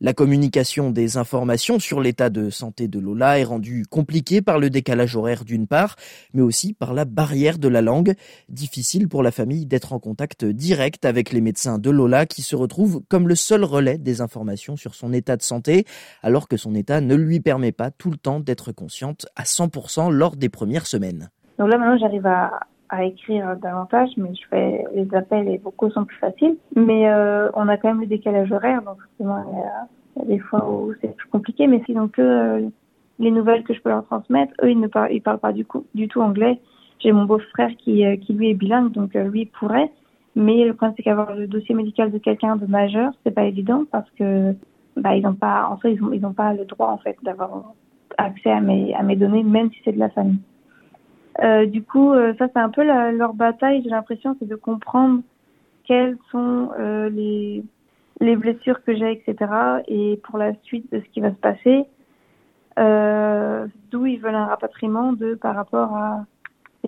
La 0.00 0.12
communication 0.12 0.92
des 0.92 1.16
informations 1.16 1.80
sur 1.80 2.00
l'état 2.00 2.30
de 2.30 2.50
santé 2.50 2.86
de 2.86 3.00
Lola 3.00 3.40
est 3.40 3.44
rendue 3.44 3.84
compliquée 3.90 4.42
par 4.42 4.60
le 4.60 4.70
décalage 4.70 5.16
horaire 5.16 5.44
d'une 5.44 5.66
part, 5.66 5.96
mais 6.32 6.42
aussi 6.42 6.72
par 6.72 6.94
la 6.94 7.04
barrière 7.04 7.58
de 7.58 7.66
la 7.66 7.82
langue. 7.82 8.14
Difficile 8.48 9.08
pour 9.08 9.24
la 9.24 9.32
famille 9.32 9.66
d'être 9.66 9.92
en 9.92 9.98
contact 9.98 10.44
direct 10.44 11.04
avec 11.04 11.32
les 11.32 11.40
médecins 11.40 11.80
de 11.80 11.90
Lola 11.90 12.26
qui 12.26 12.42
se 12.42 12.54
retrouvent 12.54 13.02
comme 13.08 13.26
le 13.26 13.34
seul 13.34 13.64
relais 13.64 13.98
des 13.98 14.20
informations 14.20 14.76
sur 14.76 14.94
son 14.94 15.12
état 15.12 15.36
de 15.36 15.42
santé, 15.42 15.84
alors 16.22 16.46
que 16.46 16.56
son 16.56 16.76
état 16.76 17.00
ne 17.00 17.16
lui 17.16 17.40
permet 17.40 17.72
pas 17.72 17.90
tout 17.90 18.12
le 18.12 18.18
temps 18.18 18.38
d'être 18.38 18.70
consciente 18.70 19.26
à 19.34 19.42
100% 19.42 20.12
lors 20.12 20.36
des 20.36 20.48
premières 20.48 20.86
semaines. 20.86 21.28
Donc 21.58 21.70
là 21.70 21.76
maintenant 21.76 21.98
j'arrive 21.98 22.26
à, 22.26 22.52
à 22.88 23.04
écrire 23.04 23.56
davantage, 23.56 24.10
mais 24.16 24.34
je 24.34 24.46
fais 24.48 24.84
les 24.94 25.12
appels 25.14 25.48
et 25.48 25.58
vocaux 25.58 25.90
sont 25.90 26.04
plus 26.04 26.18
faciles. 26.18 26.56
Mais 26.74 27.08
euh, 27.08 27.50
on 27.54 27.68
a 27.68 27.76
quand 27.76 27.88
même 27.88 28.00
le 28.00 28.06
décalage 28.06 28.52
horaire, 28.52 28.82
donc 28.82 28.98
forcément 29.00 29.44
il 29.50 29.58
y, 29.58 30.22
a, 30.22 30.26
des 30.26 30.38
fois 30.38 30.68
où 30.70 30.92
c'est 31.00 31.14
plus 31.16 31.28
compliqué. 31.28 31.66
Mais 31.66 31.82
sinon 31.86 32.08
que 32.08 32.22
euh, 32.22 32.68
les 33.18 33.30
nouvelles 33.30 33.64
que 33.64 33.74
je 33.74 33.80
peux 33.80 33.90
leur 33.90 34.04
transmettre, 34.04 34.52
eux 34.62 34.70
ils 34.70 34.80
ne 34.80 34.86
parlent, 34.86 35.38
pas 35.38 35.52
du, 35.52 35.64
tout 35.64 36.20
anglais. 36.20 36.60
J'ai 37.00 37.12
mon 37.12 37.24
beau-frère 37.24 37.70
qui, 37.76 38.04
euh, 38.06 38.16
qui 38.16 38.32
lui 38.32 38.50
est 38.50 38.54
bilingue, 38.54 38.92
donc 38.92 39.14
lui 39.14 39.42
il 39.42 39.46
pourrait. 39.46 39.90
Mais 40.34 40.64
le 40.64 40.74
problème 40.74 40.94
c'est 40.96 41.02
qu'avoir 41.02 41.34
le 41.34 41.46
dossier 41.46 41.74
médical 41.74 42.12
de 42.12 42.18
quelqu'un 42.18 42.56
de 42.56 42.66
majeur, 42.66 43.12
c'est 43.24 43.34
pas 43.34 43.44
évident 43.44 43.84
parce 43.90 44.08
que 44.18 44.54
bah 44.96 45.16
ils 45.16 45.22
n'ont 45.22 45.34
pas, 45.34 45.68
en 45.70 45.76
fait 45.78 45.92
ils 45.94 46.02
ont 46.02 46.12
ils 46.12 46.24
ont 46.24 46.32
pas 46.32 46.52
le 46.52 46.64
droit 46.66 46.88
en 46.88 46.98
fait 46.98 47.16
d'avoir 47.22 47.74
accès 48.18 48.50
à 48.50 48.60
mes 48.60 49.16
données, 49.16 49.42
même 49.42 49.70
si 49.70 49.78
c'est 49.84 49.92
de 49.92 49.98
la 49.98 50.10
famille. 50.10 50.40
Euh, 51.42 51.66
du 51.66 51.82
coup, 51.82 52.12
euh, 52.12 52.34
ça 52.38 52.48
c'est 52.52 52.60
un 52.60 52.70
peu 52.70 52.82
la, 52.82 53.12
leur 53.12 53.34
bataille. 53.34 53.82
J'ai 53.82 53.90
l'impression, 53.90 54.36
c'est 54.38 54.48
de 54.48 54.56
comprendre 54.56 55.22
quelles 55.84 56.16
sont 56.30 56.70
euh, 56.78 57.08
les 57.10 57.64
les 58.20 58.36
blessures 58.36 58.82
que 58.82 58.96
j'ai, 58.96 59.12
etc. 59.12 59.52
Et 59.88 60.18
pour 60.24 60.38
la 60.38 60.54
suite 60.62 60.90
de 60.90 61.00
ce 61.00 61.04
qui 61.10 61.20
va 61.20 61.30
se 61.30 61.36
passer, 61.36 61.84
euh, 62.78 63.66
d'où 63.90 64.06
ils 64.06 64.18
veulent 64.18 64.34
un 64.34 64.46
rapatriement 64.46 65.12
de 65.12 65.34
par 65.34 65.54
rapport 65.54 65.94
à 65.94 66.24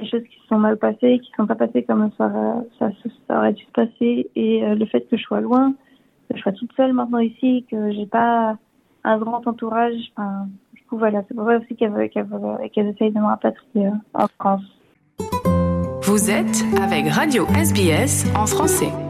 les 0.01 0.09
choses 0.09 0.23
qui 0.23 0.39
se 0.41 0.47
sont 0.47 0.59
mal 0.59 0.79
passées, 0.79 1.19
qui 1.19 1.31
ne 1.33 1.37
sont 1.37 1.47
pas 1.47 1.55
passées 1.55 1.83
comme 1.83 2.11
ça, 2.17 2.33
ça, 2.79 2.89
ça, 3.27 3.39
aurait 3.39 3.53
dû 3.53 3.65
se 3.65 3.71
passer, 3.73 4.31
et 4.37 4.75
le 4.75 4.87
fait 4.87 5.03
que 5.03 5.17
je 5.17 5.23
sois 5.23 5.41
loin, 5.41 5.75
que 6.31 6.37
je 6.37 6.43
sois 6.43 6.53
toute 6.53 6.73
seule 6.75 6.93
maintenant 6.93 7.19
ici, 7.19 7.67
que 7.71 7.91
j'ai 7.91 8.07
pas 8.07 8.57
un 9.05 9.19
grand 9.19 9.47
entourage. 9.47 10.13
Enfin, 10.17 10.47
voilà, 10.97 11.23
c'est 11.29 11.35
pour 11.35 11.47
ça 11.47 11.59
aussi 11.59 11.77
qu'elle 11.77 11.93
essayent 11.93 13.13
de 13.13 13.19
me 13.19 13.27
rapatrier 13.27 13.87
euh, 13.87 13.91
en 14.15 14.27
France. 14.39 14.63
Vous 16.03 16.31
êtes 16.31 16.65
avec 16.83 17.09
Radio 17.09 17.47
SBS 17.55 18.27
en 18.35 18.47
français. 18.47 19.08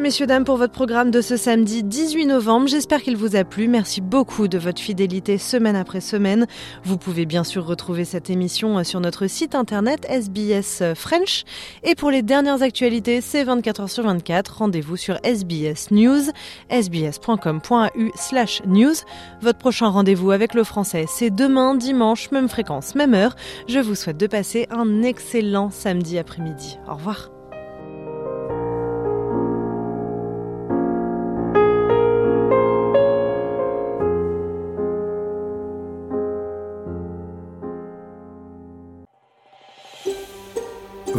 Messieurs, 0.00 0.26
dames, 0.26 0.44
pour 0.44 0.56
votre 0.56 0.72
programme 0.72 1.10
de 1.10 1.20
ce 1.20 1.36
samedi 1.36 1.82
18 1.82 2.24
novembre. 2.24 2.68
J'espère 2.68 3.02
qu'il 3.02 3.18
vous 3.18 3.36
a 3.36 3.44
plu. 3.44 3.68
Merci 3.68 4.00
beaucoup 4.00 4.48
de 4.48 4.56
votre 4.56 4.80
fidélité 4.80 5.36
semaine 5.36 5.76
après 5.76 6.00
semaine. 6.00 6.46
Vous 6.84 6.96
pouvez 6.96 7.26
bien 7.26 7.44
sûr 7.44 7.66
retrouver 7.66 8.06
cette 8.06 8.30
émission 8.30 8.82
sur 8.82 8.98
notre 9.00 9.26
site 9.26 9.54
internet 9.54 10.06
SBS 10.08 10.82
French. 10.94 11.44
Et 11.82 11.94
pour 11.94 12.10
les 12.10 12.22
dernières 12.22 12.62
actualités, 12.62 13.20
c'est 13.20 13.44
24 13.44 13.82
h 13.82 13.88
sur 13.88 14.04
24. 14.04 14.56
Rendez-vous 14.56 14.96
sur 14.96 15.18
SBS 15.22 15.90
News, 15.90 16.22
sbs.com.au 16.70 18.10
slash 18.14 18.62
news. 18.64 18.94
Votre 19.42 19.58
prochain 19.58 19.88
rendez-vous 19.88 20.30
avec 20.30 20.54
le 20.54 20.64
français, 20.64 21.04
c'est 21.08 21.30
demain, 21.30 21.74
dimanche, 21.74 22.30
même 22.30 22.48
fréquence, 22.48 22.94
même 22.94 23.12
heure. 23.12 23.36
Je 23.68 23.80
vous 23.80 23.94
souhaite 23.94 24.16
de 24.16 24.26
passer 24.26 24.66
un 24.70 25.02
excellent 25.02 25.70
samedi 25.70 26.16
après-midi. 26.16 26.78
Au 26.88 26.94
revoir. 26.94 27.30